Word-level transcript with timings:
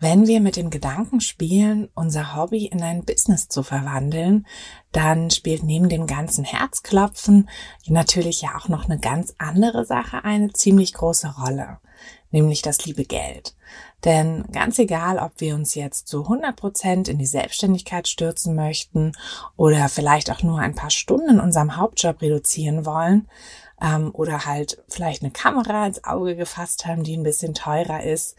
wenn 0.00 0.26
wir 0.26 0.40
mit 0.40 0.56
dem 0.56 0.70
Gedanken 0.70 1.20
spielen, 1.20 1.90
unser 1.94 2.34
Hobby 2.34 2.64
in 2.64 2.82
ein 2.82 3.04
Business 3.04 3.48
zu 3.48 3.62
verwandeln, 3.62 4.46
dann 4.92 5.30
spielt 5.30 5.62
neben 5.62 5.90
dem 5.90 6.06
ganzen 6.06 6.42
Herzklopfen 6.42 7.48
natürlich 7.86 8.40
ja 8.40 8.56
auch 8.56 8.68
noch 8.68 8.86
eine 8.86 8.98
ganz 8.98 9.34
andere 9.36 9.84
Sache 9.84 10.24
eine 10.24 10.52
ziemlich 10.52 10.94
große 10.94 11.34
Rolle, 11.38 11.78
nämlich 12.30 12.62
das 12.62 12.84
liebe 12.86 13.04
Geld. 13.04 13.54
Denn 14.04 14.46
ganz 14.50 14.78
egal, 14.78 15.18
ob 15.18 15.32
wir 15.36 15.54
uns 15.54 15.74
jetzt 15.74 16.08
zu 16.08 16.22
100 16.22 16.56
Prozent 16.56 17.08
in 17.08 17.18
die 17.18 17.26
Selbstständigkeit 17.26 18.08
stürzen 18.08 18.54
möchten 18.54 19.12
oder 19.56 19.90
vielleicht 19.90 20.30
auch 20.30 20.42
nur 20.42 20.60
ein 20.60 20.74
paar 20.74 20.90
Stunden 20.90 21.28
in 21.28 21.40
unserem 21.40 21.76
Hauptjob 21.76 22.22
reduzieren 22.22 22.86
wollen, 22.86 23.28
ähm, 23.82 24.10
oder 24.12 24.44
halt 24.44 24.82
vielleicht 24.88 25.22
eine 25.22 25.30
Kamera 25.30 25.86
ins 25.86 26.04
Auge 26.04 26.36
gefasst 26.36 26.86
haben, 26.86 27.02
die 27.02 27.16
ein 27.16 27.22
bisschen 27.22 27.54
teurer 27.54 28.02
ist 28.02 28.36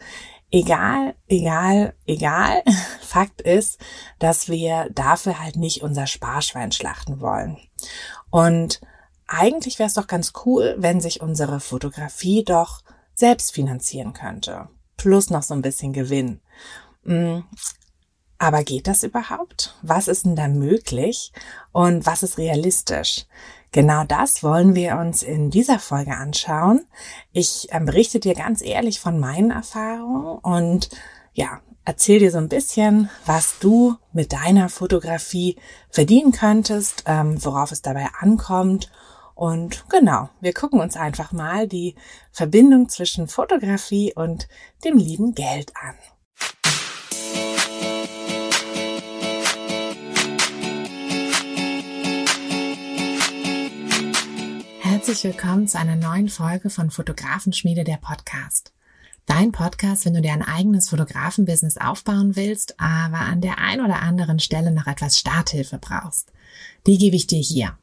egal, 0.52 1.16
egal, 1.26 1.94
egal. 2.06 2.62
Fakt 3.00 3.40
ist, 3.40 3.80
dass 4.20 4.48
wir 4.48 4.88
dafür 4.94 5.40
halt 5.40 5.56
nicht 5.56 5.82
unser 5.82 6.06
Sparschwein 6.06 6.70
schlachten 6.70 7.20
wollen. 7.20 7.58
Und 8.30 8.80
eigentlich 9.26 9.78
wäre 9.78 9.88
es 9.88 9.94
doch 9.94 10.06
ganz 10.06 10.32
cool, 10.44 10.76
wenn 10.78 11.00
sich 11.00 11.20
unsere 11.20 11.58
Fotografie 11.58 12.44
doch 12.44 12.82
selbst 13.14 13.52
finanzieren 13.52 14.12
könnte. 14.12 14.68
Plus 14.96 15.30
noch 15.30 15.42
so 15.42 15.54
ein 15.54 15.62
bisschen 15.62 15.92
Gewinn. 15.92 16.40
Mm, 17.04 17.40
aber 18.38 18.62
geht 18.64 18.86
das 18.86 19.02
überhaupt? 19.02 19.76
Was 19.82 20.08
ist 20.08 20.26
denn 20.26 20.36
da 20.36 20.48
möglich? 20.48 21.32
Und 21.72 22.06
was 22.06 22.22
ist 22.22 22.38
realistisch? 22.38 23.26
Genau 23.72 24.04
das 24.04 24.42
wollen 24.42 24.74
wir 24.74 24.98
uns 24.98 25.22
in 25.22 25.50
dieser 25.50 25.78
Folge 25.78 26.14
anschauen. 26.14 26.84
Ich 27.32 27.68
ähm, 27.70 27.86
berichte 27.86 28.20
dir 28.20 28.34
ganz 28.34 28.60
ehrlich 28.60 29.00
von 29.00 29.18
meinen 29.18 29.50
Erfahrungen 29.50 30.38
und 30.38 30.90
ja, 31.32 31.62
erzähl 31.86 32.18
dir 32.18 32.30
so 32.30 32.36
ein 32.36 32.50
bisschen, 32.50 33.08
was 33.24 33.58
du 33.60 33.96
mit 34.12 34.34
deiner 34.34 34.68
Fotografie 34.68 35.56
verdienen 35.88 36.32
könntest, 36.32 37.04
ähm, 37.06 37.42
worauf 37.42 37.72
es 37.72 37.80
dabei 37.80 38.08
ankommt. 38.20 38.92
Und 39.34 39.88
genau, 39.88 40.28
wir 40.42 40.52
gucken 40.52 40.78
uns 40.78 40.96
einfach 40.96 41.32
mal 41.32 41.66
die 41.66 41.94
Verbindung 42.30 42.90
zwischen 42.90 43.26
Fotografie 43.26 44.12
und 44.14 44.48
dem 44.84 44.98
lieben 44.98 45.34
Geld 45.34 45.72
an. 45.76 45.94
Herzlich 55.04 55.24
willkommen 55.24 55.66
zu 55.66 55.80
einer 55.80 55.96
neuen 55.96 56.28
Folge 56.28 56.70
von 56.70 56.92
Fotografenschmiede 56.92 57.82
der 57.82 57.96
Podcast. 57.96 58.72
Dein 59.26 59.50
Podcast, 59.50 60.06
wenn 60.06 60.14
du 60.14 60.22
dir 60.22 60.32
ein 60.32 60.44
eigenes 60.44 60.90
Fotografenbusiness 60.90 61.76
aufbauen 61.76 62.36
willst, 62.36 62.78
aber 62.78 63.18
an 63.18 63.40
der 63.40 63.58
ein 63.58 63.80
oder 63.80 64.00
anderen 64.00 64.38
Stelle 64.38 64.70
noch 64.70 64.86
etwas 64.86 65.18
Starthilfe 65.18 65.78
brauchst. 65.78 66.30
Die 66.86 66.98
gebe 66.98 67.16
ich 67.16 67.26
dir 67.26 67.40
hier. 67.40 67.76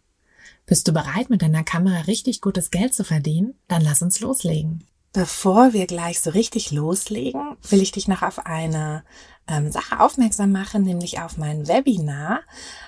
Bist 0.65 0.87
du 0.87 0.93
bereit, 0.93 1.29
mit 1.29 1.41
deiner 1.41 1.65
Kamera 1.65 2.03
richtig 2.03 2.39
gutes 2.39 2.71
Geld 2.71 2.93
zu 2.93 3.03
verdienen? 3.03 3.53
Dann 3.67 3.81
lass 3.81 4.01
uns 4.01 4.21
loslegen. 4.21 4.85
Bevor 5.11 5.73
wir 5.73 5.87
gleich 5.87 6.21
so 6.21 6.29
richtig 6.29 6.71
loslegen, 6.71 7.57
will 7.67 7.81
ich 7.81 7.91
dich 7.91 8.07
noch 8.07 8.21
auf 8.21 8.45
eine 8.45 9.03
ähm, 9.47 9.71
Sache 9.71 9.99
aufmerksam 9.99 10.51
machen, 10.51 10.83
nämlich 10.83 11.19
auf 11.19 11.37
mein 11.37 11.67
Webinar 11.67 12.41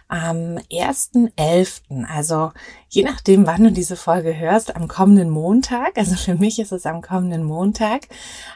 am 0.08 0.58
1.11. 0.72 2.06
Also 2.06 2.52
je 2.90 3.04
nachdem, 3.04 3.48
wann 3.48 3.64
du 3.64 3.72
diese 3.72 3.96
Folge 3.96 4.38
hörst, 4.38 4.76
am 4.76 4.88
kommenden 4.88 5.30
Montag, 5.30 5.98
also 5.98 6.16
für 6.16 6.36
mich 6.36 6.60
ist 6.60 6.72
es 6.72 6.86
am 6.86 7.02
kommenden 7.02 7.44
Montag, 7.44 8.08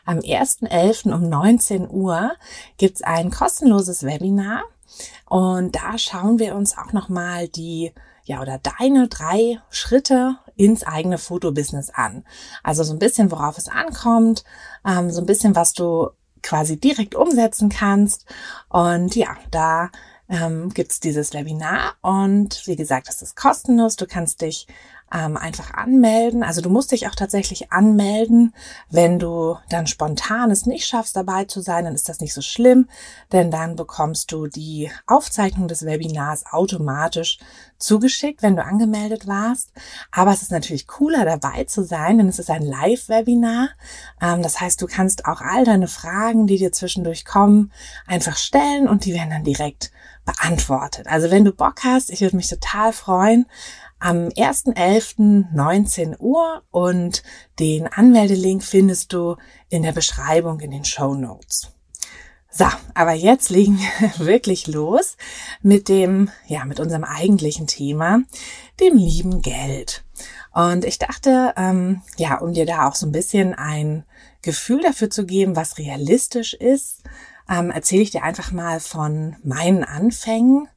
am 0.05 0.19
1.11. 0.19 1.11
um 1.11 1.27
19 1.27 1.89
Uhr 1.89 2.33
gibt's 2.77 3.01
ein 3.01 3.31
kostenloses 3.31 4.03
Webinar 4.03 4.63
und 5.27 5.75
da 5.75 5.97
schauen 5.97 6.37
wir 6.37 6.55
uns 6.55 6.77
auch 6.77 6.93
nochmal 6.93 7.47
die 7.47 7.91
ja, 8.25 8.41
oder 8.41 8.59
deine 8.79 9.07
drei 9.07 9.59
Schritte 9.69 10.37
ins 10.55 10.83
eigene 10.83 11.17
Fotobusiness 11.17 11.89
an. 11.89 12.23
Also 12.63 12.83
so 12.83 12.93
ein 12.93 12.99
bisschen, 12.99 13.31
worauf 13.31 13.57
es 13.57 13.67
ankommt, 13.67 14.43
ähm, 14.85 15.11
so 15.11 15.21
ein 15.21 15.25
bisschen, 15.25 15.55
was 15.55 15.73
du 15.73 16.09
quasi 16.41 16.79
direkt 16.79 17.15
umsetzen 17.15 17.69
kannst. 17.69 18.25
Und 18.69 19.15
ja, 19.15 19.35
da 19.51 19.89
ähm, 20.29 20.69
gibt 20.73 21.03
dieses 21.03 21.33
Webinar 21.33 21.95
und 22.01 22.65
wie 22.65 22.75
gesagt, 22.75 23.09
es 23.09 23.21
ist 23.21 23.35
kostenlos. 23.35 23.95
Du 23.95 24.07
kannst 24.07 24.41
dich 24.41 24.67
ähm, 25.13 25.37
einfach 25.37 25.73
anmelden. 25.73 26.43
Also 26.43 26.61
du 26.61 26.69
musst 26.69 26.91
dich 26.91 27.07
auch 27.07 27.15
tatsächlich 27.15 27.71
anmelden. 27.71 28.53
Wenn 28.89 29.19
du 29.19 29.57
dann 29.69 29.87
spontan 29.87 30.51
es 30.51 30.65
nicht 30.65 30.87
schaffst, 30.87 31.15
dabei 31.15 31.45
zu 31.45 31.61
sein, 31.61 31.85
dann 31.85 31.95
ist 31.95 32.09
das 32.09 32.19
nicht 32.19 32.33
so 32.33 32.41
schlimm, 32.41 32.89
denn 33.31 33.51
dann 33.51 33.75
bekommst 33.75 34.31
du 34.31 34.47
die 34.47 34.91
Aufzeichnung 35.05 35.67
des 35.67 35.85
Webinars 35.85 36.45
automatisch 36.51 37.39
zugeschickt, 37.77 38.41
wenn 38.41 38.55
du 38.55 38.63
angemeldet 38.63 39.27
warst. 39.27 39.71
Aber 40.11 40.31
es 40.31 40.41
ist 40.41 40.51
natürlich 40.51 40.87
cooler, 40.87 41.25
dabei 41.25 41.65
zu 41.65 41.83
sein, 41.83 42.17
denn 42.17 42.29
es 42.29 42.39
ist 42.39 42.49
ein 42.49 42.63
Live-Webinar. 42.63 43.69
Ähm, 44.21 44.41
das 44.41 44.59
heißt, 44.59 44.81
du 44.81 44.87
kannst 44.87 45.25
auch 45.25 45.41
all 45.41 45.65
deine 45.65 45.87
Fragen, 45.87 46.47
die 46.47 46.57
dir 46.57 46.71
zwischendurch 46.71 47.25
kommen, 47.25 47.71
einfach 48.07 48.37
stellen 48.37 48.87
und 48.87 49.05
die 49.05 49.13
werden 49.13 49.29
dann 49.29 49.43
direkt 49.43 49.91
beantwortet. 50.25 51.07
Also 51.07 51.29
wenn 51.29 51.45
du 51.45 51.51
Bock 51.51 51.83
hast, 51.83 52.09
ich 52.09 52.21
würde 52.21 52.35
mich 52.35 52.49
total 52.49 52.91
freuen, 52.91 53.45
am 53.99 54.27
1.11.19 54.27 56.19
Uhr 56.19 56.63
und 56.71 57.23
den 57.59 57.87
Anmeldelink 57.87 58.63
findest 58.63 59.13
du 59.13 59.37
in 59.69 59.83
der 59.83 59.93
Beschreibung 59.93 60.59
in 60.59 60.71
den 60.71 60.85
Show 60.85 61.15
Notes. 61.15 61.71
So, 62.57 62.65
aber 62.93 63.11
jetzt 63.11 63.49
legen 63.49 63.77
wir 63.77 64.11
wirklich 64.25 64.67
los 64.67 65.17
mit 65.61 65.89
dem, 65.89 66.29
ja, 66.47 66.63
mit 66.63 66.79
unserem 66.79 67.03
eigentlichen 67.03 67.67
Thema, 67.67 68.21
dem 68.79 68.95
lieben 68.95 69.41
Geld. 69.41 70.05
Und 70.53 70.85
ich 70.85 70.97
dachte, 70.97 71.53
ähm, 71.57 72.01
ja, 72.15 72.37
um 72.37 72.53
dir 72.53 72.65
da 72.65 72.87
auch 72.87 72.95
so 72.95 73.07
ein 73.07 73.11
bisschen 73.11 73.53
ein 73.53 74.05
Gefühl 74.41 74.81
dafür 74.81 75.09
zu 75.09 75.25
geben, 75.25 75.57
was 75.57 75.77
realistisch 75.77 76.53
ist, 76.53 77.03
ähm, 77.49 77.69
erzähle 77.69 78.01
ich 78.01 78.11
dir 78.11 78.23
einfach 78.23 78.51
mal 78.51 78.79
von 78.79 79.35
meinen 79.43 79.83
Anfängen, 79.83 80.67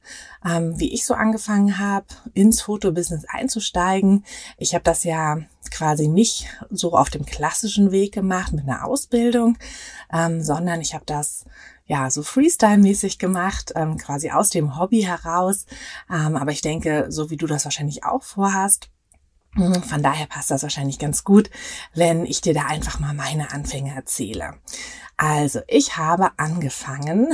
ähm, 0.45 0.79
wie 0.79 0.93
ich 0.93 1.05
so 1.05 1.13
angefangen 1.13 1.79
habe, 1.79 2.05
ins 2.33 2.61
Fotobusiness 2.61 3.25
einzusteigen. 3.27 4.23
Ich 4.57 4.73
habe 4.73 4.83
das 4.83 5.03
ja 5.03 5.39
quasi 5.71 6.07
nicht 6.07 6.47
so 6.69 6.93
auf 6.93 7.09
dem 7.09 7.25
klassischen 7.25 7.91
Weg 7.91 8.13
gemacht 8.13 8.53
mit 8.53 8.63
einer 8.63 8.85
Ausbildung, 8.85 9.57
ähm, 10.13 10.41
sondern 10.41 10.81
ich 10.81 10.93
habe 10.93 11.05
das 11.05 11.45
ja, 11.89 12.11
so 12.11 12.21
Freestyle-mäßig 12.21 13.17
gemacht, 13.17 13.73
ähm, 13.75 13.97
quasi 13.97 14.29
aus 14.29 14.51
dem 14.51 14.77
Hobby 14.77 15.01
heraus. 15.01 15.65
Ähm, 16.07 16.35
aber 16.35 16.51
ich 16.51 16.61
denke, 16.61 17.07
so 17.09 17.31
wie 17.31 17.37
du 17.37 17.47
das 17.47 17.65
wahrscheinlich 17.65 18.03
auch 18.03 18.21
vorhast, 18.21 18.91
hm, 19.55 19.81
von 19.81 20.03
daher 20.03 20.27
passt 20.27 20.51
das 20.51 20.61
wahrscheinlich 20.61 20.99
ganz 20.99 21.23
gut, 21.23 21.49
wenn 21.95 22.25
ich 22.25 22.41
dir 22.41 22.53
da 22.53 22.65
einfach 22.65 22.99
mal 22.99 23.15
meine 23.15 23.51
Anfänge 23.51 23.95
erzähle. 23.95 24.53
Also, 25.21 25.59
ich 25.67 25.97
habe 25.97 26.31
angefangen 26.37 27.27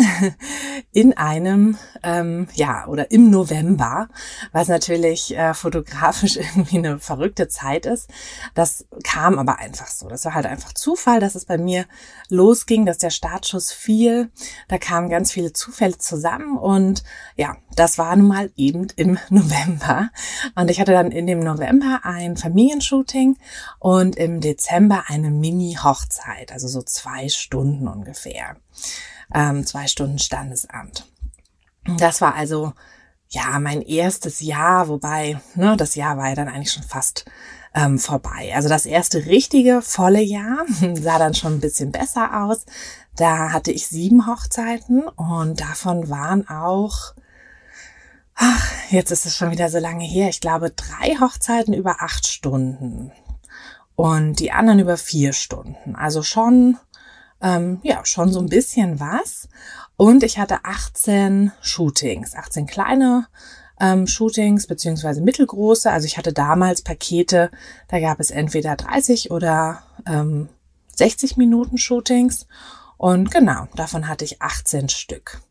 in 0.91 1.15
einem, 1.15 1.77
ähm, 2.01 2.47
ja, 2.55 2.87
oder 2.87 3.11
im 3.11 3.29
November, 3.29 4.09
was 4.51 4.69
natürlich 4.69 5.37
äh, 5.37 5.53
fotografisch 5.53 6.35
irgendwie 6.37 6.79
eine 6.79 6.97
verrückte 6.97 7.47
Zeit 7.47 7.85
ist. 7.85 8.09
Das 8.55 8.87
kam 9.03 9.37
aber 9.37 9.59
einfach 9.59 9.85
so. 9.85 10.07
Das 10.07 10.25
war 10.25 10.33
halt 10.33 10.47
einfach 10.47 10.73
Zufall, 10.73 11.19
dass 11.19 11.35
es 11.35 11.45
bei 11.45 11.59
mir 11.59 11.85
losging, 12.27 12.87
dass 12.87 12.97
der 12.97 13.11
Startschuss 13.11 13.71
fiel. 13.71 14.31
Da 14.67 14.79
kamen 14.79 15.07
ganz 15.07 15.31
viele 15.31 15.53
Zufälle 15.53 15.99
zusammen 15.99 16.57
und 16.57 17.03
ja, 17.35 17.55
das 17.75 17.99
war 17.99 18.15
nun 18.15 18.27
mal 18.27 18.51
eben 18.55 18.87
im 18.95 19.19
November. 19.29 20.09
Und 20.55 20.71
ich 20.71 20.79
hatte 20.79 20.93
dann 20.93 21.11
in 21.11 21.27
dem 21.27 21.39
November 21.39 21.99
ein 22.01 22.35
Familienshooting 22.35 23.37
und 23.77 24.15
im 24.15 24.41
Dezember 24.41 25.03
eine 25.05 25.29
Mini-Hochzeit, 25.29 26.51
also 26.51 26.67
so 26.67 26.81
zwei 26.81 27.29
Stunden 27.29 27.74
Stunden 27.75 27.87
ungefähr. 27.87 28.55
Ähm, 29.33 29.65
zwei 29.65 29.87
Stunden 29.87 30.19
Standesamt. 30.19 31.05
Das 31.97 32.21
war 32.21 32.35
also 32.35 32.73
ja 33.29 33.59
mein 33.59 33.81
erstes 33.81 34.39
Jahr, 34.39 34.87
wobei 34.87 35.39
ne, 35.55 35.75
das 35.77 35.95
Jahr 35.95 36.17
war 36.17 36.29
ja 36.29 36.35
dann 36.35 36.47
eigentlich 36.47 36.71
schon 36.71 36.83
fast 36.83 37.25
ähm, 37.73 37.99
vorbei. 37.99 38.53
Also 38.55 38.69
das 38.69 38.85
erste 38.85 39.25
richtige 39.25 39.81
volle 39.81 40.21
Jahr 40.21 40.65
sah 40.93 41.19
dann 41.19 41.33
schon 41.33 41.55
ein 41.55 41.61
bisschen 41.61 41.91
besser 41.91 42.43
aus. 42.45 42.65
Da 43.15 43.51
hatte 43.51 43.71
ich 43.71 43.87
sieben 43.87 44.27
Hochzeiten 44.27 45.07
und 45.07 45.61
davon 45.61 46.09
waren 46.09 46.47
auch 46.47 47.13
Ach, 48.37 48.69
jetzt 48.89 49.11
ist 49.11 49.25
es 49.25 49.37
schon 49.37 49.51
wieder 49.51 49.69
so 49.69 49.79
lange 49.79 50.03
her. 50.03 50.27
Ich 50.27 50.41
glaube, 50.41 50.69
drei 50.69 51.15
Hochzeiten 51.21 51.73
über 51.73 52.01
acht 52.01 52.27
Stunden 52.27 53.13
und 53.95 54.41
die 54.41 54.51
anderen 54.51 54.79
über 54.79 54.97
vier 54.97 55.31
Stunden. 55.31 55.95
Also 55.95 56.21
schon 56.21 56.77
ähm, 57.45 57.79
ja, 57.83 58.03
schon 58.05 58.33
so 58.33 58.39
ein 58.39 58.49
bisschen 58.49 58.99
was. 58.99 59.47
Und 59.97 60.23
ich 60.23 60.39
hatte 60.39 60.59
18 60.63 61.51
Shootings, 61.61 62.35
18 62.35 62.65
kleine 62.65 63.27
ähm, 63.79 64.07
Shootings 64.07 64.67
beziehungsweise 64.67 65.21
mittelgroße. 65.21 65.91
Also 65.91 66.07
ich 66.07 66.17
hatte 66.17 66.33
damals 66.33 66.81
Pakete, 66.81 67.51
da 67.87 67.99
gab 67.99 68.19
es 68.19 68.31
entweder 68.31 68.75
30 68.75 69.31
oder 69.31 69.83
ähm, 70.07 70.49
60 70.95 71.37
Minuten 71.37 71.77
Shootings. 71.77 72.47
Und 72.97 73.29
genau, 73.29 73.67
davon 73.75 74.07
hatte 74.07 74.25
ich 74.25 74.41
18 74.41 74.89
Stück. 74.89 75.41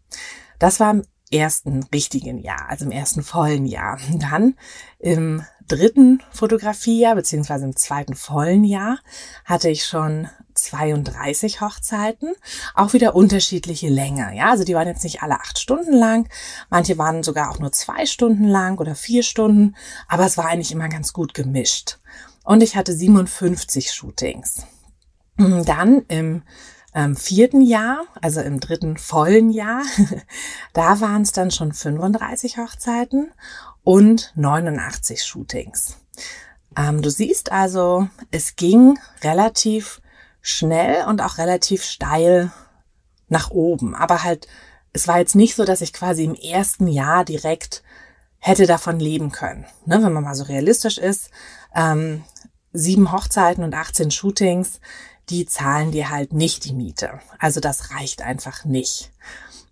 Das 0.58 0.80
war 0.80 1.00
ersten 1.34 1.82
richtigen 1.92 2.38
Jahr, 2.38 2.68
also 2.68 2.84
im 2.84 2.90
ersten 2.90 3.22
vollen 3.22 3.66
Jahr. 3.66 3.98
Dann 4.14 4.54
im 4.98 5.44
dritten 5.66 6.22
Fotografiejahr, 6.30 7.14
beziehungsweise 7.14 7.64
im 7.64 7.76
zweiten 7.76 8.14
vollen 8.14 8.64
Jahr, 8.64 8.98
hatte 9.44 9.68
ich 9.68 9.84
schon 9.84 10.28
32 10.54 11.60
Hochzeiten, 11.60 12.34
auch 12.74 12.92
wieder 12.92 13.14
unterschiedliche 13.14 13.88
Länge. 13.88 14.36
Ja, 14.36 14.50
also 14.50 14.64
die 14.64 14.74
waren 14.74 14.86
jetzt 14.86 15.04
nicht 15.04 15.22
alle 15.22 15.40
acht 15.40 15.58
Stunden 15.58 15.92
lang, 15.92 16.28
manche 16.70 16.96
waren 16.98 17.22
sogar 17.22 17.50
auch 17.50 17.58
nur 17.58 17.72
zwei 17.72 18.06
Stunden 18.06 18.46
lang 18.46 18.78
oder 18.78 18.94
vier 18.94 19.22
Stunden, 19.22 19.74
aber 20.08 20.26
es 20.26 20.36
war 20.36 20.46
eigentlich 20.46 20.72
immer 20.72 20.88
ganz 20.88 21.12
gut 21.12 21.34
gemischt. 21.34 21.98
Und 22.44 22.62
ich 22.62 22.76
hatte 22.76 22.94
57 22.94 23.90
Shootings. 23.92 24.66
Dann 25.36 26.02
im 26.08 26.42
ähm, 26.94 27.16
vierten 27.16 27.60
Jahr, 27.60 28.04
also 28.20 28.40
im 28.40 28.60
dritten 28.60 28.96
vollen 28.96 29.50
Jahr, 29.50 29.82
da 30.72 31.00
waren 31.00 31.22
es 31.22 31.32
dann 31.32 31.50
schon 31.50 31.72
35 31.72 32.58
Hochzeiten 32.58 33.32
und 33.82 34.32
89 34.36 35.24
Shootings. 35.24 35.98
Ähm, 36.76 37.02
du 37.02 37.10
siehst 37.10 37.52
also, 37.52 38.08
es 38.30 38.56
ging 38.56 38.98
relativ 39.22 40.00
schnell 40.40 41.06
und 41.06 41.20
auch 41.20 41.38
relativ 41.38 41.84
steil 41.84 42.52
nach 43.28 43.50
oben. 43.50 43.94
Aber 43.94 44.22
halt, 44.22 44.46
es 44.92 45.08
war 45.08 45.18
jetzt 45.18 45.34
nicht 45.34 45.54
so, 45.54 45.64
dass 45.64 45.80
ich 45.80 45.92
quasi 45.92 46.24
im 46.24 46.34
ersten 46.34 46.86
Jahr 46.86 47.24
direkt 47.24 47.82
hätte 48.38 48.66
davon 48.66 49.00
leben 49.00 49.32
können. 49.32 49.64
Ne, 49.86 50.02
wenn 50.02 50.12
man 50.12 50.24
mal 50.24 50.34
so 50.34 50.44
realistisch 50.44 50.98
ist, 50.98 51.30
ähm, 51.74 52.24
sieben 52.72 53.12
Hochzeiten 53.12 53.64
und 53.64 53.74
18 53.74 54.10
Shootings, 54.10 54.80
die 55.30 55.46
zahlen 55.46 55.90
dir 55.90 56.10
halt 56.10 56.32
nicht 56.32 56.64
die 56.64 56.72
Miete. 56.72 57.20
Also 57.38 57.60
das 57.60 57.90
reicht 57.92 58.22
einfach 58.22 58.64
nicht. 58.64 59.10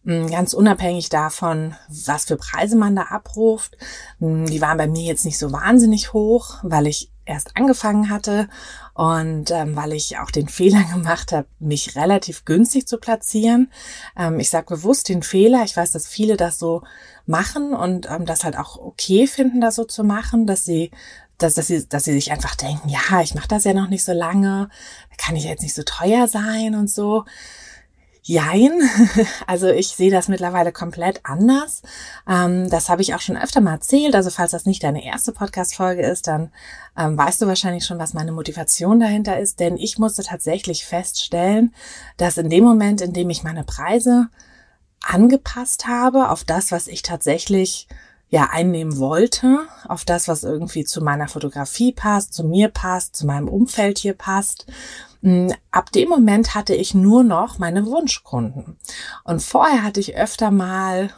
Hm, 0.05 0.31
ganz 0.31 0.53
unabhängig 0.53 1.11
davon, 1.11 1.77
was 1.89 2.25
für 2.25 2.37
Preise 2.37 2.77
man 2.77 2.97
da 2.97 3.03
abruft. 3.03 3.77
Hm, 4.19 4.47
die 4.47 4.61
waren 4.61 4.79
bei 4.79 4.89
mir 4.89 5.05
jetzt 5.05 5.25
nicht 5.25 5.39
so 5.39 5.53
wahnsinnig 5.53 6.13
hoch, 6.13 6.59
weil 6.63 6.87
ich 6.87 7.11
erst 7.25 7.57
angefangen 7.57 8.11
hatte 8.11 8.49
und 8.95 9.53
ähm, 9.53 9.77
weil 9.77 9.93
ich 9.93 10.19
auch 10.19 10.31
den 10.31 10.49
Fehler 10.49 10.83
gemacht 10.93 11.33
habe, 11.33 11.47
mich 11.61 11.95
relativ 11.95 12.45
günstig 12.45 12.89
zu 12.89 12.99
platzieren. 12.99 13.71
Ähm, 14.17 14.41
ich 14.41 14.51
sage 14.51 14.67
bewusst 14.75 15.09
den 15.09 15.23
Fehler. 15.23 15.63
Ich 15.65 15.77
weiß, 15.77 15.93
dass 15.93 16.09
viele 16.09 16.37
das 16.37 16.59
so 16.59 16.83
machen 17.27 17.73
und 17.73 18.11
ähm, 18.11 18.27
das 18.27 18.43
halt 18.43 18.59
auch 18.59 18.77
okay 18.77 19.29
finden, 19.29 19.61
das 19.61 19.77
so 19.77 19.85
zu 19.85 20.03
machen, 20.03 20.47
dass 20.47 20.65
sie 20.65 20.91
dass, 21.43 21.55
dass, 21.55 21.67
sie, 21.67 21.87
dass 21.89 22.05
sie 22.05 22.13
sich 22.13 22.33
einfach 22.33 22.55
denken, 22.55 22.89
ja, 22.89 23.21
ich 23.23 23.35
mache 23.35 23.49
das 23.49 23.65
ja 23.65 23.75
noch 23.75 23.89
nicht 23.89 24.05
so 24.05 24.13
lange, 24.13 24.69
kann 25.19 25.37
ich 25.37 25.45
jetzt 25.45 25.63
nicht 25.63 25.75
so 25.75 25.83
teuer 25.83 26.29
sein 26.29 26.75
und 26.75 26.91
so. 26.91 27.25
Jein. 28.25 28.71
Also 29.47 29.69
ich 29.69 29.89
sehe 29.89 30.11
das 30.11 30.29
mittlerweile 30.29 30.73
komplett 30.73 31.21
anders. 31.25 31.83
Ähm, 32.29 32.71
das 32.71 32.89
habe 32.89 33.03
ich 33.03 33.15
auch 33.15 33.21
schon 33.21 33.37
öfter 33.37 33.61
mal 33.61 33.73
erzählt. 33.73 34.15
Also 34.15 34.31
falls 34.31 34.53
das 34.53 34.65
nicht 34.65 34.83
deine 34.85 35.05
erste 35.05 35.33
Podcast-Folge 35.33 36.03
ist, 36.03 36.29
dann 36.29 36.53
ähm, 36.97 37.19
weißt 37.19 37.43
du 37.43 37.47
wahrscheinlich 37.47 37.85
schon, 37.85 37.99
was 37.99 38.15
meine 38.15 38.33
Motivation 38.33 39.01
dahinter 39.01 39.39
ist. 39.39 39.61
Denn 39.61 39.77
ich 39.77 39.99
musste 39.99 40.23
tatsächlich 40.23 40.87
feststellen, 40.87 41.75
dass 42.17 42.39
in 42.39 42.49
dem 42.49 42.65
Moment, 42.65 43.01
in 43.01 43.13
dem 43.13 43.29
ich 43.31 43.43
meine 43.43 43.65
Preise 43.65 44.29
angepasst 45.03 45.89
habe 45.89 46.31
auf 46.31 46.45
das, 46.45 46.71
was 46.71 46.87
ich 46.87 47.03
tatsächlich 47.03 47.89
ja 48.33 48.49
einnehmen 48.51 48.99
wollte, 48.99 49.61
auf 49.87 50.07
das, 50.07 50.27
was 50.27 50.43
irgendwie 50.43 50.85
zu 50.85 51.03
meiner 51.05 51.29
Fotografie 51.29 51.93
passt, 51.93 52.33
zu 52.33 52.45
mir 52.45 52.69
passt, 52.69 53.15
zu 53.15 53.27
meinem 53.27 53.47
Umfeld 53.47 53.99
hier 53.99 54.15
passt, 54.15 54.67
hm, 55.21 55.53
ab 55.71 55.93
dem 55.93 56.09
Moment 56.09 56.55
hatte 56.55 56.75
ich 56.75 56.95
nur 56.95 57.25
noch 57.25 57.59
meine 57.59 57.85
Wunschkunden. 57.85 58.79
Und 59.25 59.43
vorher 59.43 59.85
hatte 59.85 60.01
ich 60.01 60.17
öfter 60.17 60.51
mal 60.51 61.11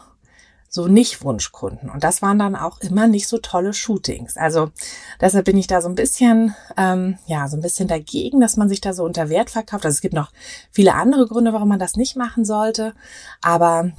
so 0.68 0.88
nicht 0.88 1.22
Wunschkunden. 1.22 1.88
Und 1.88 2.02
das 2.02 2.20
waren 2.20 2.40
dann 2.40 2.56
auch 2.56 2.80
immer 2.80 3.06
nicht 3.06 3.28
so 3.28 3.38
tolle 3.38 3.74
Shootings. 3.74 4.36
Also 4.36 4.72
deshalb 5.20 5.44
bin 5.44 5.56
ich 5.56 5.68
da 5.68 5.80
so 5.80 5.88
ein 5.88 5.94
bisschen, 5.94 6.56
ähm, 6.76 7.16
ja, 7.26 7.46
so 7.46 7.56
ein 7.56 7.62
bisschen 7.62 7.86
dagegen, 7.86 8.40
dass 8.40 8.56
man 8.56 8.68
sich 8.68 8.80
da 8.80 8.92
so 8.92 9.04
unter 9.04 9.28
Wert 9.28 9.50
verkauft. 9.50 9.84
Also 9.84 9.94
es 9.94 10.00
gibt 10.00 10.14
noch 10.14 10.32
viele 10.72 10.94
andere 10.94 11.28
Gründe, 11.28 11.52
warum 11.52 11.68
man 11.68 11.78
das 11.78 11.94
nicht 11.94 12.16
machen 12.16 12.44
sollte. 12.44 12.92
Aber 13.40 13.92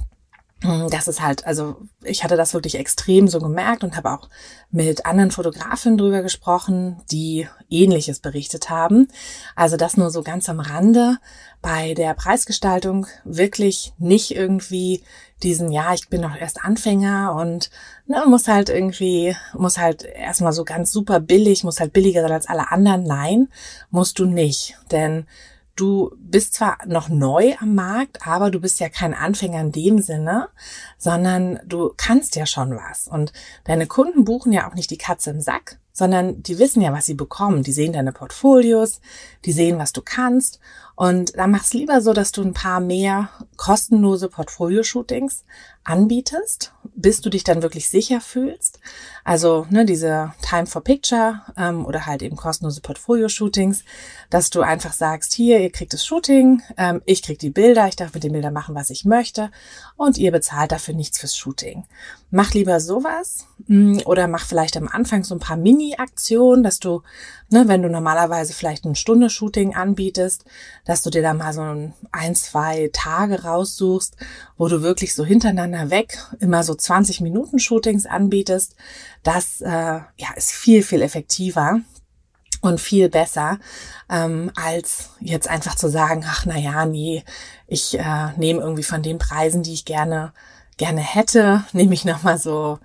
das 0.62 1.06
ist 1.06 1.20
halt, 1.20 1.46
also 1.46 1.76
ich 2.02 2.24
hatte 2.24 2.36
das 2.36 2.54
wirklich 2.54 2.76
extrem 2.76 3.28
so 3.28 3.40
gemerkt 3.40 3.84
und 3.84 3.94
habe 3.94 4.10
auch 4.10 4.30
mit 4.70 5.04
anderen 5.04 5.30
Fotografinnen 5.30 5.98
drüber 5.98 6.22
gesprochen, 6.22 7.02
die 7.10 7.46
ähnliches 7.68 8.20
berichtet 8.20 8.70
haben. 8.70 9.08
Also 9.54 9.76
das 9.76 9.98
nur 9.98 10.10
so 10.10 10.22
ganz 10.22 10.48
am 10.48 10.60
Rande. 10.60 11.18
Bei 11.60 11.92
der 11.92 12.14
Preisgestaltung 12.14 13.06
wirklich 13.24 13.92
nicht 13.98 14.34
irgendwie 14.34 15.02
diesen, 15.42 15.70
ja, 15.72 15.92
ich 15.92 16.08
bin 16.08 16.22
noch 16.22 16.34
erst 16.34 16.64
Anfänger 16.64 17.34
und 17.34 17.70
ne, 18.06 18.24
muss 18.26 18.48
halt 18.48 18.70
irgendwie, 18.70 19.36
muss 19.52 19.76
halt 19.76 20.04
erstmal 20.04 20.54
so 20.54 20.64
ganz 20.64 20.90
super 20.90 21.20
billig, 21.20 21.64
muss 21.64 21.80
halt 21.80 21.92
billiger 21.92 22.22
sein 22.22 22.32
als 22.32 22.48
alle 22.48 22.72
anderen. 22.72 23.02
Nein, 23.02 23.48
musst 23.90 24.18
du 24.18 24.24
nicht. 24.24 24.78
Denn 24.90 25.26
du 25.76 26.16
bist 26.18 26.54
zwar 26.54 26.78
noch 26.86 27.08
neu 27.08 27.54
am 27.60 27.74
Markt, 27.74 28.26
aber 28.26 28.50
du 28.50 28.60
bist 28.60 28.80
ja 28.80 28.88
kein 28.88 29.14
Anfänger 29.14 29.60
in 29.60 29.72
dem 29.72 30.00
Sinne, 30.00 30.48
sondern 30.98 31.60
du 31.66 31.92
kannst 31.96 32.34
ja 32.34 32.46
schon 32.46 32.74
was. 32.74 33.06
Und 33.06 33.32
deine 33.64 33.86
Kunden 33.86 34.24
buchen 34.24 34.52
ja 34.52 34.68
auch 34.68 34.74
nicht 34.74 34.90
die 34.90 34.98
Katze 34.98 35.30
im 35.30 35.40
Sack, 35.40 35.78
sondern 35.92 36.42
die 36.42 36.58
wissen 36.58 36.82
ja, 36.82 36.92
was 36.92 37.06
sie 37.06 37.14
bekommen. 37.14 37.62
Die 37.62 37.72
sehen 37.72 37.92
deine 37.92 38.12
Portfolios, 38.12 39.00
die 39.44 39.52
sehen, 39.52 39.78
was 39.78 39.92
du 39.92 40.02
kannst. 40.02 40.60
Und 40.94 41.36
dann 41.36 41.50
mach's 41.50 41.74
lieber 41.74 42.00
so, 42.00 42.14
dass 42.14 42.32
du 42.32 42.42
ein 42.42 42.54
paar 42.54 42.80
mehr 42.80 43.28
kostenlose 43.56 44.28
Portfolio-Shootings 44.28 45.44
anbietest, 45.86 46.72
bis 46.96 47.20
du 47.20 47.30
dich 47.30 47.44
dann 47.44 47.62
wirklich 47.62 47.88
sicher 47.88 48.20
fühlst. 48.20 48.80
Also 49.22 49.66
ne, 49.70 49.84
diese 49.84 50.32
Time 50.42 50.66
for 50.66 50.82
Picture 50.82 51.42
ähm, 51.56 51.86
oder 51.86 52.06
halt 52.06 52.22
eben 52.22 52.36
kostenlose 52.36 52.80
Portfolio-Shootings, 52.80 53.84
dass 54.28 54.50
du 54.50 54.62
einfach 54.62 54.92
sagst, 54.92 55.32
hier, 55.32 55.60
ihr 55.60 55.70
kriegt 55.70 55.92
das 55.92 56.04
Shooting, 56.04 56.62
ähm, 56.76 57.02
ich 57.04 57.22
krieg 57.22 57.38
die 57.38 57.50
Bilder, 57.50 57.86
ich 57.86 57.96
darf 57.96 58.14
mit 58.14 58.24
den 58.24 58.32
Bildern 58.32 58.52
machen, 58.52 58.74
was 58.74 58.90
ich 58.90 59.04
möchte 59.04 59.50
und 59.96 60.18
ihr 60.18 60.32
bezahlt 60.32 60.72
dafür 60.72 60.94
nichts 60.94 61.18
fürs 61.18 61.36
Shooting. 61.36 61.84
Mach 62.30 62.52
lieber 62.54 62.80
sowas 62.80 63.46
mm, 63.68 63.98
oder 64.04 64.26
mach 64.26 64.44
vielleicht 64.44 64.76
am 64.76 64.88
Anfang 64.88 65.22
so 65.22 65.34
ein 65.36 65.40
paar 65.40 65.56
Mini-Aktionen, 65.56 66.64
dass 66.64 66.80
du, 66.80 67.02
ne, 67.50 67.68
wenn 67.68 67.82
du 67.82 67.88
normalerweise 67.88 68.52
vielleicht 68.52 68.84
eine 68.84 68.96
Stunde 68.96 69.30
Shooting 69.30 69.74
anbietest, 69.76 70.44
dass 70.84 71.02
du 71.02 71.10
dir 71.10 71.22
da 71.22 71.34
mal 71.34 71.52
so 71.52 71.62
ein, 72.10 72.34
zwei 72.34 72.90
Tage 72.92 73.44
raussuchst, 73.44 74.16
wo 74.56 74.66
du 74.66 74.82
wirklich 74.82 75.14
so 75.14 75.24
hintereinander 75.24 75.75
weg 75.90 76.18
immer 76.40 76.62
so 76.62 76.74
20 76.74 77.20
Minuten 77.20 77.58
Shootings 77.58 78.06
anbietest. 78.06 78.74
Das 79.22 79.60
äh, 79.60 79.70
ja, 79.70 80.32
ist 80.36 80.52
viel, 80.52 80.82
viel 80.82 81.02
effektiver 81.02 81.80
und 82.62 82.80
viel 82.80 83.08
besser, 83.08 83.58
ähm, 84.10 84.50
als 84.56 85.10
jetzt 85.20 85.48
einfach 85.48 85.74
zu 85.74 85.88
sagen, 85.88 86.24
ach 86.26 86.46
na 86.46 86.56
ja, 86.56 86.86
nee, 86.86 87.22
ich 87.66 87.98
äh, 87.98 88.32
nehme 88.36 88.60
irgendwie 88.60 88.82
von 88.82 89.02
den 89.02 89.18
Preisen, 89.18 89.62
die 89.62 89.74
ich 89.74 89.84
gerne 89.84 90.32
gerne 90.76 91.00
hätte, 91.00 91.64
nehme 91.72 91.94
ich 91.94 92.04
nochmal 92.04 92.38
so 92.38 92.78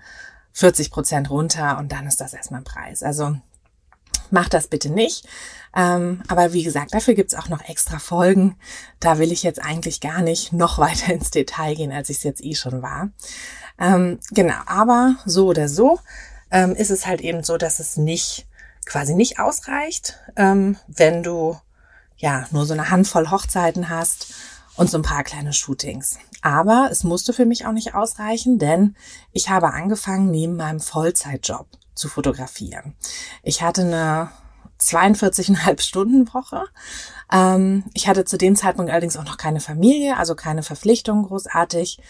40 0.52 0.90
Prozent 0.90 1.30
runter 1.30 1.78
und 1.78 1.92
dann 1.92 2.06
ist 2.06 2.20
das 2.20 2.34
erstmal 2.34 2.60
ein 2.60 2.64
Preis. 2.64 3.02
Also 3.02 3.36
mach 4.30 4.48
das 4.48 4.68
bitte 4.68 4.90
nicht. 4.90 5.26
Ähm, 5.74 6.22
aber 6.28 6.52
wie 6.52 6.62
gesagt, 6.62 6.94
dafür 6.94 7.14
gibt's 7.14 7.34
auch 7.34 7.48
noch 7.48 7.66
extra 7.68 7.98
Folgen. 7.98 8.56
Da 9.00 9.18
will 9.18 9.32
ich 9.32 9.42
jetzt 9.42 9.62
eigentlich 9.62 10.00
gar 10.00 10.22
nicht 10.22 10.52
noch 10.52 10.78
weiter 10.78 11.12
ins 11.12 11.30
Detail 11.30 11.74
gehen, 11.74 11.92
als 11.92 12.10
ich 12.10 12.18
es 12.18 12.22
jetzt 12.22 12.44
eh 12.44 12.54
schon 12.54 12.82
war. 12.82 13.10
Ähm, 13.78 14.18
genau, 14.30 14.60
aber 14.66 15.16
so 15.24 15.46
oder 15.46 15.68
so 15.68 15.98
ähm, 16.50 16.72
ist 16.74 16.90
es 16.90 17.06
halt 17.06 17.20
eben 17.20 17.42
so, 17.42 17.56
dass 17.56 17.80
es 17.80 17.96
nicht 17.96 18.46
quasi 18.84 19.14
nicht 19.14 19.38
ausreicht, 19.38 20.18
ähm, 20.36 20.76
wenn 20.86 21.22
du 21.22 21.56
ja 22.16 22.46
nur 22.50 22.66
so 22.66 22.74
eine 22.74 22.90
Handvoll 22.90 23.30
Hochzeiten 23.30 23.88
hast 23.88 24.34
und 24.76 24.90
so 24.90 24.98
ein 24.98 25.02
paar 25.02 25.24
kleine 25.24 25.52
Shootings. 25.52 26.18
Aber 26.42 26.88
es 26.90 27.04
musste 27.04 27.32
für 27.32 27.46
mich 27.46 27.66
auch 27.66 27.72
nicht 27.72 27.94
ausreichen, 27.94 28.58
denn 28.58 28.96
ich 29.32 29.48
habe 29.48 29.72
angefangen, 29.72 30.30
neben 30.30 30.56
meinem 30.56 30.80
Vollzeitjob 30.80 31.66
zu 31.94 32.08
fotografieren. 32.08 32.94
Ich 33.42 33.62
hatte 33.62 33.82
eine 33.82 34.30
42,5 34.82 35.80
Stunden 35.80 36.32
Woche. 36.32 36.64
Ähm, 37.32 37.84
ich 37.94 38.08
hatte 38.08 38.24
zu 38.24 38.36
dem 38.36 38.56
Zeitpunkt 38.56 38.90
allerdings 38.90 39.16
auch 39.16 39.24
noch 39.24 39.36
keine 39.36 39.60
Familie, 39.60 40.16
also 40.16 40.34
keine 40.34 40.62
Verpflichtung 40.62 41.24
großartig. 41.24 42.00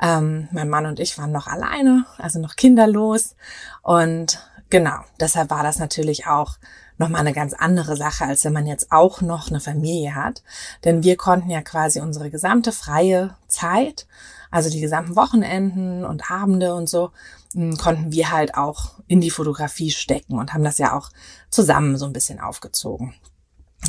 Ähm, 0.00 0.48
mein 0.50 0.68
Mann 0.68 0.86
und 0.86 1.00
ich 1.00 1.16
waren 1.18 1.32
noch 1.32 1.46
alleine, 1.46 2.06
also 2.18 2.40
noch 2.40 2.56
kinderlos. 2.56 3.36
Und 3.82 4.40
genau, 4.70 4.98
deshalb 5.20 5.50
war 5.50 5.62
das 5.62 5.78
natürlich 5.78 6.26
auch 6.26 6.58
nochmal 6.98 7.20
eine 7.20 7.32
ganz 7.32 7.54
andere 7.54 7.96
Sache, 7.96 8.24
als 8.24 8.44
wenn 8.44 8.52
man 8.52 8.66
jetzt 8.66 8.92
auch 8.92 9.20
noch 9.20 9.48
eine 9.48 9.60
Familie 9.60 10.14
hat. 10.14 10.42
Denn 10.84 11.02
wir 11.02 11.16
konnten 11.16 11.50
ja 11.50 11.62
quasi 11.62 12.00
unsere 12.00 12.30
gesamte 12.30 12.72
freie 12.72 13.36
Zeit, 13.48 14.06
also 14.54 14.70
die 14.70 14.80
gesamten 14.80 15.16
Wochenenden 15.16 16.04
und 16.04 16.30
Abende 16.30 16.76
und 16.76 16.88
so, 16.88 17.10
hm, 17.54 17.76
konnten 17.76 18.12
wir 18.12 18.30
halt 18.30 18.54
auch 18.54 18.92
in 19.08 19.20
die 19.20 19.30
Fotografie 19.30 19.90
stecken 19.90 20.38
und 20.38 20.54
haben 20.54 20.62
das 20.62 20.78
ja 20.78 20.96
auch 20.96 21.10
zusammen 21.50 21.98
so 21.98 22.06
ein 22.06 22.12
bisschen 22.12 22.38
aufgezogen. 22.38 23.14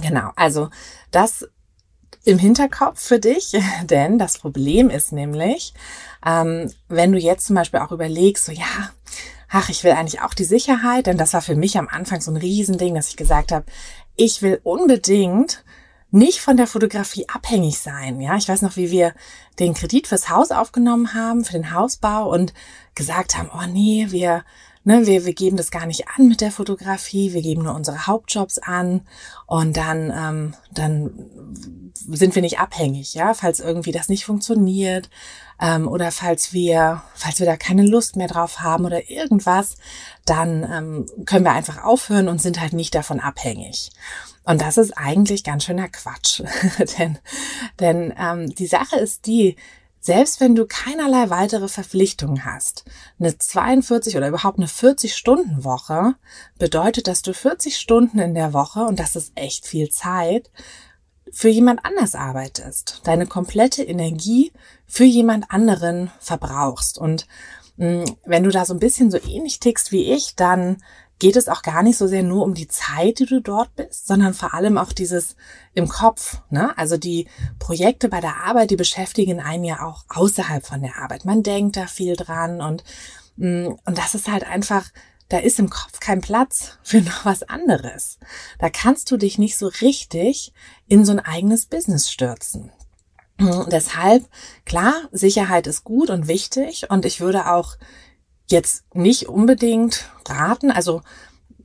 Genau, 0.02 0.32
also 0.36 0.70
das 1.12 1.48
im 2.24 2.40
Hinterkopf 2.40 3.00
für 3.00 3.20
dich, 3.20 3.56
denn 3.84 4.18
das 4.18 4.40
Problem 4.40 4.90
ist 4.90 5.12
nämlich, 5.12 5.76
ähm, 6.26 6.72
wenn 6.88 7.12
du 7.12 7.20
jetzt 7.20 7.46
zum 7.46 7.56
Beispiel 7.56 7.82
auch 7.82 7.92
überlegst, 7.92 8.46
so 8.46 8.52
ja, 8.52 8.90
ach, 9.52 9.70
ich 9.70 9.84
will 9.84 9.92
eigentlich 9.92 10.24
auch 10.24 10.34
die 10.34 10.46
Sicherheit, 10.46 11.06
denn 11.06 11.20
das 11.20 11.34
war 11.34 11.44
für 11.44 11.56
mich 11.56 11.78
am 11.78 11.90
Anfang 11.90 12.22
so 12.22 12.32
ein 12.32 12.38
Riesending, 12.38 12.96
dass 12.96 13.10
ich 13.10 13.18
gesagt 13.18 13.52
habe, 13.52 13.68
ich 14.16 14.42
will 14.42 14.62
unbedingt 14.64 15.64
nicht 16.12 16.40
von 16.40 16.58
der 16.58 16.68
Fotografie 16.68 17.28
abhängig 17.28 17.80
sein. 17.80 18.22
Ja, 18.22 18.36
ich 18.38 18.48
weiß 18.48 18.62
noch, 18.62 18.78
wie 18.78 18.92
wir 18.92 19.14
den 19.60 19.74
Kredit 19.74 20.08
fürs 20.08 20.30
Haus 20.30 20.52
aufgenommen 20.52 21.14
haben, 21.14 21.44
für 21.44 21.54
den 21.54 21.72
Hausbau 21.74 22.32
und 22.32 22.54
gesagt 22.94 23.38
haben, 23.38 23.50
oh 23.54 23.68
nee, 23.68 24.08
wir 24.10 24.44
ne, 24.86 25.06
wir, 25.06 25.26
wir 25.26 25.34
geben 25.34 25.58
das 25.58 25.72
gar 25.72 25.86
nicht 25.86 26.08
an 26.08 26.30
mit 26.30 26.40
der 26.40 26.52
Fotografie, 26.52 27.34
wir 27.34 27.42
geben 27.42 27.64
nur 27.64 27.76
unsere 27.76 28.08
Hauptjobs 28.08 28.60
an 28.60 29.02
und 29.48 29.76
dann, 29.76 30.12
ähm, 30.16 30.54
dann 30.72 31.12
sind 32.08 32.36
wir 32.36 32.42
nicht 32.42 32.60
abhängig, 32.60 33.14
ja, 33.16 33.34
falls 33.34 33.60
irgendwie 33.60 33.92
das 33.92 34.10
nicht 34.10 34.26
funktioniert 34.26 35.10
ähm, 35.60 35.88
oder 35.88 36.12
falls 36.12 36.54
wir, 36.54 37.02
falls 37.16 37.40
wir 37.40 37.46
da 37.46 37.58
keine 37.58 37.86
Lust 37.86 38.16
mehr 38.16 38.28
drauf 38.28 38.62
haben 38.62 38.86
oder 38.86 39.10
irgendwas, 39.10 39.76
dann 40.26 40.64
ähm, 40.72 41.26
können 41.26 41.46
wir 41.46 41.54
einfach 41.54 41.84
aufhören 41.84 42.28
und 42.28 42.42
sind 42.42 42.62
halt 42.62 42.74
nicht 42.74 42.96
davon 42.96 43.20
abhängig. 43.20 43.92
Und 44.44 44.62
das 44.62 44.78
ist 44.78 44.96
eigentlich 44.96 45.44
ganz 45.44 45.64
schöner 45.64 45.90
Quatsch, 45.90 46.44
denn, 47.00 47.18
denn 47.80 48.14
ähm, 48.18 48.54
die 48.54 48.68
Sache 48.68 48.98
ist 48.98 49.26
die, 49.26 49.56
selbst 50.06 50.40
wenn 50.40 50.54
du 50.54 50.68
keinerlei 50.68 51.32
weitere 51.32 51.68
Verpflichtungen 51.68 52.46
hast, 52.46 52.86
eine 53.20 53.36
42 53.36 54.16
oder 54.16 54.28
überhaupt 54.28 54.60
eine 54.60 54.68
40-Stunden-Woche 54.68 56.14
bedeutet, 56.60 57.08
dass 57.08 57.24
du 57.24 57.34
40 57.34 57.76
Stunden 57.76 58.20
in 58.20 58.36
der 58.36 58.54
Woche, 58.54 58.82
und 58.82 59.00
das 59.00 59.16
ist 59.16 59.32
echt 59.34 59.66
viel 59.66 59.90
Zeit, 59.90 60.52
für 61.32 61.50
jemand 61.50 61.84
anders 61.86 62.14
arbeitest, 62.14 63.02
deine 63.06 63.26
komplette 63.26 63.82
Energie 63.82 64.52
für 64.86 65.06
jemand 65.06 65.50
anderen 65.50 66.12
verbrauchst. 66.20 67.00
Und 67.00 67.26
mh, 67.78 68.04
mm, 68.04 68.06
wenn 68.26 68.44
du 68.44 68.52
da 68.52 68.64
so 68.64 68.76
ein 68.76 68.80
bisschen 68.80 69.10
so 69.10 69.18
ähnlich 69.18 69.60
tickst 69.60 69.92
wie 69.92 70.14
ich, 70.14 70.36
dann 70.36 70.78
geht 71.20 71.36
es 71.36 71.48
auch 71.48 71.62
gar 71.62 71.82
nicht 71.82 71.98
so 71.98 72.08
sehr 72.08 72.24
nur 72.24 72.44
um 72.44 72.54
die 72.54 72.68
Zeit, 72.68 73.20
die 73.20 73.26
du 73.26 73.42
dort 73.42 73.76
bist, 73.76 74.08
sondern 74.08 74.34
vor 74.34 74.54
allem 74.54 74.78
auch 74.78 74.92
dieses 74.92 75.36
im 75.74 75.88
Kopf. 75.88 76.42
Ne? 76.50 76.78
Also 76.78 76.98
die 76.98 77.28
Projekte 77.60 78.10
bei 78.10 78.20
der 78.20 78.44
Arbeit, 78.44 78.72
die 78.72 78.76
beschäftigen 78.76 79.40
einen 79.40 79.64
ja 79.64 79.86
auch 79.86 80.04
außerhalb 80.10 80.66
von 80.66 80.82
der 80.82 80.98
Arbeit. 80.98 81.26
Man 81.26 81.44
denkt 81.44 81.78
da 81.78 81.88
viel 81.88 82.16
dran 82.16 82.62
und, 82.62 82.84
mm, 83.38 83.68
und 83.86 83.98
das 83.98 84.14
ist 84.14 84.30
halt 84.30 84.46
einfach, 84.46 84.90
da 85.30 85.38
ist 85.38 85.58
im 85.58 85.70
Kopf 85.70 86.00
kein 86.00 86.22
Platz 86.22 86.78
für 86.84 87.02
noch 87.02 87.24
was 87.24 87.44
anderes. 87.44 88.20
Da 88.60 88.70
kannst 88.70 89.10
du 89.10 89.18
dich 89.18 89.38
nicht 89.38 89.58
so 89.58 89.68
richtig 89.68 90.54
in 90.88 91.06
so 91.06 91.14
ein 91.14 91.20
eigenes 91.20 91.66
Business 91.66 92.12
stürzen. 92.12 92.72
Und 93.38 93.74
deshalb, 93.74 94.24
klar, 94.66 94.94
Sicherheit 95.12 95.68
ist 95.68 95.84
gut 95.84 96.10
und 96.10 96.28
wichtig 96.28 96.90
und 96.90 97.06
ich 97.06 97.20
würde 97.20 97.52
auch 97.52 97.76
jetzt 98.48 98.84
nicht 98.94 99.28
unbedingt 99.28 100.10
raten. 100.28 100.72
Also 100.72 101.02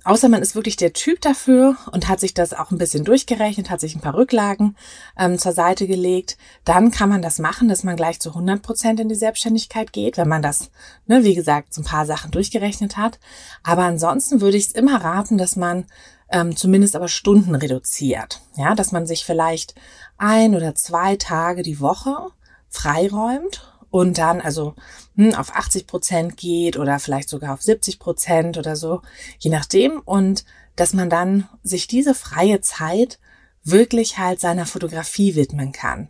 außer 0.05 0.29
man 0.29 0.43
ist 0.43 0.55
wirklich 0.55 0.77
der 0.77 0.93
Typ 0.93 1.21
dafür 1.21 1.77
und 1.93 2.09
hat 2.09 2.21
sich 2.21 2.35
das 2.35 2.53
auch 2.53 2.71
ein 2.71 2.79
bisschen 2.79 3.05
durchgerechnet, 3.05 3.71
hat 3.71 3.81
sich 3.81 3.95
ein 3.95 4.01
paar 4.01 4.15
Rücklagen 4.15 4.77
ähm, 5.19 5.39
zur 5.39 5.53
Seite 5.53 5.87
gelegt, 5.87 6.37
dann 6.65 6.91
kann 6.91 7.09
man 7.09 7.23
das 7.23 7.39
machen, 7.39 7.69
dass 7.69 7.85
man 7.85 7.97
gleich 7.97 8.21
zu 8.21 8.31
100 8.31 8.63
Prozent 8.63 9.01
in 9.01 9.09
die 9.09 9.15
Selbstständigkeit 9.15 9.93
geht, 9.93 10.17
wenn 10.17 10.29
man 10.29 10.43
das, 10.43 10.71
ne, 11.07 11.25
wie 11.25 11.35
gesagt, 11.35 11.75
so 11.75 11.83
ein 11.83 11.87
paar 11.87 12.07
Sachen 12.07 12.31
durchgerechnet 12.31 12.97
hat. 12.97 13.19
Aber 13.63 13.83
ansonsten 13.83 14.41
würde 14.41 14.57
ich 14.57 14.67
es 14.67 14.73
immer 14.73 15.03
raten, 15.03 15.39
dass 15.39 15.57
man 15.57 15.87
ähm, 16.31 16.57
zumindest 16.57 16.97
aber 16.97 17.09
Stunden 17.09 17.55
reduziert. 17.55 18.41
Ja, 18.57 18.75
dass 18.75 18.93
man 18.93 19.07
sich 19.07 19.25
vielleicht 19.25 19.75
ein 20.17 20.55
oder 20.55 20.75
zwei 20.75 21.17
Tage 21.17 21.63
die 21.63 21.81
Woche 21.81 22.29
freiräumt 22.69 23.67
und 23.91 24.19
dann 24.19 24.41
also 24.41 24.75
hm, 25.17 25.35
auf 25.35 25.55
80 25.55 25.87
Prozent 25.87 26.37
geht 26.37 26.77
oder 26.77 26.99
vielleicht 26.99 27.29
sogar 27.29 27.55
auf 27.55 27.63
70 27.63 27.99
Prozent 27.99 28.57
oder 28.59 28.77
so, 28.77 29.03
je 29.39 29.51
nachdem. 29.51 30.01
Und 30.01 30.45
dass 30.77 30.95
man 30.95 31.11
dann 31.11 31.49
sich 31.63 31.87
diese 31.87 32.15
freie 32.15 32.61
Zeit 32.61 33.19
wirklich 33.63 34.19
halt 34.19 34.41
seiner 34.41 34.67
Fotografie 34.67 35.35
widmen 35.35 35.73
kann. 35.73 36.09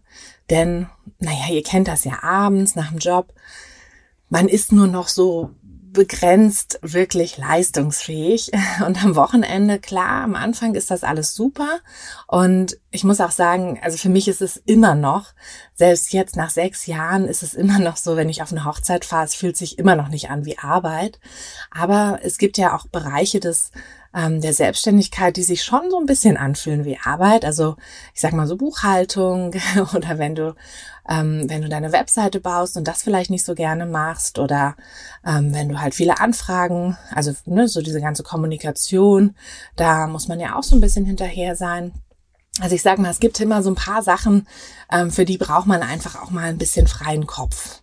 Denn, 0.50 0.88
naja, 1.18 1.52
ihr 1.52 1.62
kennt 1.62 1.88
das 1.88 2.04
ja 2.04 2.22
abends 2.22 2.76
nach 2.76 2.90
dem 2.90 2.98
Job. 2.98 3.32
Man 4.28 4.46
ist 4.46 4.72
nur 4.72 4.86
noch 4.86 5.08
so 5.08 5.50
begrenzt 5.92 6.78
wirklich 6.82 7.38
leistungsfähig. 7.38 8.50
Und 8.86 9.02
am 9.02 9.16
Wochenende, 9.16 9.78
klar, 9.78 10.22
am 10.22 10.34
Anfang 10.34 10.74
ist 10.74 10.90
das 10.90 11.04
alles 11.04 11.34
super. 11.34 11.80
Und 12.26 12.78
ich 12.90 13.04
muss 13.04 13.20
auch 13.20 13.30
sagen, 13.30 13.78
also 13.82 13.98
für 13.98 14.08
mich 14.08 14.28
ist 14.28 14.42
es 14.42 14.56
immer 14.56 14.94
noch, 14.94 15.32
selbst 15.74 16.12
jetzt 16.12 16.36
nach 16.36 16.50
sechs 16.50 16.86
Jahren 16.86 17.26
ist 17.26 17.42
es 17.42 17.54
immer 17.54 17.78
noch 17.78 17.96
so, 17.96 18.16
wenn 18.16 18.28
ich 18.28 18.42
auf 18.42 18.52
eine 18.52 18.64
Hochzeit 18.64 19.04
fahre, 19.04 19.24
es 19.24 19.34
fühlt 19.34 19.56
sich 19.56 19.78
immer 19.78 19.96
noch 19.96 20.08
nicht 20.08 20.30
an 20.30 20.44
wie 20.44 20.58
Arbeit. 20.58 21.18
Aber 21.70 22.20
es 22.22 22.38
gibt 22.38 22.58
ja 22.58 22.76
auch 22.76 22.86
Bereiche 22.86 23.40
des 23.40 23.70
ähm, 24.14 24.40
der 24.40 24.52
Selbstständigkeit, 24.52 25.36
die 25.36 25.42
sich 25.42 25.62
schon 25.62 25.90
so 25.90 25.98
ein 25.98 26.06
bisschen 26.06 26.36
anfühlen 26.36 26.84
wie 26.84 26.98
Arbeit. 26.98 27.44
Also 27.44 27.76
ich 28.14 28.20
sag 28.20 28.32
mal 28.32 28.46
so 28.46 28.56
Buchhaltung 28.56 29.54
oder 29.94 30.18
wenn 30.18 30.34
du 30.34 30.54
ähm, 31.10 31.50
wenn 31.50 31.62
du 31.62 31.68
deine 31.68 31.92
Webseite 31.92 32.40
baust 32.40 32.76
und 32.76 32.86
das 32.86 33.02
vielleicht 33.02 33.30
nicht 33.30 33.44
so 33.44 33.54
gerne 33.54 33.84
machst 33.84 34.38
oder 34.38 34.76
ähm, 35.26 35.52
wenn 35.52 35.68
du 35.68 35.80
halt 35.80 35.94
viele 35.94 36.20
Anfragen, 36.20 36.96
also 37.12 37.32
ne, 37.46 37.66
so 37.66 37.82
diese 37.82 38.00
ganze 38.00 38.22
Kommunikation, 38.22 39.34
da 39.74 40.06
muss 40.06 40.28
man 40.28 40.38
ja 40.38 40.54
auch 40.56 40.62
so 40.62 40.76
ein 40.76 40.80
bisschen 40.80 41.04
hinterher 41.04 41.56
sein. 41.56 41.92
Also 42.60 42.76
ich 42.76 42.82
sag 42.82 42.98
mal, 42.98 43.10
es 43.10 43.18
gibt 43.18 43.40
immer 43.40 43.62
so 43.62 43.70
ein 43.70 43.76
paar 43.76 44.02
Sachen, 44.02 44.46
ähm, 44.92 45.10
für 45.10 45.24
die 45.24 45.36
braucht 45.38 45.66
man 45.66 45.82
einfach 45.82 46.22
auch 46.22 46.30
mal 46.30 46.44
ein 46.44 46.58
bisschen 46.58 46.86
freien 46.86 47.26
Kopf. 47.26 47.82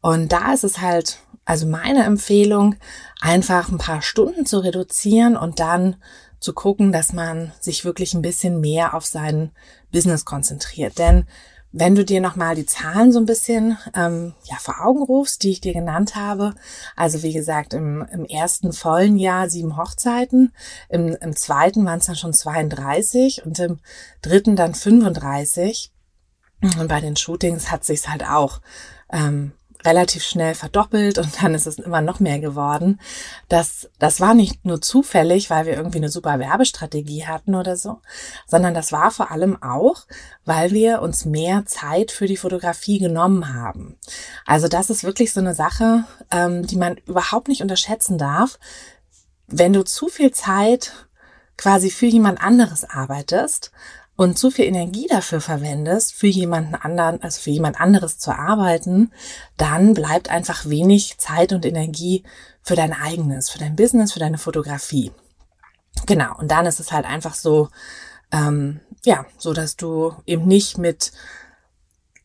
Und 0.00 0.30
da 0.30 0.52
ist 0.52 0.64
es 0.64 0.80
halt, 0.80 1.18
also 1.44 1.66
meine 1.66 2.04
Empfehlung, 2.04 2.76
einfach 3.20 3.68
ein 3.68 3.78
paar 3.78 4.00
Stunden 4.00 4.46
zu 4.46 4.60
reduzieren 4.60 5.36
und 5.36 5.58
dann 5.58 5.96
zu 6.38 6.54
gucken, 6.54 6.92
dass 6.92 7.12
man 7.12 7.52
sich 7.60 7.84
wirklich 7.84 8.14
ein 8.14 8.22
bisschen 8.22 8.60
mehr 8.60 8.94
auf 8.94 9.06
sein 9.06 9.50
Business 9.90 10.24
konzentriert. 10.24 10.98
Denn 10.98 11.26
wenn 11.72 11.94
du 11.94 12.04
dir 12.04 12.20
nochmal 12.20 12.56
die 12.56 12.66
Zahlen 12.66 13.12
so 13.12 13.20
ein 13.20 13.26
bisschen 13.26 13.78
ähm, 13.94 14.34
ja, 14.44 14.56
vor 14.56 14.84
Augen 14.84 15.02
rufst, 15.02 15.42
die 15.42 15.50
ich 15.50 15.60
dir 15.60 15.72
genannt 15.72 16.16
habe, 16.16 16.54
also 16.96 17.22
wie 17.22 17.32
gesagt, 17.32 17.74
im, 17.74 18.04
im 18.12 18.24
ersten 18.24 18.72
vollen 18.72 19.16
Jahr 19.16 19.48
sieben 19.48 19.76
Hochzeiten, 19.76 20.52
im, 20.88 21.16
im 21.20 21.36
zweiten 21.36 21.84
waren 21.84 22.00
es 22.00 22.06
dann 22.06 22.16
schon 22.16 22.32
32 22.32 23.44
und 23.44 23.58
im 23.60 23.78
dritten 24.22 24.56
dann 24.56 24.74
35. 24.74 25.92
Und 26.62 26.88
bei 26.88 27.00
den 27.00 27.16
Shootings 27.16 27.70
hat 27.70 27.84
sich's 27.84 28.08
halt 28.08 28.24
auch 28.24 28.60
ähm, 29.10 29.52
relativ 29.84 30.22
schnell 30.22 30.54
verdoppelt 30.54 31.18
und 31.18 31.42
dann 31.42 31.54
ist 31.54 31.66
es 31.66 31.78
immer 31.78 32.00
noch 32.00 32.20
mehr 32.20 32.38
geworden. 32.38 33.00
Das, 33.48 33.88
das 33.98 34.20
war 34.20 34.34
nicht 34.34 34.64
nur 34.64 34.80
zufällig, 34.80 35.50
weil 35.50 35.66
wir 35.66 35.74
irgendwie 35.74 35.98
eine 35.98 36.08
super 36.08 36.38
Werbestrategie 36.38 37.26
hatten 37.26 37.54
oder 37.54 37.76
so, 37.76 38.00
sondern 38.46 38.74
das 38.74 38.92
war 38.92 39.10
vor 39.10 39.30
allem 39.30 39.62
auch, 39.62 40.06
weil 40.44 40.70
wir 40.72 41.02
uns 41.02 41.24
mehr 41.24 41.64
Zeit 41.66 42.10
für 42.10 42.26
die 42.26 42.36
Fotografie 42.36 42.98
genommen 42.98 43.54
haben. 43.54 43.98
Also 44.46 44.68
das 44.68 44.90
ist 44.90 45.04
wirklich 45.04 45.32
so 45.32 45.40
eine 45.40 45.54
Sache, 45.54 46.04
ähm, 46.30 46.66
die 46.66 46.76
man 46.76 46.96
überhaupt 47.06 47.48
nicht 47.48 47.62
unterschätzen 47.62 48.18
darf. 48.18 48.58
Wenn 49.46 49.72
du 49.72 49.82
zu 49.82 50.08
viel 50.08 50.30
Zeit 50.30 50.92
quasi 51.56 51.90
für 51.90 52.06
jemand 52.06 52.42
anderes 52.42 52.88
arbeitest 52.88 53.70
und 54.20 54.38
zu 54.38 54.50
viel 54.50 54.66
Energie 54.66 55.06
dafür 55.08 55.40
verwendest, 55.40 56.12
für 56.12 56.26
jemanden 56.26 56.74
anderen, 56.74 57.22
also 57.22 57.40
für 57.40 57.48
jemand 57.48 57.80
anderes 57.80 58.18
zu 58.18 58.32
arbeiten, 58.32 59.12
dann 59.56 59.94
bleibt 59.94 60.28
einfach 60.28 60.66
wenig 60.66 61.16
Zeit 61.16 61.54
und 61.54 61.64
Energie 61.64 62.24
für 62.60 62.76
dein 62.76 62.92
eigenes, 62.92 63.48
für 63.48 63.58
dein 63.58 63.76
Business, 63.76 64.12
für 64.12 64.18
deine 64.18 64.36
Fotografie. 64.36 65.10
Genau. 66.04 66.36
Und 66.36 66.50
dann 66.50 66.66
ist 66.66 66.80
es 66.80 66.92
halt 66.92 67.06
einfach 67.06 67.32
so, 67.32 67.70
ähm, 68.30 68.80
ja, 69.06 69.24
so 69.38 69.54
dass 69.54 69.76
du 69.76 70.12
eben 70.26 70.46
nicht 70.46 70.76
mit 70.76 71.12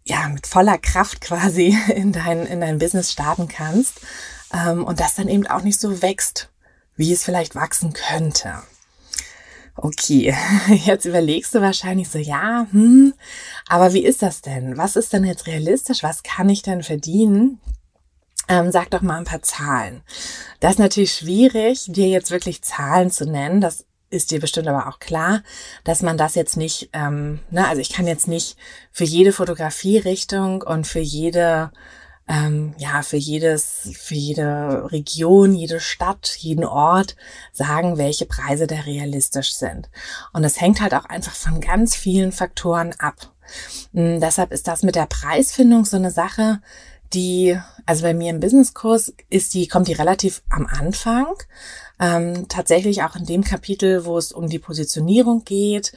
ja 0.03 0.27
mit 0.27 0.47
voller 0.47 0.77
Kraft 0.77 1.21
quasi 1.21 1.77
in 1.95 2.11
dein 2.11 2.45
in 2.45 2.59
dein 2.59 2.77
Business 2.77 3.09
starten 3.09 3.47
kannst 3.47 4.01
ähm, 4.51 4.83
und 4.83 4.99
das 4.99 5.15
dann 5.15 5.29
eben 5.29 5.47
auch 5.47 5.61
nicht 5.61 5.79
so 5.79 6.01
wächst, 6.01 6.49
wie 6.97 7.13
es 7.13 7.23
vielleicht 7.23 7.55
wachsen 7.55 7.93
könnte. 7.93 8.63
Okay, 9.77 10.33
jetzt 10.85 11.05
überlegst 11.05 11.53
du 11.53 11.61
wahrscheinlich 11.61 12.09
so, 12.09 12.17
ja, 12.17 12.67
hm, 12.71 13.13
aber 13.67 13.93
wie 13.93 14.05
ist 14.05 14.21
das 14.21 14.41
denn? 14.41 14.77
Was 14.77 14.95
ist 14.95 15.11
denn 15.11 15.25
jetzt 15.25 15.47
realistisch? 15.47 16.01
Was 16.01 16.23
kann 16.23 16.49
ich 16.49 16.61
denn 16.61 16.81
verdienen? 16.81 17.59
Ähm, 18.47 18.71
sag 18.71 18.91
doch 18.91 19.01
mal 19.01 19.17
ein 19.17 19.25
paar 19.25 19.41
Zahlen. 19.41 20.01
Das 20.59 20.73
ist 20.73 20.79
natürlich 20.79 21.13
schwierig, 21.13 21.85
dir 21.87 22.07
jetzt 22.07 22.31
wirklich 22.31 22.61
Zahlen 22.61 23.11
zu 23.11 23.25
nennen. 23.25 23.59
Das 23.59 23.85
ist 24.09 24.31
dir 24.31 24.39
bestimmt 24.39 24.67
aber 24.67 24.87
auch 24.87 24.99
klar, 24.99 25.41
dass 25.83 26.01
man 26.01 26.17
das 26.17 26.35
jetzt 26.35 26.55
nicht, 26.55 26.89
ähm, 26.93 27.39
ne, 27.49 27.67
also 27.67 27.81
ich 27.81 27.91
kann 27.91 28.07
jetzt 28.07 28.27
nicht 28.27 28.55
für 28.91 29.03
jede 29.03 29.33
Fotografierichtung 29.33 30.61
und 30.61 30.87
für 30.87 30.99
jede 30.99 31.71
ähm, 32.27 32.73
ja, 32.77 33.03
für 33.03 33.17
jedes, 33.17 33.89
für 33.93 34.15
jede 34.15 34.91
Region, 34.91 35.53
jede 35.53 35.79
Stadt, 35.79 36.35
jeden 36.39 36.65
Ort 36.65 37.15
sagen, 37.51 37.97
welche 37.97 38.25
Preise 38.25 38.65
da 38.65 38.79
realistisch 38.81 39.53
sind. 39.53 39.89
Und 40.33 40.43
es 40.43 40.59
hängt 40.59 40.81
halt 40.81 40.95
auch 40.95 41.05
einfach 41.05 41.35
von 41.35 41.61
ganz 41.61 41.95
vielen 41.95 42.31
Faktoren 42.31 42.93
ab. 42.97 43.31
Und 43.93 44.01
hm, 44.01 44.19
deshalb 44.19 44.51
ist 44.51 44.67
das 44.67 44.81
mit 44.81 44.95
der 44.95 45.05
Preisfindung 45.05 45.85
so 45.85 45.97
eine 45.97 46.11
Sache, 46.11 46.61
die, 47.13 47.57
also 47.85 48.01
bei 48.01 48.13
mir 48.13 48.31
im 48.31 48.39
Businesskurs 48.39 49.13
ist 49.29 49.53
die, 49.53 49.67
kommt 49.67 49.87
die 49.87 49.93
relativ 49.93 50.41
am 50.49 50.65
Anfang. 50.65 51.35
Ähm, 51.99 52.47
tatsächlich 52.49 53.03
auch 53.03 53.15
in 53.15 53.25
dem 53.25 53.43
Kapitel, 53.43 54.05
wo 54.05 54.17
es 54.17 54.31
um 54.31 54.49
die 54.49 54.59
Positionierung 54.59 55.45
geht 55.45 55.93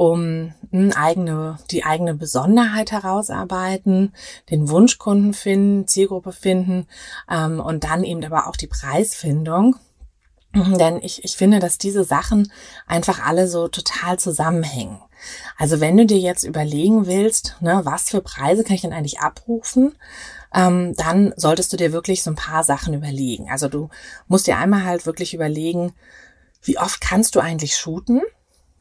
um 0.00 0.54
hm, 0.70 0.92
eigene, 0.96 1.58
die 1.70 1.84
eigene 1.84 2.14
Besonderheit 2.14 2.90
herausarbeiten, 2.90 4.14
den 4.48 4.70
Wunschkunden 4.70 5.34
finden, 5.34 5.86
Zielgruppe 5.86 6.32
finden 6.32 6.86
ähm, 7.30 7.60
und 7.60 7.84
dann 7.84 8.02
eben 8.02 8.24
aber 8.24 8.46
auch 8.46 8.56
die 8.56 8.66
Preisfindung. 8.66 9.76
Denn 10.54 11.02
ich, 11.02 11.22
ich 11.22 11.36
finde, 11.36 11.58
dass 11.58 11.76
diese 11.76 12.02
Sachen 12.02 12.50
einfach 12.86 13.26
alle 13.26 13.46
so 13.46 13.68
total 13.68 14.18
zusammenhängen. 14.18 14.98
Also 15.58 15.80
wenn 15.80 15.98
du 15.98 16.06
dir 16.06 16.18
jetzt 16.18 16.44
überlegen 16.44 17.06
willst, 17.06 17.56
ne, 17.60 17.82
was 17.84 18.08
für 18.08 18.22
Preise 18.22 18.64
kann 18.64 18.76
ich 18.76 18.80
denn 18.80 18.94
eigentlich 18.94 19.20
abrufen, 19.20 19.94
ähm, 20.54 20.94
dann 20.96 21.34
solltest 21.36 21.74
du 21.74 21.76
dir 21.76 21.92
wirklich 21.92 22.22
so 22.22 22.30
ein 22.30 22.36
paar 22.36 22.64
Sachen 22.64 22.94
überlegen. 22.94 23.50
Also 23.50 23.68
du 23.68 23.90
musst 24.28 24.46
dir 24.46 24.56
einmal 24.56 24.84
halt 24.84 25.04
wirklich 25.04 25.34
überlegen, 25.34 25.92
wie 26.62 26.78
oft 26.78 27.02
kannst 27.02 27.34
du 27.34 27.40
eigentlich 27.40 27.76
shooten? 27.76 28.22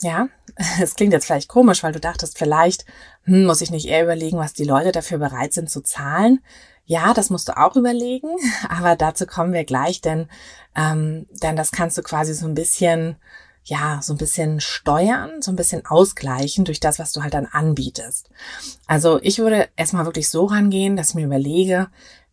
Ja, 0.01 0.29
es 0.82 0.96
klingt 0.96 1.13
jetzt 1.13 1.25
vielleicht 1.25 1.50
komisch, 1.50 1.84
weil 1.84 1.91
du 1.91 2.00
dachtest, 2.00 2.38
vielleicht 2.38 2.86
hm, 3.24 3.46
muss 3.46 3.62
ich 3.62 3.72
nicht 3.72 3.88
eher 3.88 4.03
überlegen, 4.03 4.38
was 4.38 4.53
die 4.53 4.63
Leute 4.63 4.91
dafür 4.91 5.18
bereit 5.18 5.53
sind 5.53 5.70
zu 5.70 5.82
zahlen. 5.82 6.39
Ja, 6.86 7.13
das 7.13 7.29
musst 7.29 7.48
du 7.50 7.58
auch 7.58 7.75
überlegen, 7.75 8.29
aber 8.70 8.96
dazu 8.96 9.25
kommen 9.25 9.53
wir 9.53 9.63
gleich, 9.63 10.01
denn, 10.01 10.27
ähm, 10.75 11.27
denn 11.44 11.56
das 11.56 11.72
kannst 11.72 11.98
du 11.98 12.01
quasi 12.01 12.34
so 12.34 12.48
ein 12.48 12.56
bisschen, 12.56 13.18
ja, 13.63 14.00
so 14.01 14.13
ein 14.13 14.18
bisschen 14.18 14.60
steuern, 14.60 15.41
so 15.41 15.51
ein 15.51 15.56
bisschen 15.56 15.86
ausgleichen 15.86 16.65
durch 16.65 16.79
das, 16.79 16.98
was 16.98 17.12
du 17.12 17.22
halt 17.22 17.34
dann 17.36 17.46
anbietest. 17.46 18.29
Also 18.88 19.20
ich 19.22 19.38
würde 19.38 19.70
erstmal 19.75 20.06
wirklich 20.06 20.29
so 20.29 20.46
rangehen, 20.46 20.96
dass 20.96 21.10
ich 21.10 21.15
mir 21.15 21.25
überlege, 21.25 21.89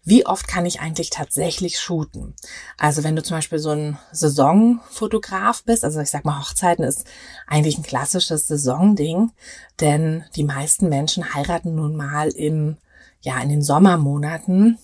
wie 0.07 0.25
oft 0.25 0.47
kann 0.47 0.67
ich 0.67 0.81
eigentlich 0.81 1.11
tatsächlich 1.11 1.81
shooten? 1.81 2.35
Also 2.79 3.03
wenn 3.03 3.17
du 3.17 3.25
zum 3.25 3.39
Beispiel 3.39 3.59
so 3.59 3.71
ein 3.71 3.99
Saisonfotograf 4.13 5.65
bist, 5.65 5.85
also 5.85 6.01
ich 6.01 6.11
sag 6.11 6.25
mal, 6.25 6.39
Hochzeiten 6.39 6.85
ist 6.85 7.05
eigentlich 7.49 7.77
ein 7.77 7.83
klassisches 7.83 8.47
Saisonding, 8.47 9.33
denn 9.81 10.25
die 10.37 10.45
meisten 10.45 10.89
Menschen 10.89 11.35
heiraten 11.35 11.75
nun 11.75 11.97
mal 11.97 12.29
im, 12.29 12.77
ja, 13.21 13.41
in 13.41 13.49
den 13.49 13.63
Sommermonaten, 13.63 14.79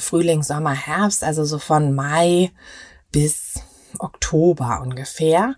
Frühling, 0.00 0.42
Sommer, 0.42 0.74
Herbst, 0.74 1.22
also 1.22 1.44
so 1.44 1.58
von 1.58 1.94
Mai 1.94 2.52
bis 3.10 3.60
Oktober 3.98 4.80
ungefähr. 4.82 5.56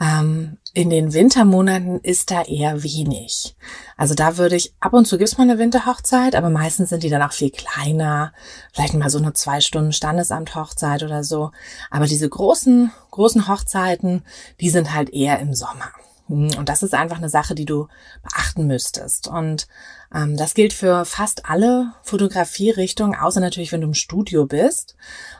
Ähm, 0.00 0.58
in 0.78 0.90
den 0.90 1.12
Wintermonaten 1.12 1.98
ist 2.02 2.30
da 2.30 2.42
eher 2.42 2.84
wenig. 2.84 3.56
Also 3.96 4.14
da 4.14 4.36
würde 4.36 4.54
ich, 4.54 4.74
ab 4.78 4.92
und 4.92 5.06
zu 5.06 5.18
gibt's 5.18 5.36
mal 5.36 5.42
eine 5.42 5.58
Winterhochzeit, 5.58 6.36
aber 6.36 6.50
meistens 6.50 6.90
sind 6.90 7.02
die 7.02 7.10
dann 7.10 7.20
auch 7.20 7.32
viel 7.32 7.50
kleiner. 7.50 8.32
Vielleicht 8.72 8.94
mal 8.94 9.10
so 9.10 9.18
eine 9.18 9.32
zwei 9.32 9.60
Stunden 9.60 9.92
Standesamt-Hochzeit 9.92 11.02
oder 11.02 11.24
so. 11.24 11.50
Aber 11.90 12.06
diese 12.06 12.28
großen, 12.28 12.92
großen 13.10 13.48
Hochzeiten, 13.48 14.22
die 14.60 14.70
sind 14.70 14.94
halt 14.94 15.10
eher 15.10 15.40
im 15.40 15.52
Sommer. 15.52 15.90
Und 16.28 16.68
das 16.68 16.82
ist 16.82 16.94
einfach 16.94 17.16
eine 17.16 17.30
Sache, 17.30 17.54
die 17.54 17.64
du 17.64 17.88
beachten 18.22 18.66
müsstest. 18.66 19.28
Und 19.28 19.66
ähm, 20.14 20.36
das 20.36 20.54
gilt 20.54 20.72
für 20.74 21.04
fast 21.04 21.46
alle 21.46 21.92
Fotografierichtungen, 22.02 23.18
außer 23.18 23.40
natürlich, 23.40 23.72
wenn 23.72 23.80
du 23.80 23.88
im 23.88 23.94
Studio 23.94 24.44
bist. 24.46 24.94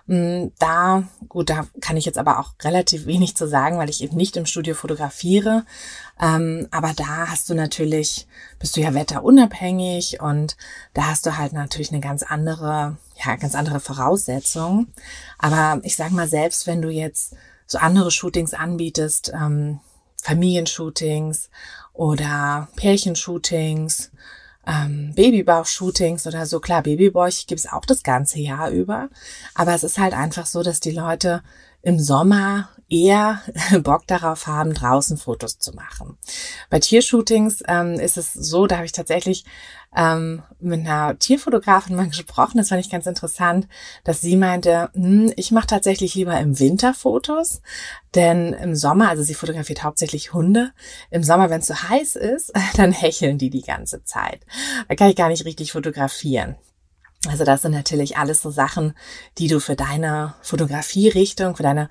Ähm, 0.09 0.53
da, 0.59 1.05
gut, 1.29 1.51
da 1.51 1.67
kann 1.81 1.99
ich 1.99 2.07
jetzt 2.07 2.19
aber 2.19 2.39
auch 2.39 2.55
relativ 2.63 3.07
wenig 3.07 3.37
zu 3.37 3.47
sagen, 3.47 3.77
weil 3.77 3.91
ich 3.91 4.03
eben 4.03 4.17
nicht 4.17 4.37
im 4.37 4.47
Studio 4.47 4.75
fotografiere. 4.75 5.65
Ähm, 6.21 6.69
aber 6.71 6.95
da 6.95 7.29
hast 7.29 7.51
du 7.51 7.55
natürlich, 7.55 8.27
bist 8.59 8.77
du 8.77 8.81
ja 8.81 8.95
wetterunabhängig 8.95 10.21
und 10.21 10.57
da 10.95 11.09
hast 11.09 11.27
du 11.27 11.37
halt 11.37 11.53
natürlich 11.53 11.93
eine 11.93 12.01
ganz 12.01 12.23
andere, 12.23 12.97
ja, 13.25 13.37
ganz 13.37 13.55
andere 13.55 13.81
Voraussetzung. 13.81 14.89
Aber 15.39 15.81
ich 15.83 15.97
sag 15.97 16.13
mal, 16.13 16.29
selbst 16.29 16.67
wenn 16.67 16.81
du 16.81 16.89
jetzt 16.89 17.35
so 17.67 17.79
andere 17.79 18.11
Shootings 18.11 18.55
anbietest, 18.55 19.33
ähm, 19.35 19.81
Familienshootings 20.29 21.49
oder 21.95 22.69
Pärchenshootings, 22.77 24.11
ähm, 24.67 25.15
Babybauch-Shootings 25.15 26.27
oder 26.27 26.45
so. 26.45 26.61
Klar, 26.61 26.83
Babybauch 26.83 27.47
gibt 27.47 27.61
es 27.61 27.73
auch 27.73 27.87
das 27.87 28.03
ganze 28.03 28.39
Jahr 28.39 28.69
über. 28.71 29.09
Aber 29.55 29.75
es 29.75 29.85
ist 29.85 29.99
halt 29.99 30.13
einfach 30.13 30.45
so, 30.45 30.63
dass 30.63 30.81
die 30.81 30.91
Leute 30.91 31.43
im 31.81 31.99
Sommer 31.99 32.69
eher 32.91 33.41
Bock 33.83 34.07
darauf 34.07 34.47
haben, 34.47 34.75
draußen 34.75 35.17
Fotos 35.17 35.59
zu 35.59 35.73
machen. 35.73 36.19
Bei 36.69 36.79
Tiershootings 36.79 37.63
ähm, 37.67 37.95
ist 37.95 38.19
es 38.19 38.35
so, 38.35 38.67
da 38.67 38.77
habe 38.77 38.87
ich 38.87 38.93
tatsächlich 38.93 39.47
ähm, 39.97 40.43
mit 40.61 40.81
einer 40.81 41.19
Tierfotografin 41.19 41.97
mal 41.97 42.07
gesprochen, 42.09 42.59
das 42.59 42.69
fand 42.69 42.81
ich 42.81 42.91
ganz 42.91 43.07
interessant, 43.07 43.69
dass 44.05 44.21
sie 44.21 44.37
meinte, 44.37 44.91
hm, 44.95 45.33
ich 45.37 45.51
mache 45.51 45.67
tatsächlich 45.67 46.15
lieber 46.15 46.39
im 46.39 46.59
Winter 46.59 46.95
Fotos, 46.95 47.63
denn 48.15 48.53
im 48.53 48.75
Sommer, 48.75 49.09
also 49.09 49.23
sie 49.23 49.35
fotografiert 49.35 49.83
hauptsächlich 49.83 50.33
Hunde, 50.33 50.73
im 51.11 51.23
Sommer, 51.23 51.51
wenn 51.51 51.61
es 51.61 51.67
so 51.67 51.75
heiß 51.75 52.17
ist, 52.17 52.53
dann 52.77 52.93
hecheln 52.93 53.39
die 53.39 53.51
die 53.51 53.63
ganze 53.63 54.05
Zeit. 54.05 54.41
Da 54.89 54.95
kann 54.95 55.11
ich 55.11 55.17
gar 55.17 55.29
nicht 55.29 55.45
richtig 55.45 55.73
fotografieren. 55.73 56.57
Also 57.27 57.43
das 57.45 57.63
sind 57.63 57.73
natürlich 57.73 58.17
alles 58.17 58.43
so 58.43 58.51
Sachen, 58.51 58.95
die 59.39 59.49
du 59.49 59.59
für 59.59 59.75
deine 59.75 60.35
Fotografierichtung, 60.41 61.57
für 61.57 61.65
deine, 61.65 61.89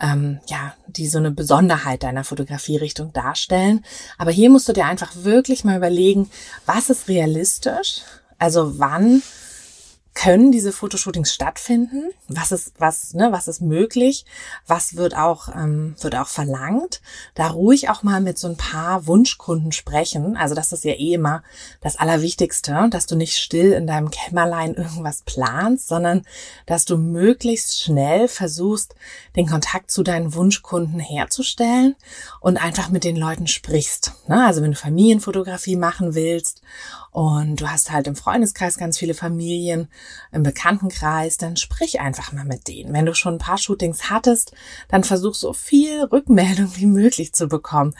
ähm, 0.00 0.40
ja, 0.46 0.74
die 0.86 1.06
so 1.06 1.18
eine 1.18 1.30
Besonderheit 1.30 2.02
deiner 2.02 2.24
Fotografierichtung 2.24 3.12
darstellen. 3.12 3.84
Aber 4.18 4.30
hier 4.30 4.50
musst 4.50 4.68
du 4.68 4.72
dir 4.72 4.86
einfach 4.86 5.12
wirklich 5.16 5.64
mal 5.64 5.76
überlegen, 5.76 6.30
was 6.66 6.90
ist 6.90 7.08
realistisch? 7.08 8.00
Also 8.38 8.78
wann 8.78 9.22
können 10.14 10.50
diese 10.50 10.72
Fotoshootings 10.72 11.32
stattfinden? 11.32 12.10
Was 12.28 12.52
ist, 12.52 12.72
was, 12.78 13.14
ne, 13.14 13.28
was 13.30 13.48
ist 13.48 13.60
möglich? 13.60 14.24
Was 14.66 14.96
wird 14.96 15.16
auch, 15.16 15.48
ähm, 15.54 15.94
wird 16.00 16.16
auch 16.16 16.26
verlangt? 16.26 17.00
Da 17.34 17.48
ruhig 17.48 17.88
auch 17.88 18.02
mal 18.02 18.20
mit 18.20 18.36
so 18.36 18.48
ein 18.48 18.56
paar 18.56 19.06
Wunschkunden 19.06 19.72
sprechen. 19.72 20.36
Also 20.36 20.54
das 20.54 20.72
ist 20.72 20.84
ja 20.84 20.92
eh 20.92 21.14
immer 21.14 21.42
das 21.80 21.96
Allerwichtigste, 21.96 22.88
dass 22.90 23.06
du 23.06 23.14
nicht 23.14 23.38
still 23.38 23.72
in 23.72 23.86
deinem 23.86 24.10
Kämmerlein 24.10 24.74
irgendwas 24.74 25.22
planst, 25.22 25.88
sondern 25.88 26.22
dass 26.66 26.84
du 26.84 26.96
möglichst 26.98 27.80
schnell 27.80 28.26
versuchst, 28.26 28.96
den 29.36 29.46
Kontakt 29.46 29.90
zu 29.90 30.02
deinen 30.02 30.34
Wunschkunden 30.34 30.98
herzustellen 30.98 31.94
und 32.40 32.62
einfach 32.62 32.90
mit 32.90 33.04
den 33.04 33.16
Leuten 33.16 33.46
sprichst. 33.46 34.12
Ne? 34.26 34.44
Also 34.44 34.60
wenn 34.60 34.72
du 34.72 34.76
Familienfotografie 34.76 35.76
machen 35.76 36.14
willst 36.14 36.62
und 37.12 37.60
du 37.60 37.70
hast 37.70 37.90
halt 37.90 38.06
im 38.06 38.16
Freundeskreis 38.16 38.76
ganz 38.76 38.98
viele 38.98 39.14
Familien, 39.14 39.88
im 40.32 40.42
Bekanntenkreis, 40.42 41.36
dann 41.36 41.56
sprich 41.56 42.00
einfach 42.00 42.32
mal 42.32 42.44
mit 42.44 42.68
denen. 42.68 42.92
Wenn 42.92 43.06
du 43.06 43.14
schon 43.14 43.34
ein 43.34 43.38
paar 43.38 43.58
Shootings 43.58 44.10
hattest, 44.10 44.52
dann 44.88 45.04
versuch 45.04 45.34
so 45.34 45.52
viel 45.52 46.04
Rückmeldung 46.04 46.76
wie 46.76 46.86
möglich 46.86 47.32
zu 47.32 47.48
bekommen. 47.48 47.94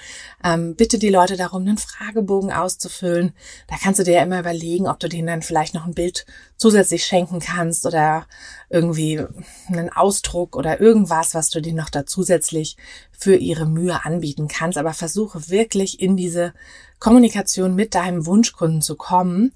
Ähm, 0.45 0.75
bitte 0.77 0.99
die 0.99 1.11
Leute 1.11 1.37
darum, 1.37 1.63
einen 1.63 1.79
Fragebogen 1.79 2.53
auszufüllen. 2.53 3.33
Da 3.67 3.77
kannst 3.83 4.01
du 4.01 4.05
dir 4.05 4.15
ja 4.15 4.23
immer 4.23 4.41
überlegen, 4.41 4.87
ob 4.87 5.01
du 5.01 5.09
denen 5.09 5.27
dann 5.27 5.43
vielleicht 5.43 5.75
noch 5.75 5.87
ein 5.87 5.95
Bild 5.95 6.27
zusätzlich 6.61 7.07
schenken 7.07 7.41
kannst 7.41 7.87
oder 7.87 8.27
irgendwie 8.69 9.25
einen 9.69 9.91
Ausdruck 9.91 10.57
oder 10.57 10.79
irgendwas, 10.79 11.35
was 11.35 11.49
du 11.49 11.63
denen 11.63 11.79
noch 11.79 11.89
da 11.89 12.05
zusätzlich 12.05 12.77
für 13.11 13.35
ihre 13.35 13.67
Mühe 13.67 14.05
anbieten 14.05 14.47
kannst. 14.47 14.77
Aber 14.77 14.93
versuche 14.93 15.49
wirklich 15.49 16.01
in 16.01 16.19
diese 16.19 16.53
Kommunikation 16.99 17.75
mit 17.75 17.95
deinem 17.95 18.27
Wunschkunden 18.27 18.83
zu 18.83 18.95
kommen, 18.97 19.55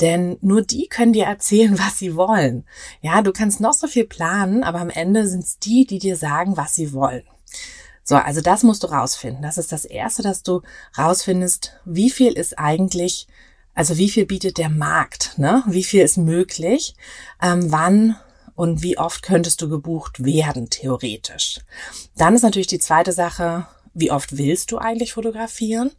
denn 0.00 0.38
nur 0.40 0.62
die 0.62 0.88
können 0.88 1.12
dir 1.12 1.26
erzählen, 1.26 1.78
was 1.78 1.98
sie 1.98 2.16
wollen. 2.16 2.64
Ja, 3.02 3.20
du 3.20 3.32
kannst 3.32 3.60
noch 3.60 3.74
so 3.74 3.86
viel 3.86 4.06
planen, 4.06 4.64
aber 4.64 4.80
am 4.80 4.90
Ende 4.90 5.28
sind 5.28 5.44
es 5.44 5.58
die, 5.58 5.86
die 5.86 5.98
dir 5.98 6.16
sagen, 6.16 6.56
was 6.56 6.74
sie 6.74 6.94
wollen. 6.94 7.24
So, 8.02 8.16
also 8.16 8.40
das 8.40 8.62
musst 8.62 8.82
du 8.82 8.86
rausfinden. 8.86 9.42
Das 9.42 9.58
ist 9.58 9.72
das 9.72 9.84
Erste, 9.84 10.22
dass 10.22 10.42
du 10.42 10.62
rausfindest, 10.96 11.74
wie 11.84 12.08
viel 12.08 12.32
ist 12.32 12.58
eigentlich, 12.58 13.26
also 13.76 13.98
wie 13.98 14.08
viel 14.08 14.26
bietet 14.26 14.58
der 14.58 14.70
Markt, 14.70 15.38
ne? 15.38 15.62
Wie 15.66 15.84
viel 15.84 16.02
ist 16.02 16.16
möglich? 16.16 16.96
Ähm, 17.40 17.70
wann 17.70 18.16
und 18.54 18.82
wie 18.82 18.98
oft 18.98 19.22
könntest 19.22 19.60
du 19.60 19.68
gebucht 19.68 20.24
werden, 20.24 20.70
theoretisch. 20.70 21.60
Dann 22.16 22.34
ist 22.34 22.42
natürlich 22.42 22.66
die 22.66 22.78
zweite 22.78 23.12
Sache, 23.12 23.66
wie 23.92 24.10
oft 24.10 24.38
willst 24.38 24.72
du 24.72 24.78
eigentlich 24.78 25.12
fotografieren? 25.12 25.90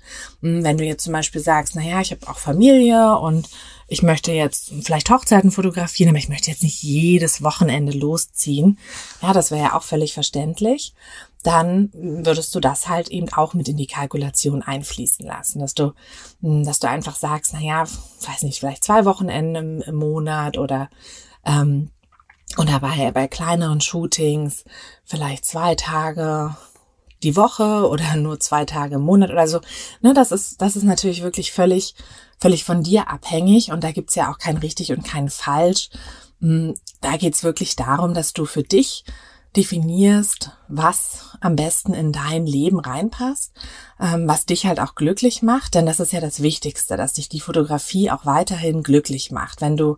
Hm, 0.41 0.63
wenn 0.63 0.77
du 0.77 0.83
jetzt 0.83 1.03
zum 1.03 1.13
Beispiel 1.13 1.39
sagst, 1.39 1.75
na 1.75 1.83
ja, 1.83 2.01
ich 2.01 2.11
habe 2.11 2.27
auch 2.27 2.39
Familie 2.39 3.15
und 3.17 3.47
ich 3.87 4.03
möchte 4.03 4.31
jetzt 4.31 4.73
vielleicht 4.81 5.09
Hochzeiten 5.09 5.51
fotografieren, 5.51 6.09
aber 6.09 6.17
ich 6.17 6.29
möchte 6.29 6.51
jetzt 6.51 6.63
nicht 6.63 6.83
jedes 6.83 7.41
Wochenende 7.41 7.97
losziehen. 7.97 8.77
Ja, 9.21 9.33
das 9.33 9.49
wäre 9.49 9.63
ja 9.63 9.73
auch 9.75 9.83
völlig 9.83 10.13
verständlich. 10.13 10.93
Dann 11.43 11.89
würdest 11.93 12.53
du 12.53 12.59
das 12.59 12.89
halt 12.89 13.07
eben 13.07 13.31
auch 13.31 13.53
mit 13.53 13.69
in 13.69 13.77
die 13.77 13.87
Kalkulation 13.87 14.61
einfließen 14.61 15.25
lassen, 15.25 15.59
dass 15.59 15.73
du, 15.73 15.93
hm, 16.41 16.65
dass 16.65 16.79
du 16.79 16.89
einfach 16.89 17.15
sagst, 17.15 17.53
na 17.53 17.61
ja, 17.61 17.81
weiß 17.81 18.43
nicht, 18.43 18.59
vielleicht 18.59 18.83
zwei 18.83 19.05
Wochenende 19.05 19.83
im, 19.85 19.95
Monat 19.95 20.57
oder 20.57 20.89
ähm, 21.45 21.91
oder 22.57 22.79
bei, 22.79 23.11
bei 23.11 23.27
kleineren 23.27 23.81
Shootings 23.81 24.63
vielleicht 25.03 25.45
zwei 25.45 25.75
Tage 25.75 26.55
die 27.27 27.35
Woche 27.35 27.87
oder 27.89 28.15
nur 28.15 28.39
zwei 28.39 28.65
Tage 28.65 28.95
im 28.95 29.01
Monat 29.01 29.29
oder 29.29 29.47
so. 29.47 29.59
Ne, 30.01 30.13
das 30.13 30.31
ist, 30.31 30.61
das 30.61 30.75
ist 30.75 30.83
natürlich 30.83 31.21
wirklich 31.21 31.51
völlig, 31.51 31.93
völlig 32.39 32.63
von 32.63 32.83
dir 32.83 33.09
abhängig 33.09 33.71
und 33.71 33.83
da 33.83 33.91
gibt's 33.91 34.15
ja 34.15 34.31
auch 34.31 34.37
kein 34.37 34.57
richtig 34.57 34.91
und 34.91 35.03
kein 35.03 35.29
falsch. 35.29 35.89
Hm, 36.39 36.75
da 37.01 37.17
geht's 37.17 37.43
wirklich 37.43 37.75
darum, 37.75 38.13
dass 38.13 38.33
du 38.33 38.45
für 38.45 38.63
dich 38.63 39.03
definierst, 39.55 40.51
was 40.67 41.37
am 41.41 41.55
besten 41.55 41.93
in 41.93 42.11
dein 42.11 42.45
Leben 42.45 42.79
reinpasst, 42.79 43.53
ähm, 43.99 44.27
was 44.27 44.45
dich 44.45 44.65
halt 44.65 44.79
auch 44.79 44.93
glücklich 44.93 45.41
macht, 45.41 45.73
denn 45.73 45.85
das 45.85 45.99
ist 45.99 46.13
ja 46.13 46.21
das 46.21 46.41
Wichtigste, 46.41 46.95
dass 46.95 47.13
dich 47.13 47.27
die 47.27 47.39
Fotografie 47.39 48.11
auch 48.11 48.25
weiterhin 48.25 48.83
glücklich 48.83 49.31
macht. 49.31 49.61
Wenn 49.61 49.75
du 49.75 49.97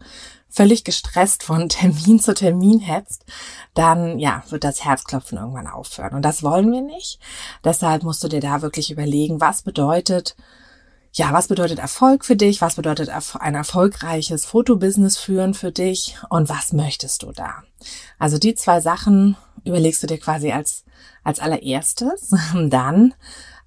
völlig 0.50 0.84
gestresst 0.84 1.44
von 1.44 1.70
Termin 1.70 2.20
zu 2.20 2.34
Termin 2.34 2.80
hetzt, 2.80 3.26
dann 3.74 4.20
ja, 4.20 4.44
wird 4.50 4.64
das 4.64 4.84
Herzklopfen 4.84 5.38
irgendwann 5.38 5.68
aufhören. 5.68 6.16
Und 6.16 6.24
das 6.24 6.44
wollen 6.44 6.72
wir 6.72 6.82
nicht. 6.82 7.20
Deshalb 7.64 8.04
musst 8.04 8.24
du 8.24 8.28
dir 8.28 8.42
da 8.42 8.62
wirklich 8.62 8.92
überlegen, 8.92 9.40
was 9.40 9.62
bedeutet, 9.62 10.36
ja, 11.14 11.34
was 11.34 11.48
bedeutet 11.48 11.80
Erfolg 11.80 12.24
für 12.24 12.36
dich? 12.36 12.62
Was 12.62 12.76
bedeutet 12.76 13.10
ein 13.10 13.56
erfolgreiches 13.56 14.46
Fotobusiness 14.46 15.18
führen 15.18 15.54
für 15.54 15.72
dich? 15.72 16.18
Und 16.30 16.50
was 16.50 16.72
möchtest 16.72 17.24
du 17.24 17.32
da? 17.32 17.64
Also 18.20 18.38
die 18.38 18.54
zwei 18.54 18.80
Sachen 18.80 19.36
überlegst 19.64 20.04
du 20.04 20.08
dir 20.08 20.20
quasi 20.20 20.52
als, 20.52 20.84
als 21.24 21.40
allererstes. 21.40 22.36
Dann, 22.70 23.16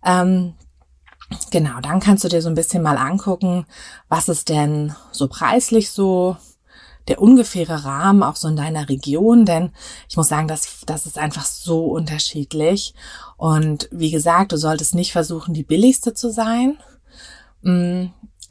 ähm, 0.04 0.54
genau, 1.50 1.80
dann 1.80 2.00
kannst 2.00 2.24
du 2.24 2.28
dir 2.28 2.42
so 2.42 2.48
ein 2.48 2.54
bisschen 2.54 2.82
mal 2.82 2.96
angucken, 2.96 3.66
was 4.08 4.28
ist 4.28 4.48
denn 4.48 4.94
so 5.10 5.28
preislich 5.28 5.90
so 5.90 6.36
der 7.08 7.20
ungefähre 7.20 7.84
Rahmen 7.84 8.22
auch 8.22 8.36
so 8.36 8.48
in 8.48 8.56
deiner 8.56 8.88
Region, 8.88 9.44
denn 9.44 9.72
ich 10.08 10.16
muss 10.16 10.28
sagen, 10.28 10.48
das, 10.48 10.82
das 10.86 11.06
ist 11.06 11.18
einfach 11.18 11.44
so 11.44 11.86
unterschiedlich. 11.86 12.94
Und 13.36 13.88
wie 13.90 14.10
gesagt, 14.10 14.52
du 14.52 14.56
solltest 14.56 14.94
nicht 14.94 15.12
versuchen, 15.12 15.54
die 15.54 15.64
billigste 15.64 16.14
zu 16.14 16.30
sein. 16.30 16.78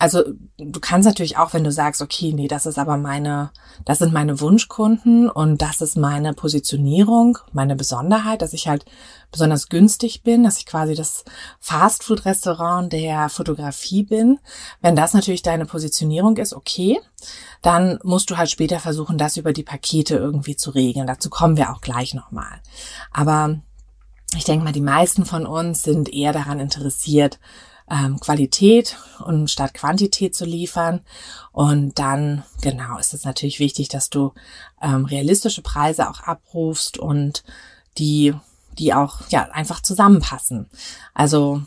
Also 0.02 0.24
du 0.58 0.80
kannst 0.80 1.06
natürlich 1.06 1.38
auch, 1.38 1.54
wenn 1.54 1.64
du 1.64 1.72
sagst, 1.72 2.02
okay, 2.02 2.34
nee, 2.34 2.48
das 2.48 2.66
ist 2.66 2.80
aber 2.80 2.98
meine, 2.98 3.52
das 3.86 4.00
sind 4.00 4.12
meine 4.12 4.42
Wunschkunden 4.42 5.30
und 5.30 5.62
das 5.62 5.80
ist 5.80 5.96
meine 5.96 6.34
Positionierung, 6.34 7.38
meine 7.54 7.76
Besonderheit, 7.76 8.42
dass 8.42 8.54
ich 8.54 8.68
halt 8.68 8.84
besonders 9.32 9.70
günstig 9.70 10.24
bin, 10.24 10.44
dass 10.44 10.58
ich 10.58 10.66
quasi 10.66 10.96
das 10.96 11.24
Fastfood-Restaurant 11.60 12.92
der 12.92 13.30
Fotografie 13.30 14.02
bin. 14.02 14.40
Wenn 14.82 14.96
das 14.96 15.14
natürlich 15.14 15.44
deine 15.44 15.68
Positionierung 15.68 16.36
ist, 16.38 16.56
okay, 16.56 17.00
dann 17.62 18.00
musst 18.02 18.32
du 18.32 18.38
halt 18.38 18.50
später 18.50 18.80
versuchen, 18.80 19.20
das 19.20 19.38
über 19.38 19.54
die 19.54 19.62
Pakete 19.62 20.16
irgendwie 20.16 20.56
zu 20.56 20.72
regeln. 20.72 21.06
Dazu 21.06 21.30
kommen 21.30 21.58
wir 21.58 21.70
auch 21.70 21.82
gleich 21.82 22.16
nochmal. 22.16 22.60
Aber 23.12 23.60
ich 24.36 24.46
denke 24.46 24.64
mal, 24.66 24.74
die 24.74 24.82
meisten 24.82 25.26
von 25.26 25.46
uns 25.46 25.84
sind 25.84 26.12
eher 26.12 26.34
daran 26.34 26.60
interessiert, 26.60 27.38
ähm, 27.92 28.20
Qualität 28.20 28.98
und 29.26 29.52
statt 29.52 29.74
Quantität 29.74 30.34
zu 30.34 30.46
liefern. 30.46 31.02
Und 31.52 32.00
dann, 32.00 32.44
genau, 32.62 32.98
ist 32.98 33.14
es 33.14 33.26
natürlich 33.26 33.60
wichtig, 33.60 33.90
dass 33.90 34.10
du 34.10 34.34
ähm, 34.82 35.06
realistische 35.06 35.62
Preise 35.62 36.10
auch 36.10 36.22
abrufst 36.22 36.98
und 36.98 37.44
die 37.98 38.34
die 38.80 38.94
auch 38.94 39.20
ja 39.30 39.50
einfach 39.52 39.82
zusammenpassen. 39.82 40.70
Also 41.14 41.62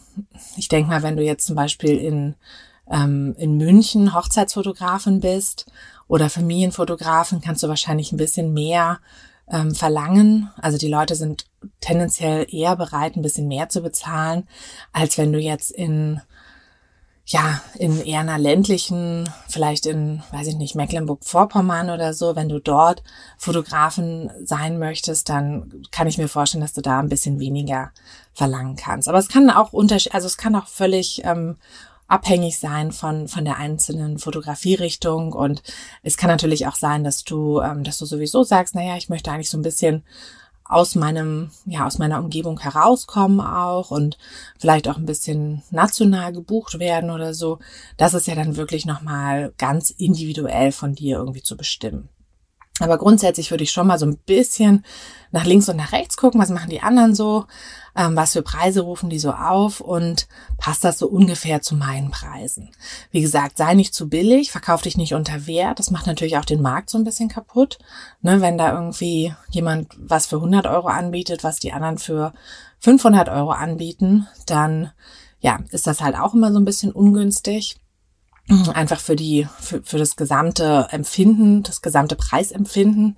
ich 0.56 0.68
denke 0.68 0.88
mal, 0.88 1.02
wenn 1.02 1.18
du 1.18 1.22
jetzt 1.22 1.46
zum 1.46 1.54
Beispiel 1.54 1.98
in 1.98 2.34
ähm, 2.90 3.34
in 3.38 3.58
München 3.58 4.14
Hochzeitsfotografin 4.14 5.20
bist 5.20 5.66
oder 6.08 6.30
Familienfotografin, 6.30 7.42
kannst 7.42 7.62
du 7.62 7.68
wahrscheinlich 7.68 8.12
ein 8.12 8.16
bisschen 8.16 8.54
mehr 8.54 9.00
ähm, 9.50 9.74
verlangen. 9.74 10.50
Also 10.57 10.78
die 10.78 10.88
Leute 10.88 11.14
sind 11.14 11.46
tendenziell 11.80 12.46
eher 12.50 12.76
bereit, 12.76 13.16
ein 13.16 13.22
bisschen 13.22 13.48
mehr 13.48 13.68
zu 13.68 13.80
bezahlen, 13.83 14.48
als 14.92 15.18
wenn 15.18 15.33
du 15.33 15.38
jetzt 15.38 15.70
in 15.70 16.20
ja, 17.26 17.62
in 17.78 18.04
eher 18.04 18.20
einer 18.20 18.38
ländlichen, 18.38 19.30
vielleicht 19.48 19.87
in, 19.87 20.22
weiß 20.30 20.46
ich 20.48 20.57
nicht, 20.57 20.74
Mecklenburg-Vorpommern 20.74 21.88
oder 21.88 22.12
so, 22.12 22.37
wenn 22.37 22.50
du 22.50 22.59
dort 22.59 23.02
Fotografen 23.38 24.30
sein 24.44 24.78
möchtest, 24.78 25.30
dann 25.30 25.85
kann 25.90 26.07
ich 26.07 26.18
mir 26.18 26.28
vorstellen, 26.28 26.61
dass 26.61 26.74
du 26.74 26.83
da 26.83 27.00
ein 27.00 27.09
bisschen 27.09 27.40
weniger 27.40 27.92
verlangen 28.35 28.76
kannst. 28.76 29.09
Aber 29.09 29.16
es 29.16 29.28
kann 29.28 29.48
auch 29.48 29.72
unterschied, 29.72 30.12
also 30.14 30.26
es 30.26 30.37
kann 30.37 30.54
auch 30.54 30.66
völlig 30.66 31.22
ähm, 31.24 31.57
abhängig 32.06 32.58
sein 32.58 32.92
von, 32.92 33.28
von 33.28 33.44
der 33.44 33.56
einzelnen 33.56 34.18
Fotografierichtung. 34.18 35.32
Und 35.32 35.62
es 36.02 36.16
kann 36.16 36.30
natürlich 36.30 36.66
auch 36.66 36.76
sein, 36.76 37.04
dass 37.04 37.24
du, 37.24 37.60
ähm, 37.60 37.84
dass 37.84 37.98
du 37.98 38.06
sowieso 38.06 38.42
sagst, 38.42 38.74
naja, 38.74 38.96
ich 38.96 39.08
möchte 39.08 39.30
eigentlich 39.30 39.50
so 39.50 39.58
ein 39.58 39.62
bisschen 39.62 40.04
aus 40.64 40.94
meinem, 40.94 41.50
ja, 41.66 41.86
aus 41.86 41.98
meiner 41.98 42.18
Umgebung 42.18 42.58
herauskommen 42.58 43.40
auch 43.40 43.90
und 43.90 44.16
vielleicht 44.58 44.88
auch 44.88 44.96
ein 44.96 45.04
bisschen 45.06 45.62
national 45.70 46.32
gebucht 46.32 46.78
werden 46.78 47.10
oder 47.10 47.34
so. 47.34 47.58
Das 47.98 48.14
ist 48.14 48.26
ja 48.26 48.34
dann 48.34 48.56
wirklich 48.56 48.86
nochmal 48.86 49.52
ganz 49.58 49.90
individuell 49.90 50.72
von 50.72 50.94
dir 50.94 51.18
irgendwie 51.18 51.42
zu 51.42 51.56
bestimmen. 51.56 52.08
Aber 52.80 52.98
grundsätzlich 52.98 53.52
würde 53.52 53.62
ich 53.62 53.70
schon 53.70 53.87
mal 53.87 54.00
so 54.00 54.06
ein 54.06 54.16
bisschen 54.16 54.84
nach 55.30 55.44
links 55.44 55.68
und 55.68 55.76
nach 55.76 55.92
rechts 55.92 56.16
gucken, 56.16 56.40
was 56.40 56.50
machen 56.50 56.70
die 56.70 56.80
anderen 56.80 57.14
so, 57.14 57.46
ähm, 57.96 58.16
was 58.16 58.32
für 58.32 58.42
Preise 58.42 58.80
rufen 58.80 59.10
die 59.10 59.20
so 59.20 59.32
auf 59.32 59.80
und 59.80 60.26
passt 60.58 60.82
das 60.82 60.98
so 60.98 61.06
ungefähr 61.06 61.62
zu 61.62 61.76
meinen 61.76 62.10
Preisen. 62.10 62.70
Wie 63.12 63.20
gesagt, 63.20 63.58
sei 63.58 63.74
nicht 63.74 63.94
zu 63.94 64.08
billig, 64.08 64.50
verkauf 64.50 64.82
dich 64.82 64.96
nicht 64.96 65.14
unter 65.14 65.46
Wert, 65.46 65.78
das 65.78 65.92
macht 65.92 66.08
natürlich 66.08 66.37
auch 66.37 66.44
den 66.44 66.62
Markt 66.62 66.90
so 66.90 66.98
ein 66.98 67.04
bisschen 67.04 67.28
kaputt. 67.28 67.78
Ne, 68.22 68.40
wenn 68.40 68.58
da 68.58 68.72
irgendwie 68.72 69.32
jemand 69.50 69.94
was 69.96 70.26
für 70.26 70.37
100 70.37 70.66
Euro 70.66 70.88
anbietet, 70.88 71.44
was 71.44 71.60
die 71.60 71.72
anderen 71.72 71.98
für 71.98 72.32
500 72.80 73.28
Euro 73.28 73.52
anbieten, 73.52 74.26
dann 74.46 74.90
ja, 75.40 75.60
ist 75.70 75.87
das 75.87 76.00
halt 76.00 76.16
auch 76.16 76.34
immer 76.34 76.52
so 76.52 76.58
ein 76.58 76.64
bisschen 76.64 76.90
ungünstig. 76.90 77.76
Einfach 78.74 79.00
für 79.00 79.16
die, 79.16 79.48
für, 79.59 79.83
für 79.83 79.98
das 79.98 80.16
gesamte 80.16 80.88
Empfinden, 80.90 81.62
das 81.62 81.80
gesamte 81.80 82.14
Preisempfinden. 82.14 83.16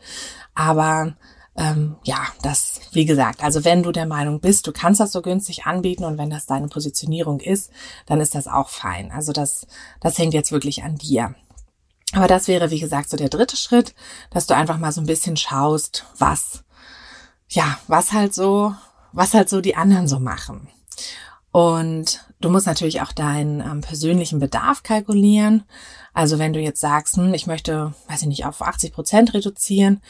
Aber 0.54 1.16
ähm, 1.56 1.96
ja, 2.04 2.26
das, 2.42 2.80
wie 2.92 3.06
gesagt, 3.06 3.42
also 3.42 3.64
wenn 3.64 3.82
du 3.82 3.90
der 3.90 4.06
Meinung 4.06 4.40
bist, 4.40 4.66
du 4.66 4.72
kannst 4.72 5.00
das 5.00 5.12
so 5.12 5.22
günstig 5.22 5.66
anbieten 5.66 6.04
und 6.04 6.18
wenn 6.18 6.30
das 6.30 6.46
deine 6.46 6.68
Positionierung 6.68 7.40
ist, 7.40 7.70
dann 8.06 8.20
ist 8.20 8.34
das 8.34 8.46
auch 8.46 8.68
fein. 8.68 9.10
Also 9.10 9.32
das, 9.32 9.66
das 10.00 10.18
hängt 10.18 10.34
jetzt 10.34 10.52
wirklich 10.52 10.82
an 10.84 10.96
dir. 10.96 11.34
Aber 12.12 12.28
das 12.28 12.46
wäre, 12.46 12.70
wie 12.70 12.78
gesagt, 12.78 13.10
so 13.10 13.16
der 13.16 13.28
dritte 13.28 13.56
Schritt, 13.56 13.94
dass 14.30 14.46
du 14.46 14.54
einfach 14.54 14.78
mal 14.78 14.92
so 14.92 15.00
ein 15.00 15.06
bisschen 15.06 15.36
schaust, 15.36 16.04
was, 16.18 16.64
ja, 17.48 17.78
was 17.88 18.12
halt 18.12 18.32
so, 18.32 18.74
was 19.12 19.34
halt 19.34 19.48
so 19.48 19.60
die 19.60 19.76
anderen 19.76 20.08
so 20.08 20.20
machen. 20.20 20.68
Und 21.50 22.25
du 22.40 22.50
musst 22.50 22.66
natürlich 22.66 23.00
auch 23.00 23.12
deinen 23.12 23.60
ähm, 23.60 23.80
persönlichen 23.80 24.38
Bedarf 24.38 24.82
kalkulieren. 24.82 25.64
Also 26.12 26.38
wenn 26.38 26.52
du 26.52 26.60
jetzt 26.60 26.80
sagst, 26.80 27.16
hm, 27.16 27.34
ich 27.34 27.46
möchte, 27.46 27.94
weiß 28.08 28.22
ich 28.22 28.28
nicht, 28.28 28.46
auf 28.46 28.62
80 28.62 28.92
Prozent 28.92 29.34
reduzieren, 29.34 30.00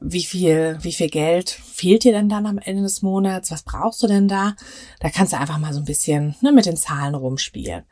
wie 0.00 0.22
viel, 0.22 0.78
wie 0.80 0.92
viel 0.92 1.08
Geld 1.08 1.50
fehlt 1.50 2.04
dir 2.04 2.12
denn 2.12 2.28
dann 2.28 2.46
am 2.46 2.58
Ende 2.58 2.82
des 2.82 3.02
Monats? 3.02 3.50
Was 3.50 3.62
brauchst 3.62 4.02
du 4.02 4.06
denn 4.06 4.28
da? 4.28 4.54
Da 5.00 5.10
kannst 5.10 5.32
du 5.32 5.38
einfach 5.38 5.58
mal 5.58 5.72
so 5.72 5.80
ein 5.80 5.84
bisschen 5.84 6.36
ne, 6.40 6.52
mit 6.52 6.66
den 6.66 6.76
Zahlen 6.76 7.14
rumspielen. 7.14 7.84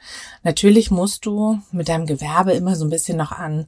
Natürlich 0.42 0.90
musst 0.90 1.26
du 1.26 1.58
mit 1.72 1.88
deinem 1.88 2.06
Gewerbe 2.06 2.52
immer 2.52 2.76
so 2.76 2.84
ein 2.84 2.90
bisschen 2.90 3.16
noch 3.16 3.32
an 3.32 3.66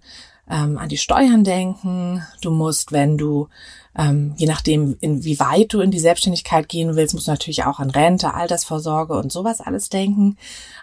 ähm, 0.51 0.79
an 0.79 0.89
die 0.89 0.99
Steuern 0.99 1.45
denken. 1.45 2.25
Du 2.41 2.51
musst, 2.51 2.93
wenn 2.93 3.19
du, 3.19 3.49
ähm, 3.97 4.35
je 4.37 4.47
nachdem, 4.47 4.97
inwieweit 5.01 5.73
du 5.73 5.81
in 5.81 5.91
die 5.91 5.99
Selbstständigkeit 5.99 6.69
gehen 6.69 6.97
willst, 6.97 7.15
musst 7.15 7.27
du 7.27 7.33
natürlich 7.33 7.65
auch 7.65 7.81
an 7.81 7.91
Rente, 7.91 8.35
Altersvorsorge 8.35 9.15
und 9.15 9.33
sowas 9.33 9.61
alles 9.61 9.89
denken. 9.89 10.37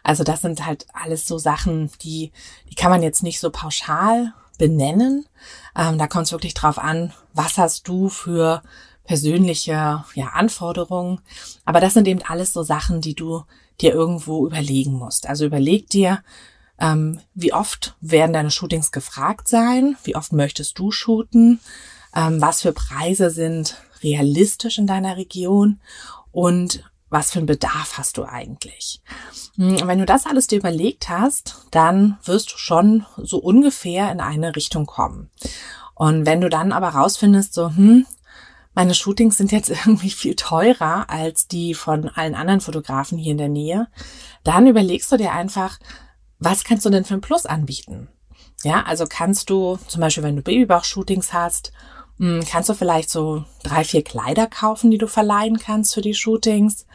Also 0.04 0.24
das 0.24 0.42
sind 0.42 0.66
halt 0.66 0.86
alles 0.94 1.28
so 1.28 1.38
Sachen, 1.38 1.92
die, 2.02 2.32
die 2.70 2.76
kann 2.76 2.92
man 2.92 3.04
jetzt 3.04 3.24
nicht 3.24 3.40
so 3.40 3.50
pauschal 3.50 4.34
benennen. 4.58 5.26
Ähm, 5.78 5.98
da 5.98 6.08
kommt 6.08 6.26
es 6.28 6.32
wirklich 6.32 6.54
drauf 6.54 6.78
an, 6.78 7.14
was 7.34 7.58
hast 7.58 7.88
du 7.88 8.10
für 8.10 8.62
persönliche 9.06 10.04
ja, 10.14 10.28
Anforderungen. 10.34 11.20
Aber 11.66 11.80
das 11.80 11.94
sind 11.94 12.08
eben 12.08 12.22
alles 12.22 12.54
so 12.54 12.64
Sachen, 12.64 13.02
die 13.02 13.16
du 13.16 13.44
dir 13.82 13.94
irgendwo 13.94 14.46
überlegen 14.46 14.94
musst. 14.94 15.28
Also 15.28 15.46
überleg 15.46 15.90
dir, 15.90 16.24
ähm, 16.80 17.20
wie 17.34 17.54
oft 17.54 17.96
werden 18.02 18.34
deine 18.34 18.52
Shootings 18.52 18.92
gefragt 18.92 19.48
sein? 19.48 19.96
Wie 20.04 20.16
oft 20.16 20.34
möchtest 20.34 20.80
du 20.80 20.92
shooten? 20.92 21.60
Ähm, 22.16 22.42
was 22.42 22.62
für 22.62 22.74
Preise 22.74 23.30
sind 23.30 23.78
realistisch 24.02 24.78
in 24.78 24.88
deiner 24.88 25.18
Region? 25.18 25.80
Und 26.32 26.84
was 27.10 27.32
für 27.32 27.40
einen 27.40 27.46
Bedarf 27.46 27.98
hast 27.98 28.18
du 28.18 28.26
eigentlich? 28.26 29.02
Hm, 29.56 29.88
wenn 29.88 30.00
du 30.00 30.06
das 30.06 30.26
alles 30.26 30.48
dir 30.48 30.58
überlegt 30.58 31.10
hast, 31.10 31.68
dann 31.70 32.18
wirst 32.26 32.52
du 32.52 32.58
schon 32.58 33.06
so 33.18 33.38
ungefähr 33.38 34.12
in 34.12 34.20
eine 34.20 34.56
Richtung 34.56 34.88
kommen. 34.88 35.30
Und 35.94 36.26
wenn 36.26 36.42
du 36.42 36.50
dann 36.50 36.72
aber 36.72 36.90
rausfindest, 36.90 37.54
so, 37.54 37.68
hm, 37.70 38.08
meine 38.74 38.96
Shootings 38.96 39.38
sind 39.38 39.52
jetzt 39.52 39.70
irgendwie 39.86 40.10
viel 40.10 40.36
teurer 40.36 41.10
als 41.10 41.48
die 41.48 41.76
von 41.76 42.10
allen 42.10 42.34
anderen 42.34 42.62
Fotografen 42.62 43.20
hier 43.20 43.32
in 43.32 43.38
der 43.38 43.50
Nähe, 43.50 43.88
dann 44.44 44.66
überlegst 44.66 45.12
du 45.12 45.18
dir 45.18 45.32
einfach, 45.32 45.78
was 46.44 46.64
kannst 46.64 46.86
du 46.86 46.90
denn 46.90 47.06
für 47.06 47.16
ein 47.16 47.22
Plus 47.22 47.46
anbieten? 47.46 48.10
Ja, 48.64 48.84
also 48.84 49.06
kannst 49.08 49.50
du 49.50 49.78
zum 49.88 50.02
Beispiel, 50.02 50.24
wenn 50.24 50.36
du 50.36 50.42
Babybauch-Shootings 50.42 51.34
hast, 51.34 51.72
hm, 52.18 52.44
kannst 52.50 52.70
du 52.70 52.74
vielleicht 52.74 53.10
so 53.10 53.44
drei, 53.64 53.84
vier 53.84 54.04
Kleider 54.04 54.48
kaufen, 54.48 54.92
die 54.92 54.98
du 54.98 55.08
verleihen 55.08 55.58
kannst 55.58 55.94
für 55.94 56.02
die 56.02 56.14
Shootings? 56.14 56.86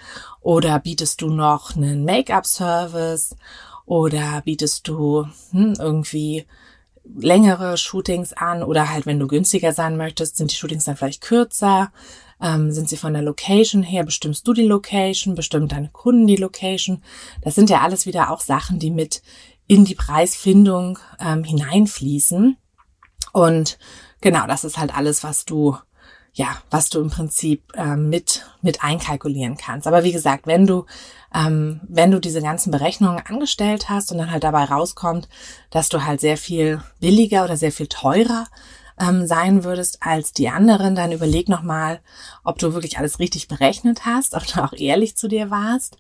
Oder 0.40 0.78
bietest 0.78 1.20
du 1.20 1.28
noch 1.28 1.76
einen 1.76 2.04
Make-up-Service? 2.04 3.36
Oder 3.84 4.42
bietest 4.44 4.86
du 4.86 5.26
hm, 5.50 5.74
irgendwie 5.78 6.46
längere 7.04 7.76
Shootings 7.76 8.32
an? 8.32 8.62
Oder 8.62 8.90
halt, 8.90 9.06
wenn 9.06 9.18
du 9.18 9.26
günstiger 9.26 9.72
sein 9.72 9.96
möchtest, 9.96 10.36
sind 10.36 10.52
die 10.52 10.56
Shootings 10.56 10.84
dann 10.84 10.96
vielleicht 10.96 11.22
kürzer? 11.22 11.90
Ähm, 12.40 12.70
sind 12.70 12.88
sie 12.88 12.96
von 12.96 13.12
der 13.12 13.22
Location 13.22 13.82
her? 13.82 14.04
Bestimmst 14.04 14.46
du 14.46 14.52
die 14.52 14.66
Location? 14.66 15.34
Bestimmt 15.34 15.72
deine 15.72 15.88
Kunden 15.88 16.26
die 16.26 16.36
Location? 16.36 17.02
Das 17.42 17.54
sind 17.54 17.70
ja 17.70 17.80
alles 17.80 18.06
wieder 18.06 18.30
auch 18.30 18.40
Sachen, 18.40 18.78
die 18.78 18.90
mit 18.90 19.22
in 19.66 19.84
die 19.84 19.94
Preisfindung 19.94 20.98
ähm, 21.20 21.44
hineinfließen. 21.44 22.56
Und 23.32 23.78
genau, 24.20 24.46
das 24.46 24.64
ist 24.64 24.78
halt 24.78 24.96
alles, 24.96 25.22
was 25.24 25.44
du 25.44 25.76
ja, 26.32 26.56
was 26.70 26.88
du 26.88 27.00
im 27.00 27.10
Prinzip 27.10 27.64
ähm, 27.74 28.10
mit 28.10 28.46
mit 28.62 28.84
einkalkulieren 28.84 29.56
kannst. 29.56 29.86
Aber 29.86 30.04
wie 30.04 30.12
gesagt, 30.12 30.46
wenn 30.46 30.66
du 30.66 30.86
ähm, 31.34 31.80
wenn 31.88 32.10
du 32.10 32.20
diese 32.20 32.40
ganzen 32.40 32.70
Berechnungen 32.70 33.24
angestellt 33.26 33.88
hast 33.88 34.12
und 34.12 34.18
dann 34.18 34.30
halt 34.30 34.44
dabei 34.44 34.64
rauskommt, 34.64 35.28
dass 35.70 35.88
du 35.88 36.04
halt 36.04 36.20
sehr 36.20 36.36
viel 36.36 36.80
billiger 37.00 37.44
oder 37.44 37.56
sehr 37.56 37.72
viel 37.72 37.88
teurer 37.88 38.46
ähm, 39.00 39.26
sein 39.26 39.64
würdest 39.64 39.98
als 40.02 40.32
die 40.32 40.48
anderen, 40.48 40.94
dann 40.94 41.12
überleg 41.12 41.48
nochmal, 41.48 42.00
ob 42.44 42.58
du 42.58 42.74
wirklich 42.74 42.98
alles 42.98 43.18
richtig 43.18 43.48
berechnet 43.48 44.06
hast, 44.06 44.34
ob 44.34 44.46
du 44.46 44.62
auch 44.62 44.72
ehrlich 44.72 45.16
zu 45.16 45.28
dir 45.28 45.50
warst. 45.50 45.96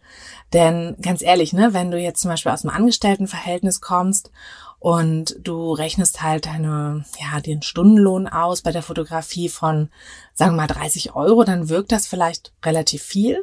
Denn 0.52 0.96
ganz 1.00 1.22
ehrlich, 1.22 1.52
ne, 1.52 1.74
wenn 1.74 1.90
du 1.90 1.98
jetzt 1.98 2.20
zum 2.20 2.30
Beispiel 2.30 2.52
aus 2.52 2.62
dem 2.62 2.70
Angestelltenverhältnis 2.70 3.80
kommst 3.80 4.30
und 4.78 5.36
du 5.42 5.72
rechnest 5.72 6.22
halt 6.22 6.46
deine, 6.46 7.04
ja, 7.20 7.40
den 7.40 7.62
Stundenlohn 7.62 8.28
aus 8.28 8.62
bei 8.62 8.72
der 8.72 8.82
Fotografie 8.82 9.48
von, 9.48 9.90
sagen 10.34 10.52
wir 10.52 10.62
mal, 10.62 10.66
30 10.66 11.14
Euro, 11.14 11.44
dann 11.44 11.68
wirkt 11.68 11.92
das 11.92 12.06
vielleicht 12.06 12.52
relativ 12.64 13.02
viel. 13.02 13.42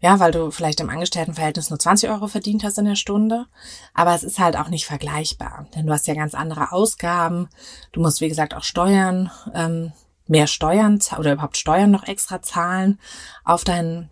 Ja, 0.00 0.20
weil 0.20 0.30
du 0.30 0.50
vielleicht 0.50 0.80
im 0.80 0.90
Angestelltenverhältnis 0.90 1.70
nur 1.70 1.78
20 1.78 2.08
Euro 2.10 2.28
verdient 2.28 2.62
hast 2.62 2.78
in 2.78 2.84
der 2.84 2.94
Stunde. 2.94 3.46
Aber 3.94 4.14
es 4.14 4.22
ist 4.22 4.38
halt 4.38 4.56
auch 4.56 4.68
nicht 4.68 4.86
vergleichbar, 4.86 5.66
denn 5.74 5.86
du 5.86 5.92
hast 5.92 6.06
ja 6.06 6.14
ganz 6.14 6.34
andere 6.34 6.72
Ausgaben. 6.72 7.48
Du 7.92 8.00
musst, 8.00 8.20
wie 8.20 8.28
gesagt, 8.28 8.54
auch 8.54 8.62
Steuern, 8.62 9.30
ähm, 9.54 9.92
mehr 10.26 10.46
Steuern 10.46 11.00
oder 11.18 11.32
überhaupt 11.32 11.56
Steuern 11.56 11.90
noch 11.90 12.06
extra 12.06 12.42
zahlen 12.42 13.00
auf 13.44 13.64
deinen 13.64 14.10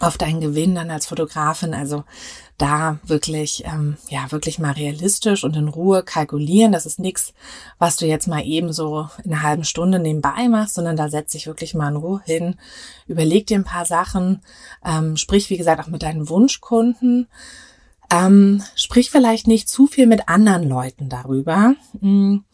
auf 0.00 0.18
deinen 0.18 0.40
Gewinn 0.40 0.74
dann 0.74 0.90
als 0.90 1.06
Fotografin. 1.06 1.74
Also 1.74 2.04
da 2.58 2.98
wirklich, 3.04 3.64
ähm, 3.66 3.96
ja, 4.08 4.30
wirklich 4.30 4.58
mal 4.58 4.72
realistisch 4.72 5.44
und 5.44 5.56
in 5.56 5.68
Ruhe 5.68 6.02
kalkulieren. 6.02 6.72
Das 6.72 6.86
ist 6.86 6.98
nichts, 6.98 7.34
was 7.78 7.96
du 7.96 8.06
jetzt 8.06 8.28
mal 8.28 8.44
eben 8.44 8.72
so 8.72 9.08
in 9.24 9.32
einer 9.32 9.42
halben 9.42 9.64
Stunde 9.64 9.98
nebenbei 9.98 10.48
machst, 10.48 10.74
sondern 10.74 10.96
da 10.96 11.08
setz 11.08 11.32
dich 11.32 11.46
wirklich 11.46 11.74
mal 11.74 11.88
in 11.88 11.96
Ruhe 11.96 12.20
hin, 12.24 12.56
überleg 13.06 13.46
dir 13.46 13.58
ein 13.58 13.64
paar 13.64 13.84
Sachen, 13.84 14.42
ähm, 14.84 15.16
sprich, 15.16 15.50
wie 15.50 15.56
gesagt, 15.56 15.82
auch 15.82 15.88
mit 15.88 16.02
deinen 16.02 16.28
Wunschkunden. 16.28 17.28
Ähm, 18.10 18.62
sprich 18.76 19.10
vielleicht 19.10 19.46
nicht 19.46 19.68
zu 19.68 19.86
viel 19.86 20.06
mit 20.06 20.28
anderen 20.28 20.68
Leuten 20.68 21.08
darüber. 21.08 21.74
Hm 22.00 22.44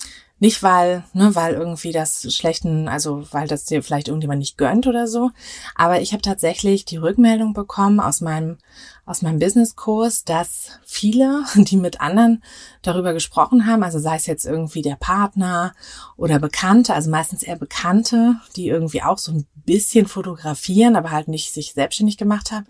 nicht 0.40 0.62
weil, 0.62 1.04
ne, 1.12 1.34
weil 1.34 1.54
irgendwie 1.54 1.92
das 1.92 2.32
schlechten, 2.34 2.88
also 2.88 3.24
weil 3.32 3.48
das 3.48 3.64
dir 3.64 3.82
vielleicht 3.82 4.08
irgendjemand 4.08 4.38
nicht 4.38 4.56
gönnt 4.56 4.86
oder 4.86 5.06
so. 5.06 5.30
Aber 5.74 6.00
ich 6.00 6.12
habe 6.12 6.22
tatsächlich 6.22 6.84
die 6.84 6.96
Rückmeldung 6.96 7.54
bekommen 7.54 8.00
aus 8.00 8.20
meinem 8.20 8.58
aus 9.08 9.22
meinem 9.22 9.38
Businesskurs, 9.38 10.24
dass 10.24 10.72
viele, 10.84 11.44
die 11.54 11.76
mit 11.76 12.00
anderen 12.00 12.42
darüber 12.82 13.12
gesprochen 13.12 13.66
haben, 13.66 13.82
also 13.82 13.98
sei 13.98 14.16
es 14.16 14.26
jetzt 14.26 14.44
irgendwie 14.44 14.82
der 14.82 14.96
Partner 14.96 15.74
oder 16.16 16.38
Bekannte, 16.38 16.94
also 16.94 17.10
meistens 17.10 17.42
eher 17.42 17.56
Bekannte, 17.56 18.36
die 18.56 18.68
irgendwie 18.68 19.02
auch 19.02 19.18
so 19.18 19.32
ein 19.32 19.46
bisschen 19.64 20.06
fotografieren, 20.06 20.96
aber 20.96 21.10
halt 21.10 21.28
nicht 21.28 21.52
sich 21.52 21.72
selbstständig 21.72 22.16
gemacht 22.16 22.52
haben, 22.52 22.66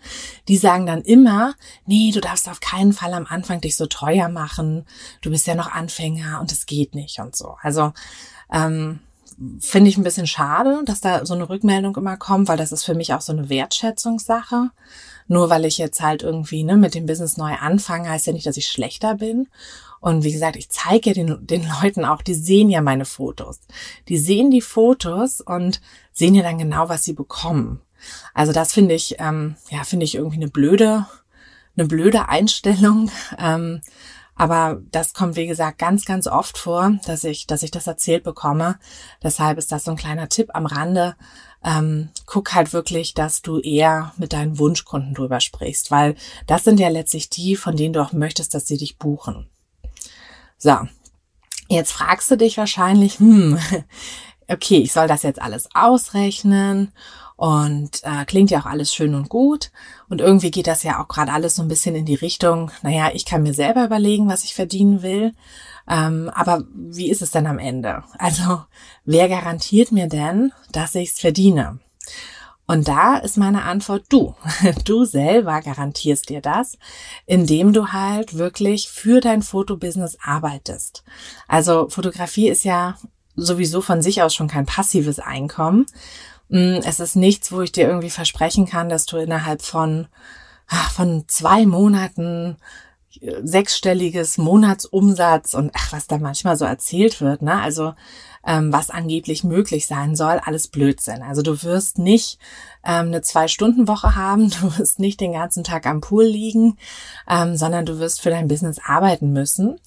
die 0.47 0.57
sagen 0.57 0.85
dann 0.85 1.01
immer, 1.01 1.55
nee, 1.85 2.11
du 2.13 2.21
darfst 2.21 2.49
auf 2.49 2.59
keinen 2.59 2.93
Fall 2.93 3.13
am 3.13 3.25
Anfang 3.25 3.61
dich 3.61 3.75
so 3.75 3.85
teuer 3.85 4.29
machen, 4.29 4.85
du 5.21 5.29
bist 5.29 5.47
ja 5.47 5.55
noch 5.55 5.71
Anfänger 5.71 6.39
und 6.39 6.51
es 6.51 6.65
geht 6.65 6.95
nicht 6.95 7.19
und 7.19 7.35
so. 7.35 7.55
Also 7.61 7.93
ähm, 8.51 8.99
finde 9.59 9.89
ich 9.89 9.97
ein 9.97 10.03
bisschen 10.03 10.27
schade, 10.27 10.81
dass 10.85 11.01
da 11.01 11.25
so 11.25 11.33
eine 11.33 11.49
Rückmeldung 11.49 11.95
immer 11.95 12.17
kommt, 12.17 12.47
weil 12.47 12.57
das 12.57 12.71
ist 12.71 12.83
für 12.83 12.95
mich 12.95 13.13
auch 13.13 13.21
so 13.21 13.31
eine 13.31 13.49
Wertschätzungssache. 13.49 14.71
Nur 15.29 15.49
weil 15.49 15.63
ich 15.63 15.77
jetzt 15.77 16.01
halt 16.01 16.23
irgendwie 16.23 16.63
ne, 16.63 16.75
mit 16.75 16.95
dem 16.95 17.05
Business 17.05 17.37
neu 17.37 17.53
anfange, 17.53 18.09
heißt 18.09 18.27
ja 18.27 18.33
nicht, 18.33 18.47
dass 18.47 18.57
ich 18.57 18.67
schlechter 18.67 19.15
bin. 19.15 19.47
Und 20.01 20.23
wie 20.23 20.31
gesagt, 20.31 20.55
ich 20.55 20.69
zeige 20.69 21.11
ja 21.11 21.13
den, 21.13 21.45
den 21.45 21.69
Leuten 21.81 22.03
auch, 22.03 22.23
die 22.23 22.33
sehen 22.33 22.69
ja 22.69 22.81
meine 22.81 23.05
Fotos. 23.05 23.59
Die 24.07 24.17
sehen 24.17 24.49
die 24.49 24.61
Fotos 24.61 25.39
und 25.39 25.81
sehen 26.11 26.33
ja 26.33 26.41
dann 26.41 26.57
genau, 26.57 26.89
was 26.89 27.03
sie 27.03 27.13
bekommen. 27.13 27.79
Also 28.33 28.53
das 28.53 28.73
finde 28.73 28.95
ich, 28.95 29.17
ähm, 29.19 29.55
ja, 29.69 29.83
finde 29.83 30.05
ich 30.05 30.15
irgendwie 30.15 30.37
eine 30.37 30.49
blöde, 30.49 31.05
eine 31.77 31.87
blöde 31.87 32.27
Einstellung. 32.27 33.11
Ähm, 33.37 33.81
aber 34.35 34.81
das 34.91 35.13
kommt, 35.13 35.35
wie 35.35 35.47
gesagt, 35.47 35.79
ganz, 35.79 36.05
ganz 36.05 36.25
oft 36.25 36.57
vor, 36.57 36.93
dass 37.05 37.25
ich, 37.25 37.45
dass 37.45 37.61
ich 37.61 37.71
das 37.71 37.87
erzählt 37.87 38.23
bekomme. 38.23 38.79
Deshalb 39.21 39.57
ist 39.57 39.69
das 39.73 39.83
so 39.83 39.91
ein 39.91 39.97
kleiner 39.97 40.29
Tipp 40.29 40.51
am 40.53 40.65
Rande. 40.65 41.17
Ähm, 41.63 42.09
guck 42.25 42.53
halt 42.53 42.71
wirklich, 42.71 43.13
dass 43.13 43.41
du 43.41 43.59
eher 43.59 44.13
mit 44.17 44.33
deinen 44.33 44.59
Wunschkunden 44.59 45.13
drüber 45.13 45.41
sprichst, 45.41 45.91
weil 45.91 46.15
das 46.47 46.63
sind 46.63 46.79
ja 46.79 46.87
letztlich 46.87 47.29
die, 47.29 47.55
von 47.55 47.75
denen 47.75 47.93
du 47.93 48.01
auch 48.01 48.13
möchtest, 48.13 48.53
dass 48.53 48.67
sie 48.67 48.77
dich 48.77 48.97
buchen. 48.97 49.49
So. 50.57 50.77
Jetzt 51.67 51.91
fragst 51.91 52.31
du 52.31 52.35
dich 52.35 52.57
wahrscheinlich, 52.57 53.19
hm, 53.19 53.59
okay, 54.47 54.77
ich 54.77 54.91
soll 54.91 55.07
das 55.07 55.23
jetzt 55.23 55.41
alles 55.41 55.69
ausrechnen 55.75 56.91
und 57.35 58.03
äh, 58.03 58.25
klingt 58.25 58.51
ja 58.51 58.59
auch 58.59 58.65
alles 58.65 58.93
schön 58.93 59.15
und 59.15 59.29
gut. 59.29 59.71
Und 60.09 60.19
irgendwie 60.19 60.51
geht 60.51 60.67
das 60.67 60.83
ja 60.83 61.01
auch 61.01 61.07
gerade 61.07 61.31
alles 61.31 61.55
so 61.55 61.61
ein 61.61 61.67
bisschen 61.67 61.95
in 61.95 62.05
die 62.05 62.15
Richtung, 62.15 62.71
naja, 62.81 63.11
ich 63.13 63.25
kann 63.25 63.43
mir 63.43 63.53
selber 63.53 63.85
überlegen, 63.85 64.27
was 64.27 64.43
ich 64.43 64.55
verdienen 64.55 65.03
will. 65.03 65.33
Ähm, 65.89 66.29
aber 66.33 66.63
wie 66.73 67.09
ist 67.09 67.21
es 67.21 67.31
denn 67.31 67.47
am 67.47 67.59
Ende? 67.59 68.03
Also, 68.17 68.63
wer 69.05 69.27
garantiert 69.27 69.91
mir 69.91 70.07
denn, 70.07 70.51
dass 70.71 70.95
ich 70.95 71.11
es 71.11 71.19
verdiene? 71.19 71.79
Und 72.67 72.87
da 72.87 73.17
ist 73.17 73.37
meine 73.37 73.63
Antwort 73.63 74.05
du. 74.09 74.35
Du 74.85 75.03
selber 75.05 75.61
garantierst 75.61 76.29
dir 76.29 76.41
das, 76.41 76.77
indem 77.25 77.73
du 77.73 77.91
halt 77.91 78.37
wirklich 78.37 78.89
für 78.89 79.21
dein 79.21 79.41
Fotobusiness 79.41 80.17
arbeitest. 80.23 81.03
Also 81.47 81.89
Fotografie 81.89 82.47
ist 82.47 82.63
ja 82.63 82.95
sowieso 83.35 83.81
von 83.81 84.03
sich 84.03 84.21
aus 84.21 84.35
schon 84.35 84.47
kein 84.47 84.67
passives 84.67 85.19
Einkommen, 85.19 85.87
Mm, 86.49 86.79
es 86.83 86.99
ist 86.99 87.15
nichts, 87.15 87.51
wo 87.51 87.61
ich 87.61 87.71
dir 87.71 87.87
irgendwie 87.87 88.09
versprechen 88.09 88.65
kann, 88.65 88.89
dass 88.89 89.05
du 89.05 89.17
innerhalb 89.17 89.61
von 89.61 90.07
von 90.93 91.23
zwei 91.27 91.65
Monaten 91.65 92.57
sechsstelliges 93.41 94.37
Monatsumsatz 94.37 95.53
und 95.53 95.71
ach, 95.73 95.91
was 95.91 96.07
da 96.07 96.17
manchmal 96.17 96.57
so 96.57 96.65
erzählt 96.65 97.21
wird, 97.21 97.41
ne? 97.41 97.59
Also 97.61 97.93
ähm, 98.45 98.71
was 98.71 98.89
angeblich 98.89 99.43
möglich 99.43 99.87
sein 99.87 100.15
soll, 100.15 100.39
alles 100.43 100.67
Blödsinn. 100.67 101.21
Also 101.21 101.41
du 101.41 101.61
wirst 101.63 101.97
nicht 101.97 102.39
ähm, 102.83 103.07
eine 103.07 103.21
Zwei-Stunden-Woche 103.21 104.15
haben, 104.15 104.49
du 104.61 104.77
wirst 104.77 104.99
nicht 104.99 105.19
den 105.19 105.33
ganzen 105.33 105.63
Tag 105.63 105.85
am 105.85 106.01
Pool 106.01 106.25
liegen, 106.25 106.77
ähm, 107.29 107.57
sondern 107.57 107.85
du 107.85 107.99
wirst 107.99 108.21
für 108.21 108.29
dein 108.29 108.47
Business 108.47 108.79
arbeiten 108.83 109.33
müssen. 109.33 109.79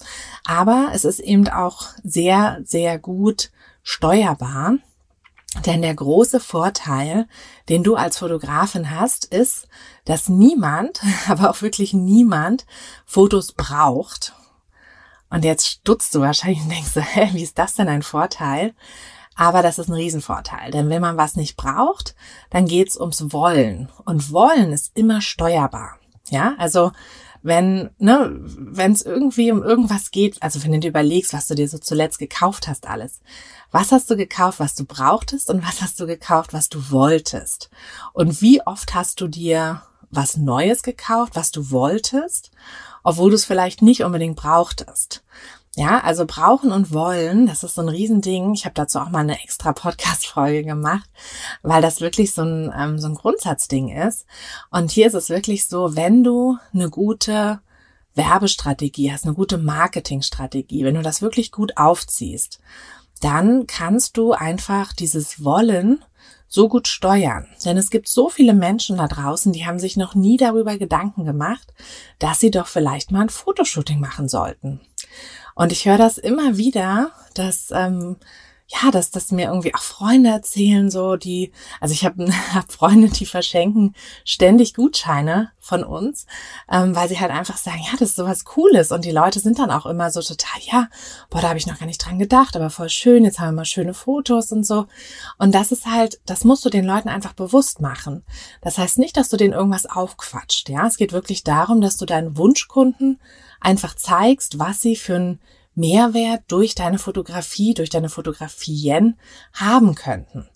Aber 0.44 0.90
es 0.92 1.04
ist 1.04 1.20
eben 1.20 1.48
auch 1.48 1.86
sehr, 2.02 2.60
sehr 2.64 2.98
gut 2.98 3.50
steuerbar. 3.82 4.74
Denn 5.66 5.82
der 5.82 5.94
große 5.94 6.40
Vorteil, 6.40 7.26
den 7.68 7.82
du 7.82 7.94
als 7.94 8.16
Fotografin 8.18 8.90
hast, 8.90 9.26
ist, 9.26 9.68
dass 10.04 10.28
niemand, 10.28 11.00
aber 11.28 11.50
auch 11.50 11.62
wirklich 11.62 11.92
niemand 11.92 12.66
Fotos 13.06 13.52
braucht. 13.52 14.34
Und 15.30 15.44
jetzt 15.44 15.66
stutzt 15.66 16.14
du 16.14 16.20
wahrscheinlich 16.20 16.60
und 16.62 16.70
denkst 16.70 16.90
hä, 16.94 17.30
wie 17.32 17.42
ist 17.42 17.58
das 17.58 17.74
denn 17.74 17.88
ein 17.88 18.02
Vorteil? 18.02 18.74
Aber 19.34 19.62
das 19.62 19.78
ist 19.78 19.88
ein 19.88 19.94
Riesenvorteil, 19.94 20.70
denn 20.72 20.90
wenn 20.90 21.00
man 21.00 21.16
was 21.16 21.36
nicht 21.36 21.56
braucht, 21.56 22.14
dann 22.50 22.66
geht's 22.66 23.00
ums 23.00 23.32
Wollen. 23.32 23.88
Und 24.04 24.30
Wollen 24.30 24.72
ist 24.72 24.92
immer 24.94 25.22
steuerbar. 25.22 25.96
Ja, 26.28 26.54
also 26.58 26.92
wenn, 27.42 27.90
ne, 27.98 28.30
wenn 28.40 28.92
es 28.92 29.02
irgendwie 29.02 29.50
um 29.50 29.62
irgendwas 29.62 30.10
geht, 30.10 30.40
also 30.42 30.62
wenn 30.62 30.72
du 30.72 30.78
dir 30.78 30.88
überlegst, 30.88 31.32
was 31.32 31.48
du 31.48 31.54
dir 31.54 31.68
so 31.68 31.78
zuletzt 31.78 32.18
gekauft 32.18 32.68
hast, 32.68 32.86
alles. 32.86 33.20
Was 33.72 33.90
hast 33.90 34.10
du 34.10 34.16
gekauft, 34.16 34.60
was 34.60 34.74
du 34.74 34.84
brauchtest 34.84 35.50
und 35.50 35.66
was 35.66 35.82
hast 35.82 35.98
du 35.98 36.06
gekauft, 36.06 36.52
was 36.52 36.68
du 36.68 36.90
wolltest? 36.90 37.70
Und 38.12 38.42
wie 38.42 38.64
oft 38.64 38.94
hast 38.94 39.20
du 39.20 39.28
dir 39.28 39.82
was 40.12 40.36
Neues 40.36 40.82
gekauft, 40.82 41.34
was 41.34 41.50
du 41.50 41.70
wolltest, 41.70 42.50
obwohl 43.02 43.30
du 43.30 43.36
es 43.36 43.44
vielleicht 43.44 43.82
nicht 43.82 44.04
unbedingt 44.04 44.36
brauchtest? 44.36 45.24
Ja, 45.74 46.00
also 46.00 46.26
brauchen 46.26 46.70
und 46.70 46.92
wollen, 46.92 47.46
das 47.46 47.64
ist 47.64 47.76
so 47.76 47.80
ein 47.80 47.88
Riesending. 47.88 48.52
Ich 48.52 48.66
habe 48.66 48.74
dazu 48.74 48.98
auch 48.98 49.08
mal 49.08 49.20
eine 49.20 49.42
extra 49.42 49.72
Podcast-Folge 49.72 50.64
gemacht, 50.64 51.08
weil 51.62 51.80
das 51.80 52.02
wirklich 52.02 52.34
so 52.34 52.42
ein, 52.42 52.70
ähm, 52.78 52.98
so 52.98 53.08
ein 53.08 53.14
Grundsatzding 53.14 53.88
ist. 53.88 54.26
Und 54.70 54.90
hier 54.90 55.06
ist 55.06 55.14
es 55.14 55.30
wirklich 55.30 55.66
so, 55.66 55.96
wenn 55.96 56.22
du 56.22 56.58
eine 56.74 56.90
gute 56.90 57.60
Werbestrategie 58.14 59.10
hast, 59.12 59.24
eine 59.24 59.34
gute 59.34 59.56
Marketingstrategie, 59.56 60.84
wenn 60.84 60.96
du 60.96 61.02
das 61.02 61.22
wirklich 61.22 61.50
gut 61.50 61.78
aufziehst, 61.78 62.60
dann 63.22 63.66
kannst 63.66 64.18
du 64.18 64.32
einfach 64.32 64.92
dieses 64.92 65.42
Wollen 65.42 66.04
so 66.52 66.68
gut 66.68 66.86
steuern. 66.86 67.48
Denn 67.64 67.78
es 67.78 67.90
gibt 67.90 68.08
so 68.08 68.28
viele 68.28 68.52
Menschen 68.52 68.98
da 68.98 69.08
draußen, 69.08 69.52
die 69.52 69.64
haben 69.64 69.78
sich 69.78 69.96
noch 69.96 70.14
nie 70.14 70.36
darüber 70.36 70.76
Gedanken 70.76 71.24
gemacht, 71.24 71.72
dass 72.18 72.40
sie 72.40 72.50
doch 72.50 72.66
vielleicht 72.66 73.10
mal 73.10 73.22
ein 73.22 73.30
Fotoshooting 73.30 73.98
machen 73.98 74.28
sollten. 74.28 74.80
Und 75.54 75.72
ich 75.72 75.86
höre 75.86 75.96
das 75.96 76.18
immer 76.18 76.58
wieder, 76.58 77.12
dass 77.34 77.70
ähm, 77.72 78.16
ja, 78.72 78.90
dass 78.90 79.10
das 79.10 79.32
mir 79.32 79.48
irgendwie 79.48 79.74
auch 79.74 79.82
Freunde 79.82 80.30
erzählen, 80.30 80.90
so 80.90 81.16
die, 81.16 81.52
also 81.80 81.92
ich 81.92 82.04
habe 82.04 82.32
hab 82.54 82.72
Freunde, 82.72 83.08
die 83.08 83.26
verschenken 83.26 83.94
ständig 84.24 84.74
Gutscheine 84.74 85.50
von 85.58 85.84
uns, 85.84 86.26
ähm, 86.70 86.96
weil 86.96 87.08
sie 87.08 87.20
halt 87.20 87.30
einfach 87.30 87.56
sagen, 87.56 87.80
ja, 87.84 87.92
das 87.92 88.10
ist 88.10 88.16
sowas 88.16 88.44
Cooles 88.44 88.90
und 88.90 89.04
die 89.04 89.10
Leute 89.10 89.40
sind 89.40 89.58
dann 89.58 89.70
auch 89.70 89.86
immer 89.86 90.10
so 90.10 90.22
total, 90.22 90.60
ja, 90.62 90.88
boah, 91.28 91.40
da 91.40 91.48
habe 91.48 91.58
ich 91.58 91.66
noch 91.66 91.78
gar 91.78 91.86
nicht 91.86 92.04
dran 92.04 92.18
gedacht, 92.18 92.56
aber 92.56 92.70
voll 92.70 92.88
schön, 92.88 93.24
jetzt 93.24 93.38
haben 93.38 93.48
wir 93.48 93.60
mal 93.60 93.64
schöne 93.64 93.94
Fotos 93.94 94.52
und 94.52 94.64
so. 94.64 94.86
Und 95.38 95.54
das 95.54 95.70
ist 95.70 95.86
halt, 95.86 96.20
das 96.26 96.44
musst 96.44 96.64
du 96.64 96.70
den 96.70 96.84
Leuten 96.84 97.08
einfach 97.08 97.34
bewusst 97.34 97.80
machen. 97.80 98.24
Das 98.62 98.78
heißt 98.78 98.98
nicht, 98.98 99.16
dass 99.16 99.28
du 99.28 99.36
denen 99.36 99.52
irgendwas 99.52 99.86
aufquatscht, 99.86 100.68
ja, 100.68 100.86
es 100.86 100.96
geht 100.96 101.12
wirklich 101.12 101.44
darum, 101.44 101.80
dass 101.80 101.96
du 101.96 102.06
deinen 102.06 102.36
Wunschkunden 102.36 103.20
einfach 103.60 103.94
zeigst, 103.94 104.58
was 104.58 104.80
sie 104.80 104.96
für 104.96 105.16
ein 105.16 105.40
Mehrwert 105.74 106.42
durch 106.48 106.74
deine 106.74 106.98
Fotografie, 106.98 107.74
durch 107.74 107.90
deine 107.90 108.08
Fotografien 108.08 109.18
haben 109.52 109.94
könnten. 109.94 110.48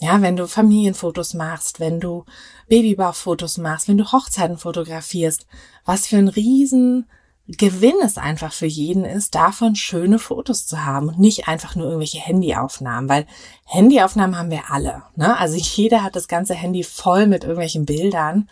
Ja, 0.00 0.20
wenn 0.22 0.36
du 0.36 0.46
Familienfotos 0.46 1.34
machst, 1.34 1.80
wenn 1.80 2.00
du 2.00 2.24
Babybauchfotos 2.68 3.58
machst, 3.58 3.88
wenn 3.88 3.98
du 3.98 4.12
Hochzeiten 4.12 4.58
fotografierst, 4.58 5.46
was 5.84 6.06
für 6.06 6.16
ein 6.16 6.28
riesen 6.28 7.06
Gewinn 7.46 7.96
es 8.02 8.16
einfach 8.16 8.54
für 8.54 8.66
jeden 8.66 9.04
ist, 9.04 9.34
davon 9.34 9.76
schöne 9.76 10.18
Fotos 10.18 10.66
zu 10.66 10.82
haben 10.86 11.08
und 11.08 11.18
nicht 11.18 11.46
einfach 11.46 11.76
nur 11.76 11.86
irgendwelche 11.86 12.18
Handyaufnahmen, 12.20 13.10
weil 13.10 13.26
Handyaufnahmen 13.66 14.38
haben 14.38 14.50
wir 14.50 14.70
alle. 14.70 15.02
Ne? 15.14 15.36
Also 15.38 15.56
jeder 15.58 16.02
hat 16.02 16.16
das 16.16 16.26
ganze 16.26 16.54
Handy 16.54 16.82
voll 16.84 17.26
mit 17.26 17.42
irgendwelchen 17.42 17.84
Bildern, 17.84 18.48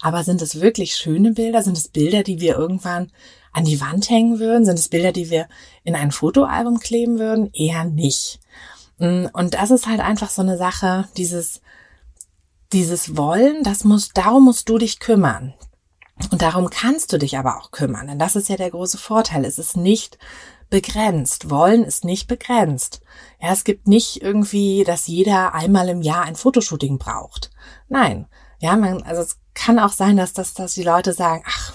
aber 0.00 0.22
sind 0.22 0.42
es 0.42 0.60
wirklich 0.60 0.94
schöne 0.94 1.32
Bilder? 1.32 1.62
Sind 1.62 1.76
es 1.76 1.88
Bilder, 1.88 2.22
die 2.22 2.40
wir 2.40 2.56
irgendwann 2.56 3.10
an 3.56 3.64
die 3.64 3.80
Wand 3.80 4.10
hängen 4.10 4.38
würden? 4.38 4.66
Sind 4.66 4.78
es 4.78 4.88
Bilder, 4.88 5.12
die 5.12 5.30
wir 5.30 5.48
in 5.82 5.94
ein 5.94 6.12
Fotoalbum 6.12 6.78
kleben 6.78 7.18
würden? 7.18 7.50
Eher 7.54 7.84
nicht. 7.84 8.38
Mm, 8.98 9.26
und 9.32 9.54
das 9.54 9.70
ist 9.70 9.86
halt 9.86 10.00
einfach 10.00 10.28
so 10.28 10.42
eine 10.42 10.58
Sache, 10.58 11.08
dieses, 11.16 11.62
dieses 12.74 13.16
Wollen, 13.16 13.62
das 13.62 13.84
muss, 13.84 14.10
darum 14.10 14.44
musst 14.44 14.68
du 14.68 14.76
dich 14.76 15.00
kümmern. 15.00 15.54
Und 16.30 16.42
darum 16.42 16.68
kannst 16.68 17.12
du 17.14 17.18
dich 17.18 17.38
aber 17.38 17.56
auch 17.56 17.70
kümmern, 17.70 18.06
denn 18.06 18.18
das 18.18 18.36
ist 18.36 18.48
ja 18.48 18.56
der 18.56 18.70
große 18.70 18.98
Vorteil. 18.98 19.44
Es 19.46 19.58
ist 19.58 19.76
nicht 19.76 20.18
begrenzt. 20.68 21.48
Wollen 21.48 21.82
ist 21.82 22.04
nicht 22.04 22.26
begrenzt. 22.26 23.00
Ja, 23.40 23.52
es 23.52 23.64
gibt 23.64 23.88
nicht 23.88 24.20
irgendwie, 24.20 24.84
dass 24.84 25.06
jeder 25.06 25.54
einmal 25.54 25.88
im 25.88 26.02
Jahr 26.02 26.24
ein 26.24 26.36
Fotoshooting 26.36 26.98
braucht. 26.98 27.50
Nein. 27.88 28.26
Ja, 28.58 28.76
man, 28.76 29.02
also 29.02 29.22
es 29.22 29.38
kann 29.54 29.78
auch 29.78 29.92
sein, 29.92 30.16
dass, 30.16 30.32
dass, 30.32 30.54
dass 30.54 30.74
die 30.74 30.82
Leute 30.82 31.12
sagen, 31.12 31.42
ach, 31.46 31.74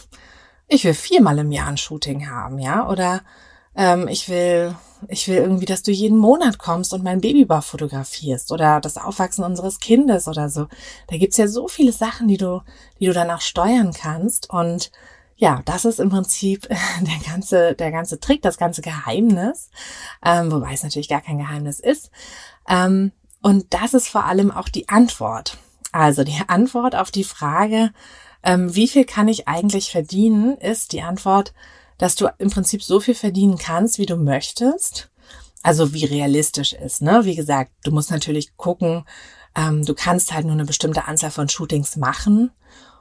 ich 0.72 0.86
will 0.86 0.94
viermal 0.94 1.38
im 1.40 1.52
Jahr 1.52 1.68
ein 1.68 1.78
Shooting 1.78 2.30
haben, 2.30 2.58
ja, 2.58 2.88
oder 2.88 3.22
ähm, 3.76 4.08
ich 4.08 4.30
will, 4.30 4.74
ich 5.10 5.28
will 5.28 5.38
irgendwie, 5.38 5.66
dass 5.66 5.84
du 5.84 5.92
jeden 5.92 6.18
Monat 6.18 6.60
kommst 6.60 6.94
und 6.94 7.04
mein 7.04 7.20
Babybau 7.20 7.62
fotografierst 7.62 8.52
oder 8.52 8.80
das 8.80 8.98
Aufwachsen 8.98 9.44
unseres 9.44 9.80
Kindes 9.80 10.28
oder 10.28 10.50
so. 10.50 10.68
Da 11.08 11.18
gibt's 11.18 11.38
ja 11.38 11.48
so 11.48 11.68
viele 11.68 11.92
Sachen, 11.92 12.28
die 12.30 12.38
du, 12.38 12.62
die 13.00 13.06
du 13.06 13.14
danach 13.14 13.42
steuern 13.42 13.94
kannst 13.94 14.50
und 14.50 14.92
ja, 15.36 15.62
das 15.66 15.86
ist 15.86 16.00
im 16.00 16.10
Prinzip 16.10 16.70
der 17.02 17.30
ganze, 17.30 17.76
der 17.76 17.92
ganze 17.92 18.20
Trick, 18.20 18.42
das 18.42 18.58
ganze 18.58 18.82
Geheimnis, 18.82 19.70
ähm, 20.24 20.52
wobei 20.52 20.74
es 20.74 20.84
natürlich 20.84 21.10
gar 21.10 21.22
kein 21.22 21.38
Geheimnis 21.38 21.82
ist. 21.82 22.12
Ähm, 22.70 23.12
und 23.42 23.74
das 23.74 23.94
ist 23.94 24.08
vor 24.08 24.26
allem 24.26 24.52
auch 24.52 24.70
die 24.70 24.88
Antwort. 24.88 25.58
Also 25.92 26.24
die 26.24 26.40
Antwort 26.48 26.96
auf 26.96 27.12
die 27.12 27.26
Frage, 27.26 27.92
ähm, 28.44 28.76
wie 28.76 28.88
viel 28.88 29.06
kann 29.06 29.28
ich 29.28 29.48
eigentlich 29.48 29.92
verdienen, 29.92 30.58
ist 30.58 30.94
die 30.94 31.02
Antwort, 31.02 31.54
dass 31.98 32.16
du 32.16 32.28
im 32.40 32.50
Prinzip 32.50 32.84
so 32.84 33.00
viel 33.00 33.16
verdienen 33.16 33.58
kannst, 33.58 34.00
wie 34.00 34.06
du 34.06 34.18
möchtest. 34.18 35.12
Also 35.64 35.94
wie 35.94 36.06
realistisch 36.06 36.74
ist. 36.74 37.02
Ne? 37.02 37.22
Wie 37.24 37.36
gesagt, 37.36 37.72
du 37.84 37.92
musst 37.92 38.10
natürlich 38.10 38.58
gucken, 38.58 39.06
ähm, 39.56 39.86
du 39.86 39.94
kannst 39.94 40.34
halt 40.34 40.46
nur 40.46 40.54
eine 40.54 40.66
bestimmte 40.66 41.06
Anzahl 41.06 41.30
von 41.30 41.50
Shootings 41.50 41.98
machen 41.98 42.52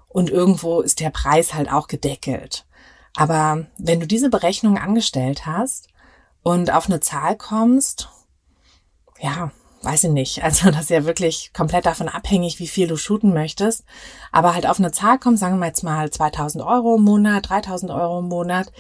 und 0.09 0.29
irgendwo 0.29 0.83
ist 0.83 1.01
der 1.01 1.11
Preis 1.11 1.55
halt 1.55 1.73
auch 1.73 1.87
gedeckelt. 1.87 2.67
Aber 3.17 3.67
wenn 3.79 4.01
du 4.01 4.07
diese 4.07 4.29
Berechnung 4.29 4.77
angestellt 4.77 5.47
hast 5.47 5.89
und 6.43 6.71
auf 6.71 6.87
eine 6.87 7.01
Zahl 7.01 7.37
kommst, 7.37 8.09
ja, 9.21 9.53
weiß 9.83 10.05
ich 10.05 10.11
nicht. 10.11 10.43
Also 10.51 10.71
das 10.71 10.83
ist 10.83 10.91
ja 10.91 11.05
wirklich 11.05 11.53
komplett 11.53 11.87
davon 11.87 12.09
abhängig, 12.09 12.59
wie 12.59 12.67
viel 12.67 12.89
du 12.89 12.97
shooten 12.97 13.33
möchtest. 13.33 13.85
Aber 14.33 14.55
halt 14.55 14.67
auf 14.67 14.79
eine 14.79 14.93
Zahl 14.93 15.19
kommen, 15.19 15.37
sagen 15.37 15.59
wir 15.59 15.67
jetzt 15.67 15.83
mal 15.83 16.11
2000 16.11 16.65
Euro 16.65 16.97
im 16.97 17.03
Monat, 17.03 17.49
3000 17.49 17.91
Euro 17.91 18.21
im 18.21 18.29
Monat, 18.29 18.73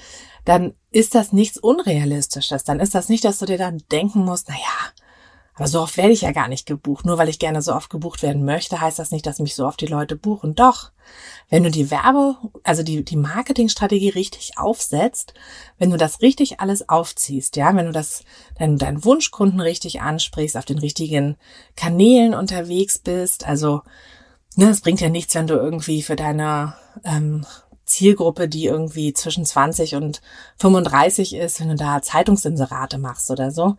dann 0.44 0.74
ist 0.90 1.14
das 1.14 1.32
nichts 1.32 1.58
Unrealistisches. 1.58 2.64
Dann 2.64 2.80
ist 2.80 2.94
das 2.94 3.08
nicht, 3.08 3.24
dass 3.24 3.38
du 3.38 3.46
dir 3.46 3.58
dann 3.58 3.82
denken 3.92 4.24
musst, 4.24 4.48
na 4.48 4.54
ja, 4.54 4.99
aber 5.60 5.68
so 5.68 5.82
oft 5.82 5.98
werde 5.98 6.12
ich 6.12 6.22
ja 6.22 6.32
gar 6.32 6.48
nicht 6.48 6.64
gebucht. 6.64 7.04
Nur 7.04 7.18
weil 7.18 7.28
ich 7.28 7.38
gerne 7.38 7.60
so 7.60 7.74
oft 7.74 7.90
gebucht 7.90 8.22
werden 8.22 8.46
möchte, 8.46 8.80
heißt 8.80 8.98
das 8.98 9.10
nicht, 9.10 9.26
dass 9.26 9.40
mich 9.40 9.54
so 9.54 9.66
oft 9.66 9.78
die 9.82 9.86
Leute 9.86 10.16
buchen. 10.16 10.54
Doch, 10.54 10.90
wenn 11.50 11.64
du 11.64 11.70
die 11.70 11.90
Werbe, 11.90 12.36
also 12.64 12.82
die, 12.82 13.04
die 13.04 13.18
Marketingstrategie 13.18 14.08
richtig 14.08 14.56
aufsetzt, 14.56 15.34
wenn 15.76 15.90
du 15.90 15.98
das 15.98 16.22
richtig 16.22 16.60
alles 16.60 16.88
aufziehst, 16.88 17.56
ja, 17.56 17.76
wenn 17.76 17.84
du 17.84 17.92
das, 17.92 18.24
du 18.58 18.74
deinen 18.76 19.04
Wunschkunden 19.04 19.60
richtig 19.60 20.00
ansprichst, 20.00 20.56
auf 20.56 20.64
den 20.64 20.78
richtigen 20.78 21.36
Kanälen 21.76 22.32
unterwegs 22.32 22.98
bist, 22.98 23.46
also 23.46 23.82
ne, 24.56 24.70
es 24.70 24.80
bringt 24.80 25.02
ja 25.02 25.10
nichts, 25.10 25.34
wenn 25.34 25.46
du 25.46 25.56
irgendwie 25.56 26.00
für 26.00 26.16
deine 26.16 26.72
ähm, 27.04 27.44
Zielgruppe, 27.90 28.48
die 28.48 28.66
irgendwie 28.66 29.12
zwischen 29.12 29.44
20 29.44 29.96
und 29.96 30.22
35 30.56 31.34
ist, 31.34 31.60
wenn 31.60 31.68
du 31.68 31.74
da 31.74 32.00
Zeitungsinserate 32.00 32.98
machst 32.98 33.30
oder 33.30 33.50
so. 33.50 33.76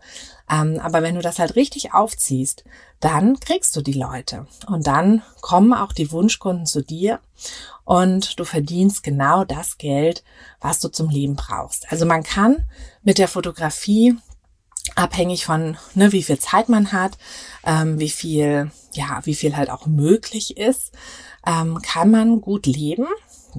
Ähm, 0.50 0.78
aber 0.80 1.02
wenn 1.02 1.14
du 1.14 1.22
das 1.22 1.38
halt 1.38 1.56
richtig 1.56 1.94
aufziehst, 1.94 2.64
dann 3.00 3.40
kriegst 3.40 3.74
du 3.74 3.80
die 3.80 3.94
Leute 3.94 4.46
und 4.66 4.86
dann 4.86 5.22
kommen 5.40 5.72
auch 5.72 5.92
die 5.92 6.12
Wunschkunden 6.12 6.66
zu 6.66 6.82
dir 6.82 7.18
und 7.84 8.38
du 8.38 8.44
verdienst 8.44 9.02
genau 9.02 9.44
das 9.44 9.78
Geld, 9.78 10.22
was 10.60 10.78
du 10.78 10.88
zum 10.88 11.08
Leben 11.08 11.34
brauchst. 11.34 11.90
Also 11.90 12.06
man 12.06 12.22
kann 12.22 12.64
mit 13.02 13.18
der 13.18 13.28
Fotografie 13.28 14.16
abhängig 14.94 15.44
von, 15.44 15.76
ne, 15.94 16.12
wie 16.12 16.22
viel 16.22 16.38
Zeit 16.38 16.68
man 16.68 16.92
hat, 16.92 17.18
ähm, 17.64 17.98
wie 17.98 18.10
viel, 18.10 18.70
ja, 18.92 19.20
wie 19.24 19.34
viel 19.34 19.56
halt 19.56 19.70
auch 19.70 19.86
möglich 19.86 20.56
ist, 20.56 20.92
ähm, 21.46 21.80
kann 21.82 22.10
man 22.10 22.40
gut 22.40 22.66
leben. 22.66 23.06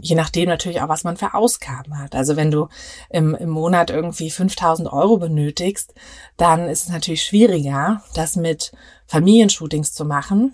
Je 0.02 0.16
nachdem 0.16 0.50
natürlich 0.50 0.82
auch, 0.82 0.90
was 0.90 1.04
man 1.04 1.18
für 1.18 1.34
Ausgaben 1.34 2.00
hat. 2.00 2.16
Also 2.16 2.36
wenn 2.36 2.52
du 2.52 2.68
im, 3.10 3.36
im 3.36 3.50
Monat 3.50 3.90
irgendwie 3.90 4.30
5000 4.30 4.92
Euro 4.92 5.18
benötigst, 5.18 5.94
dann 6.38 6.68
ist 6.68 6.86
es 6.86 6.90
natürlich 6.90 7.24
schwieriger, 7.24 8.04
das 8.16 8.36
mit 8.36 8.72
Familienshootings 9.08 9.94
zu 9.94 10.06
machen. 10.06 10.54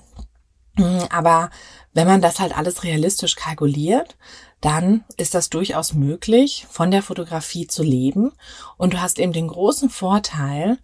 Mm, 0.75 0.99
aber 1.09 1.49
wenn 1.93 2.07
man 2.07 2.21
das 2.21 2.39
halt 2.39 2.57
alles 2.57 2.83
realistisch 2.83 3.35
kalkuliert, 3.35 4.17
dann 4.61 5.05
ist 5.17 5.33
das 5.33 5.49
durchaus 5.49 5.93
möglich, 5.93 6.67
von 6.69 6.91
der 6.91 7.01
Fotografie 7.01 7.67
zu 7.67 7.83
leben. 7.83 8.33
Und 8.77 8.93
du 8.93 9.01
hast 9.01 9.19
eben 9.19 9.33
den 9.33 9.47
großen 9.47 9.89
Vorteil, 9.89 10.77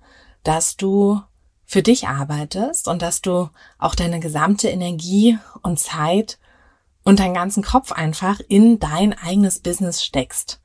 dass 0.43 0.77
du 0.77 1.21
für 1.65 1.81
dich 1.81 2.07
arbeitest 2.07 2.87
und 2.87 3.01
dass 3.01 3.21
du 3.21 3.49
auch 3.79 3.95
deine 3.95 4.19
gesamte 4.19 4.69
Energie 4.69 5.37
und 5.63 5.79
Zeit 5.79 6.37
und 7.05 7.19
deinen 7.19 7.35
ganzen 7.35 7.63
Kopf 7.63 7.93
einfach 7.93 8.41
in 8.49 8.79
dein 8.79 9.17
eigenes 9.17 9.59
Business 9.59 10.03
steckst. 10.03 10.59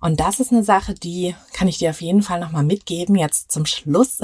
Und 0.00 0.20
das 0.20 0.38
ist 0.38 0.52
eine 0.52 0.64
Sache, 0.64 0.92
die 0.92 1.34
kann 1.54 1.68
ich 1.68 1.78
dir 1.78 1.90
auf 1.90 2.02
jeden 2.02 2.22
Fall 2.22 2.38
nochmal 2.38 2.64
mitgeben, 2.64 3.16
jetzt 3.16 3.50
zum 3.50 3.64
Schluss. 3.64 4.18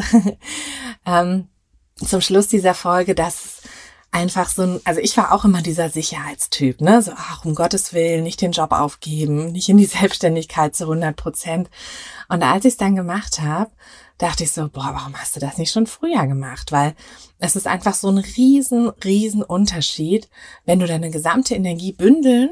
ähm, 1.07 1.49
zum 1.97 2.21
Schluss 2.21 2.49
dieser 2.49 2.75
Folge, 2.75 3.15
dass 3.15 3.63
einfach 4.11 4.49
so 4.49 4.63
ein, 4.63 4.81
also 4.85 5.01
ich 5.01 5.17
war 5.17 5.33
auch 5.33 5.45
immer 5.45 5.63
dieser 5.63 5.89
Sicherheitstyp, 5.89 6.81
ne? 6.81 7.01
So, 7.01 7.13
ach, 7.15 7.45
um 7.45 7.55
Gottes 7.55 7.93
Willen, 7.93 8.25
nicht 8.25 8.41
den 8.41 8.53
Job 8.53 8.73
aufgeben, 8.73 9.53
nicht 9.53 9.69
in 9.69 9.79
die 9.79 9.87
Selbstständigkeit 9.87 10.75
zu 10.75 10.85
100 10.85 11.17
Prozent. 11.17 11.71
Und 12.29 12.43
als 12.43 12.65
ich 12.65 12.73
es 12.73 12.79
dann 12.79 12.97
gemacht 12.97 13.41
habe, 13.41 13.71
dachte 14.21 14.45
ich 14.45 14.53
so, 14.53 14.69
boah, 14.69 14.91
warum 14.93 15.17
hast 15.17 15.35
du 15.35 15.41
das 15.41 15.57
nicht 15.57 15.73
schon 15.73 15.87
früher 15.87 16.27
gemacht? 16.27 16.73
Weil 16.73 16.95
es 17.39 17.57
ist 17.57 17.67
einfach 17.67 17.95
so 17.95 18.09
ein 18.09 18.19
riesen, 18.19 18.91
riesen 19.03 19.43
Unterschied, 19.43 20.29
wenn 20.67 20.79
du 20.79 20.87
deine 20.87 21.11
gesamte 21.11 21.55
Energie 21.55 21.93
bündeln 21.93 22.51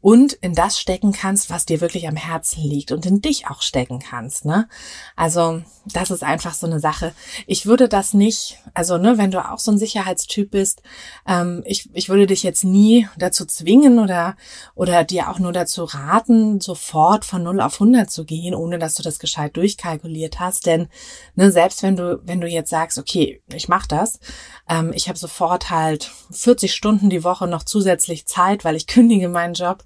und 0.00 0.32
in 0.34 0.54
das 0.54 0.78
stecken 0.78 1.12
kannst, 1.12 1.50
was 1.50 1.66
dir 1.66 1.80
wirklich 1.80 2.06
am 2.06 2.14
Herzen 2.16 2.62
liegt 2.62 2.92
und 2.92 3.04
in 3.04 3.20
dich 3.20 3.48
auch 3.48 3.62
stecken 3.62 3.98
kannst, 3.98 4.44
ne? 4.44 4.68
Also, 5.16 5.62
das 5.86 6.10
ist 6.10 6.22
einfach 6.22 6.54
so 6.54 6.66
eine 6.66 6.78
Sache. 6.78 7.12
Ich 7.46 7.66
würde 7.66 7.88
das 7.88 8.14
nicht, 8.14 8.58
also, 8.74 8.96
ne, 8.96 9.18
wenn 9.18 9.32
du 9.32 9.44
auch 9.44 9.58
so 9.58 9.72
ein 9.72 9.78
Sicherheitstyp 9.78 10.52
bist, 10.52 10.82
ähm, 11.26 11.62
ich, 11.66 11.90
ich 11.94 12.08
würde 12.08 12.28
dich 12.28 12.44
jetzt 12.44 12.62
nie 12.62 13.08
dazu 13.16 13.44
zwingen 13.44 13.98
oder, 13.98 14.36
oder 14.76 15.02
dir 15.02 15.30
auch 15.30 15.40
nur 15.40 15.52
dazu 15.52 15.84
raten, 15.84 16.60
sofort 16.60 17.24
von 17.24 17.42
0 17.42 17.60
auf 17.60 17.74
100 17.74 18.08
zu 18.08 18.24
gehen, 18.24 18.54
ohne 18.54 18.78
dass 18.78 18.94
du 18.94 19.02
das 19.02 19.18
gescheit 19.18 19.56
durchkalkuliert 19.56 20.38
hast, 20.38 20.66
denn, 20.66 20.88
ne, 21.34 21.50
selbst 21.50 21.82
wenn 21.82 21.96
du, 21.96 22.20
wenn 22.24 22.40
du 22.40 22.46
jetzt 22.46 22.70
sagst, 22.70 22.98
okay, 22.98 23.42
ich 23.52 23.68
mach 23.68 23.86
das, 23.86 24.20
ähm, 24.68 24.92
ich 24.94 25.08
habe 25.08 25.18
sofort 25.18 25.70
halt 25.70 26.10
40 26.30 26.72
Stunden 26.72 27.10
die 27.10 27.24
Woche 27.24 27.48
noch 27.48 27.64
zusätzlich 27.64 28.26
Zeit, 28.26 28.64
weil 28.64 28.76
ich 28.76 28.86
kündige 28.86 29.28
meinen 29.28 29.54
Job, 29.54 29.82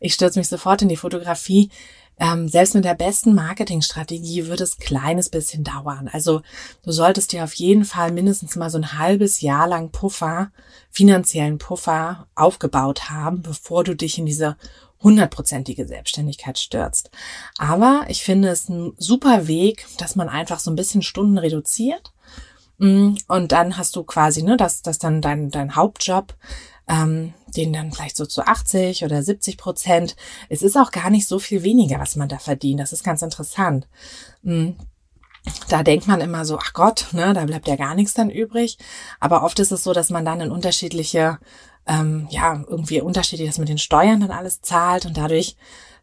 ich 0.00 0.14
stürze 0.14 0.38
mich 0.38 0.48
sofort 0.48 0.82
in 0.82 0.88
die 0.88 0.96
Fotografie. 0.96 1.70
Ähm, 2.18 2.48
selbst 2.48 2.74
mit 2.74 2.84
der 2.84 2.94
besten 2.94 3.34
Marketingstrategie 3.34 4.46
wird 4.46 4.60
es 4.60 4.76
kleines 4.76 5.30
bisschen 5.30 5.64
dauern. 5.64 6.08
Also 6.12 6.42
du 6.84 6.92
solltest 6.92 7.32
dir 7.32 7.42
auf 7.42 7.54
jeden 7.54 7.84
Fall 7.84 8.12
mindestens 8.12 8.54
mal 8.54 8.70
so 8.70 8.78
ein 8.78 8.98
halbes 8.98 9.40
Jahr 9.40 9.66
lang 9.66 9.90
Puffer, 9.90 10.52
finanziellen 10.90 11.58
Puffer 11.58 12.28
aufgebaut 12.34 13.10
haben, 13.10 13.42
bevor 13.42 13.82
du 13.82 13.96
dich 13.96 14.18
in 14.18 14.26
diese 14.26 14.56
hundertprozentige 15.02 15.86
Selbstständigkeit 15.86 16.58
stürzt. 16.58 17.10
Aber 17.58 18.04
ich 18.08 18.22
finde 18.22 18.48
es 18.48 18.68
ein 18.68 18.92
super 18.98 19.48
Weg, 19.48 19.86
dass 19.98 20.14
man 20.14 20.28
einfach 20.28 20.60
so 20.60 20.70
ein 20.70 20.76
bisschen 20.76 21.02
Stunden 21.02 21.38
reduziert. 21.38 22.12
Mm, 22.78 23.14
und 23.26 23.52
dann 23.52 23.76
hast 23.76 23.96
du 23.96 24.04
quasi, 24.04 24.42
ne, 24.42 24.56
dass 24.56 24.82
das 24.82 24.98
dann 24.98 25.20
dein, 25.20 25.50
dein 25.50 25.76
Hauptjob 25.76 26.34
ähm, 26.88 27.34
den 27.56 27.72
dann 27.72 27.92
vielleicht 27.92 28.16
so 28.16 28.26
zu 28.26 28.46
80 28.46 29.04
oder 29.04 29.22
70 29.22 29.56
Prozent. 29.58 30.16
Es 30.48 30.62
ist 30.62 30.76
auch 30.76 30.90
gar 30.90 31.10
nicht 31.10 31.26
so 31.26 31.38
viel 31.38 31.62
weniger, 31.62 31.98
was 31.98 32.16
man 32.16 32.28
da 32.28 32.38
verdient. 32.38 32.80
Das 32.80 32.92
ist 32.92 33.04
ganz 33.04 33.22
interessant. 33.22 33.88
Hm. 34.44 34.76
Da 35.68 35.82
denkt 35.82 36.06
man 36.06 36.20
immer 36.20 36.44
so, 36.44 36.56
ach 36.58 36.72
Gott, 36.72 37.08
ne, 37.12 37.32
da 37.32 37.44
bleibt 37.44 37.66
ja 37.66 37.76
gar 37.76 37.94
nichts 37.94 38.14
dann 38.14 38.30
übrig. 38.30 38.78
Aber 39.18 39.42
oft 39.42 39.58
ist 39.58 39.72
es 39.72 39.82
so, 39.82 39.92
dass 39.92 40.10
man 40.10 40.24
dann 40.24 40.40
in 40.40 40.52
unterschiedliche, 40.52 41.38
ähm, 41.86 42.28
ja, 42.30 42.62
irgendwie 42.68 43.00
unterschiedlich 43.00 43.48
das 43.48 43.58
mit 43.58 43.68
den 43.68 43.78
Steuern 43.78 44.20
dann 44.20 44.30
alles 44.30 44.60
zahlt 44.60 45.04
und 45.04 45.16
dadurch 45.16 45.56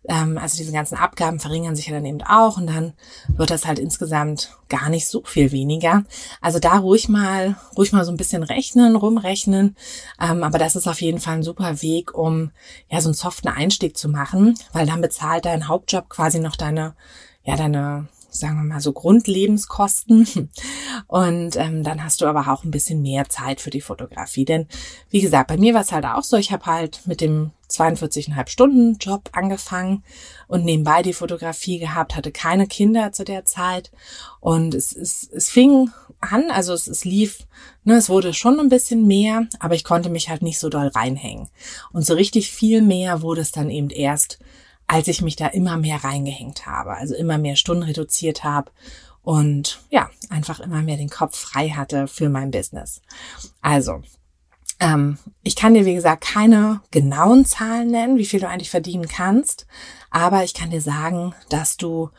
ähm, 0.07 0.37
also 0.37 0.57
diese 0.57 0.71
ganzen 0.71 0.97
Abgaben 0.97 1.39
verringern 1.39 1.75
sich 1.75 1.87
ja 1.87 1.93
dann 1.93 2.05
eben 2.05 2.21
auch 2.23 2.57
und 2.57 2.67
dann 2.67 2.93
wird 3.27 3.51
das 3.51 3.65
halt 3.65 3.79
insgesamt 3.79 4.57
gar 4.69 4.89
nicht 4.89 5.07
so 5.07 5.23
viel 5.25 5.51
weniger. 5.51 6.03
Also 6.41 6.59
da 6.59 6.77
ruhig 6.77 7.09
mal, 7.09 7.55
ruhig 7.77 7.91
mal 7.91 8.05
so 8.05 8.11
ein 8.11 8.17
bisschen 8.17 8.43
rechnen, 8.43 8.95
rumrechnen. 8.95 9.75
Ähm, 10.21 10.43
aber 10.43 10.57
das 10.57 10.75
ist 10.75 10.87
auf 10.87 11.01
jeden 11.01 11.19
Fall 11.19 11.35
ein 11.35 11.43
super 11.43 11.81
Weg, 11.81 12.13
um 12.17 12.51
ja 12.89 13.01
so 13.01 13.09
einen 13.09 13.15
soften 13.15 13.49
Einstieg 13.49 13.97
zu 13.97 14.09
machen, 14.09 14.57
weil 14.71 14.85
dann 14.85 15.01
bezahlt 15.01 15.45
dein 15.45 15.67
Hauptjob 15.67 16.09
quasi 16.09 16.39
noch 16.39 16.55
deine, 16.55 16.95
ja, 17.43 17.55
deine 17.55 18.07
sagen 18.30 18.57
wir 18.57 18.63
mal 18.63 18.82
so 18.82 18.93
Grundlebenskosten. 18.93 20.49
Und 21.07 21.55
ähm, 21.55 21.84
dann 21.84 22.03
hast 22.03 22.21
du 22.21 22.25
aber 22.25 22.51
auch 22.51 22.63
ein 22.63 22.71
bisschen 22.71 23.01
mehr 23.01 23.30
Zeit 23.30 23.61
für 23.61 23.69
die 23.69 23.82
Fotografie. 23.82 24.45
Denn 24.45 24.67
wie 25.09 25.21
gesagt, 25.21 25.47
bei 25.47 25.57
mir 25.57 25.73
war 25.73 25.82
es 25.82 25.91
halt 25.91 26.05
auch 26.05 26.23
so, 26.23 26.38
ich 26.38 26.51
habe 26.51 26.65
halt 26.65 27.01
mit 27.05 27.21
dem 27.21 27.51
42,5 27.69 28.49
Stunden 28.49 28.97
Job 28.97 29.30
angefangen 29.34 30.03
und 30.47 30.65
nebenbei 30.65 31.03
die 31.03 31.13
Fotografie 31.13 31.77
gehabt, 31.77 32.15
hatte 32.15 32.32
keine 32.32 32.65
Kinder 32.65 33.11
zu 33.11 33.23
der 33.23 33.45
Zeit 33.45 33.91
und 34.39 34.73
es, 34.73 34.95
es, 34.95 35.30
es 35.32 35.49
fing 35.49 35.91
an, 36.19 36.49
also 36.49 36.73
es, 36.73 36.88
es 36.88 37.05
lief, 37.05 37.45
ne, 37.84 37.95
es 37.95 38.09
wurde 38.09 38.34
schon 38.34 38.59
ein 38.59 38.69
bisschen 38.69 39.05
mehr, 39.05 39.47
aber 39.59 39.75
ich 39.75 39.84
konnte 39.84 40.09
mich 40.09 40.30
halt 40.30 40.41
nicht 40.41 40.59
so 40.59 40.69
doll 40.69 40.88
reinhängen. 40.88 41.49
Und 41.93 42.05
so 42.05 42.15
richtig 42.15 42.51
viel 42.51 42.82
mehr 42.82 43.21
wurde 43.21 43.41
es 43.41 43.51
dann 43.51 43.69
eben 43.69 43.89
erst, 43.91 44.39
als 44.89 45.07
ich 45.07 45.21
mich 45.21 45.35
da 45.35 45.45
immer 45.45 45.77
mehr 45.77 46.03
reingehängt 46.03 46.65
habe, 46.65 46.95
also 46.95 47.13
immer 47.13 47.37
mehr 47.37 47.55
Stunden 47.55 47.83
reduziert 47.83 48.43
habe 48.43 48.71
und 49.21 49.81
ja, 49.91 50.09
einfach 50.31 50.59
immer 50.59 50.81
mehr 50.81 50.97
den 50.97 51.11
Kopf 51.11 51.37
frei 51.37 51.69
hatte 51.69 52.07
für 52.07 52.27
mein 52.27 52.49
Business. 52.49 53.03
Also, 53.61 54.01
ähm, 54.79 55.19
ich 55.43 55.55
kann 55.55 55.75
dir, 55.75 55.85
wie 55.85 55.93
gesagt, 55.93 56.23
keine 56.23 56.81
genauen 56.89 57.45
Zahlen 57.45 57.89
nennen, 57.89 58.17
wie 58.17 58.25
viel 58.25 58.39
du 58.39 58.47
eigentlich 58.47 58.71
verdienen 58.71 59.07
kannst, 59.07 59.67
aber 60.09 60.43
ich 60.43 60.55
kann 60.55 60.71
dir 60.71 60.81
sagen, 60.81 61.35
dass 61.49 61.77
du 61.77 62.09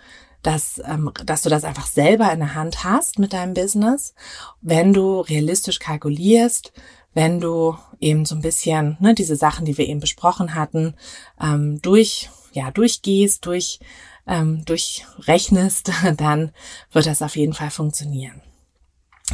dass, 0.42 0.80
ähm, 0.86 1.12
dass 1.26 1.42
du 1.42 1.50
das 1.50 1.64
einfach 1.64 1.86
selber 1.86 2.32
in 2.32 2.38
der 2.38 2.54
Hand 2.54 2.82
hast 2.82 3.18
mit 3.18 3.34
deinem 3.34 3.52
Business, 3.52 4.14
wenn 4.62 4.94
du 4.94 5.20
realistisch 5.20 5.80
kalkulierst, 5.80 6.72
wenn 7.12 7.40
du 7.40 7.76
eben 7.98 8.24
so 8.24 8.36
ein 8.36 8.40
bisschen 8.40 8.96
ne, 9.00 9.12
diese 9.12 9.36
Sachen, 9.36 9.66
die 9.66 9.76
wir 9.76 9.86
eben 9.86 10.00
besprochen 10.00 10.54
hatten, 10.54 10.94
ähm, 11.38 11.82
durch 11.82 12.30
ja 12.53 12.70
durchgehst, 12.70 13.46
durch 13.46 13.80
ähm, 14.26 14.64
durchrechnest, 14.64 15.90
dann 16.16 16.53
wird 16.92 17.07
das 17.07 17.22
auf 17.22 17.36
jeden 17.36 17.55
Fall 17.55 17.70
funktionieren. 17.70 18.42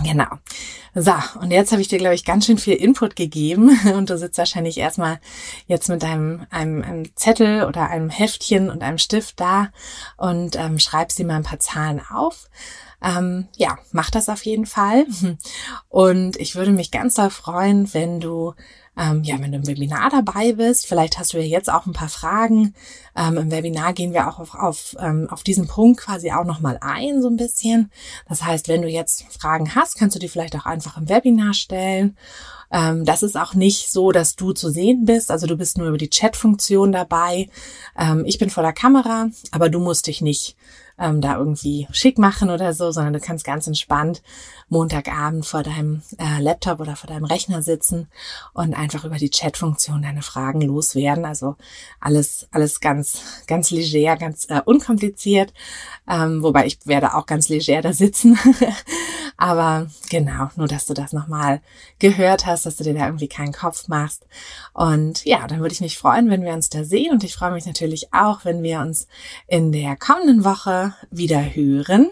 Genau. 0.03 0.27
So, 0.95 1.15
und 1.41 1.51
jetzt 1.51 1.73
habe 1.73 1.81
ich 1.81 1.89
dir, 1.89 1.99
glaube 1.99 2.15
ich, 2.15 2.25
ganz 2.25 2.47
schön 2.47 2.59
viel 2.59 2.75
Input 2.75 3.17
gegeben 3.17 3.79
und 3.95 4.11
du 4.11 4.19
sitzt 4.19 4.39
wahrscheinlich 4.39 4.79
erstmal 4.79 5.21
jetzt 5.67 5.89
mit 5.89 6.05
einem, 6.05 6.47
einem, 6.51 6.83
einem 6.83 7.17
Zettel 7.17 7.65
oder 7.65 7.89
einem 7.89 8.11
Heftchen 8.11 8.71
und 8.71 8.83
einem 8.83 8.99
Stift 8.99 9.41
da 9.41 9.71
und 10.17 10.57
ähm, 10.57 10.79
schreibst 10.79 11.19
dir 11.19 11.27
mal 11.27 11.37
ein 11.37 11.43
paar 11.43 11.61
Zahlen 11.61 12.01
auf. 12.11 12.49
Ähm, 13.03 13.49
ja, 13.57 13.79
mach 13.93 14.11
das 14.11 14.29
auf 14.29 14.45
jeden 14.47 14.65
Fall. 14.65 15.07
Und 15.89 16.37
ich 16.39 16.57
würde 16.57 16.73
mich 16.73 16.91
ganz 16.91 17.15
doll 17.15 17.29
freuen, 17.29 17.93
wenn 17.93 18.21
du 18.21 18.55
ähm, 18.99 19.23
ja, 19.25 19.39
wenn 19.41 19.53
du 19.53 19.59
im 19.59 19.67
Webinar 19.67 20.11
dabei 20.11 20.53
bist, 20.53 20.87
vielleicht 20.87 21.19
hast 21.19 21.35
du 21.35 21.39
ja 21.39 21.45
jetzt 21.45 21.71
auch 21.71 21.87
ein 21.87 21.93
paar 21.93 22.09
Fragen. 22.09 22.75
Ähm, 23.15 23.37
Im 23.37 23.51
Webinar 23.51 23.93
gehen 23.93 24.15
wir 24.15 24.29
auch 24.29 24.39
auf, 24.39 24.55
auf, 24.55 24.97
ähm, 24.99 25.29
auf 25.31 25.43
diesen 25.43 25.69
Punkt 25.69 26.01
quasi 26.01 26.33
auch 26.33 26.45
nochmal 26.45 26.79
ein, 26.81 27.21
so 27.21 27.29
ein 27.29 27.37
bisschen. 27.37 27.91
Das 28.29 28.43
heißt, 28.43 28.69
wenn 28.69 28.83
du 28.83 28.89
jetzt 28.89 29.25
Fragen 29.39 29.75
hast, 29.75 29.99
kannst 29.99 30.17
du 30.17 30.21
die 30.21 30.29
vielleicht 30.29 30.57
auch 30.57 30.65
einfach 30.65 30.97
im 30.97 31.09
Webinar 31.11 31.53
stellen. 31.53 32.17
Ähm, 32.71 33.05
das 33.05 33.23
ist 33.23 33.37
auch 33.37 33.55
nicht 33.55 33.93
so, 33.93 34.13
dass 34.13 34.35
du 34.35 34.53
zu 34.53 34.71
sehen 34.71 35.05
bist. 35.05 35.31
Also 35.31 35.47
du 35.47 35.57
bist 35.57 35.77
nur 35.77 35.89
über 35.89 35.99
die 35.99 36.11
Chat-Funktion 36.11 36.91
dabei. 36.91 37.49
Ähm, 37.99 38.25
ich 38.27 38.39
bin 38.39 38.49
vor 38.49 38.63
der 38.63 38.73
Kamera, 38.73 39.29
aber 39.51 39.69
du 39.69 39.79
musst 39.79 40.07
dich 40.07 40.23
nicht 40.23 40.57
ähm, 40.99 41.21
da 41.21 41.37
irgendwie 41.37 41.87
schick 41.91 42.19
machen 42.19 42.51
oder 42.51 42.73
so, 42.73 42.91
sondern 42.91 43.13
du 43.13 43.21
kannst 43.21 43.45
ganz 43.45 43.67
entspannt 43.67 44.23
Montagabend 44.69 45.47
vor 45.47 45.63
deinem 45.63 46.03
äh, 46.19 46.41
Laptop 46.41 46.81
oder 46.81 46.97
vor 46.97 47.09
deinem 47.09 47.25
Rechner 47.25 47.63
sitzen 47.63 48.09
und 48.53 48.75
einfach 48.75 49.05
über 49.05 49.17
die 49.17 49.31
Chatfunktion 49.31 50.03
deine 50.03 50.23
Fragen 50.23 50.61
loswerden. 50.61 51.25
Also 51.25 51.57
alles, 52.01 52.49
alles 52.51 52.81
ganz, 52.81 53.45
ganz 53.47 53.71
leger, 53.71 54.17
ganz 54.17 54.47
äh, 54.51 54.61
unkompliziert. 54.65 55.53
Ähm, 56.09 56.43
wobei 56.43 56.67
ich 56.67 56.79
werde 56.85 57.15
auch 57.15 57.27
ganz 57.27 57.49
leger 57.49 57.81
da 57.81 57.93
sitzen. 57.93 58.39
Aber 59.37 59.87
genau, 60.11 60.49
nur 60.57 60.67
dass 60.67 60.87
du 60.87 60.95
das 60.95 61.13
nochmal 61.13 61.61
gehört 61.99 62.47
hast, 62.47 62.67
dass 62.67 62.77
du 62.77 62.85
dir 62.85 62.95
da 62.95 63.07
irgendwie 63.07 63.29
keinen 63.29 63.53
Kopf 63.53 63.87
machst. 63.87 64.27
Und 64.73 65.25
ja, 65.25 65.47
dann 65.47 65.61
würde 65.61 65.75
ich 65.75 65.81
mich 65.81 65.99
freuen, 65.99 66.29
wenn 66.31 66.43
wir 66.43 66.55
uns 66.55 66.71
da 66.71 66.85
sehen. 66.85 67.13
Und 67.13 67.23
ich 67.23 67.35
freue 67.35 67.53
mich 67.53 67.67
natürlich 67.67 68.13
auch, 68.13 68.45
wenn 68.45 68.63
wir 68.63 68.81
uns 68.81 69.07
in 69.47 69.71
der 69.71 69.97
kommenden 69.97 70.45
Woche 70.45 70.95
wieder 71.11 71.41
hören. 71.41 72.11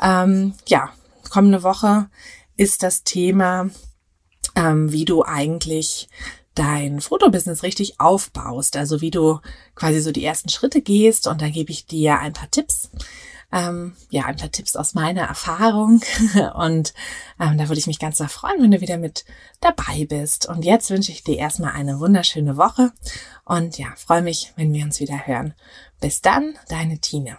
Ähm, 0.00 0.54
ja, 0.66 0.90
kommende 1.30 1.62
Woche 1.62 2.08
ist 2.56 2.82
das 2.82 3.04
Thema, 3.04 3.70
ähm, 4.54 4.92
wie 4.92 5.04
du 5.04 5.24
eigentlich 5.24 6.08
dein 6.56 7.00
Fotobusiness 7.00 7.62
richtig 7.62 8.00
aufbaust. 8.00 8.76
Also 8.76 9.00
wie 9.00 9.10
du 9.10 9.40
quasi 9.74 10.00
so 10.00 10.10
die 10.10 10.24
ersten 10.24 10.48
Schritte 10.48 10.80
gehst 10.80 11.26
und 11.26 11.40
dann 11.40 11.52
gebe 11.52 11.70
ich 11.70 11.86
dir 11.86 12.18
ein 12.18 12.32
paar 12.32 12.50
Tipps. 12.50 12.90
Ähm, 13.52 13.94
ja, 14.10 14.24
ein 14.24 14.36
paar 14.36 14.50
Tipps 14.50 14.74
aus 14.74 14.94
meiner 14.94 15.22
Erfahrung. 15.22 16.00
Und 16.56 16.94
ähm, 17.40 17.56
da 17.56 17.68
würde 17.68 17.78
ich 17.78 17.86
mich 17.86 18.00
ganz 18.00 18.18
sehr 18.18 18.28
freuen, 18.28 18.60
wenn 18.60 18.72
du 18.72 18.80
wieder 18.80 18.98
mit 18.98 19.24
dabei 19.60 20.04
bist. 20.04 20.48
Und 20.48 20.64
jetzt 20.64 20.90
wünsche 20.90 21.12
ich 21.12 21.22
dir 21.22 21.38
erstmal 21.38 21.72
eine 21.72 22.00
wunderschöne 22.00 22.56
Woche 22.56 22.92
und 23.44 23.78
ja, 23.78 23.86
freue 23.96 24.22
mich, 24.22 24.52
wenn 24.56 24.72
wir 24.72 24.84
uns 24.84 24.98
wieder 24.98 25.28
hören. 25.28 25.54
Bis 26.00 26.20
dann, 26.20 26.58
deine 26.68 26.98
Tine. 26.98 27.38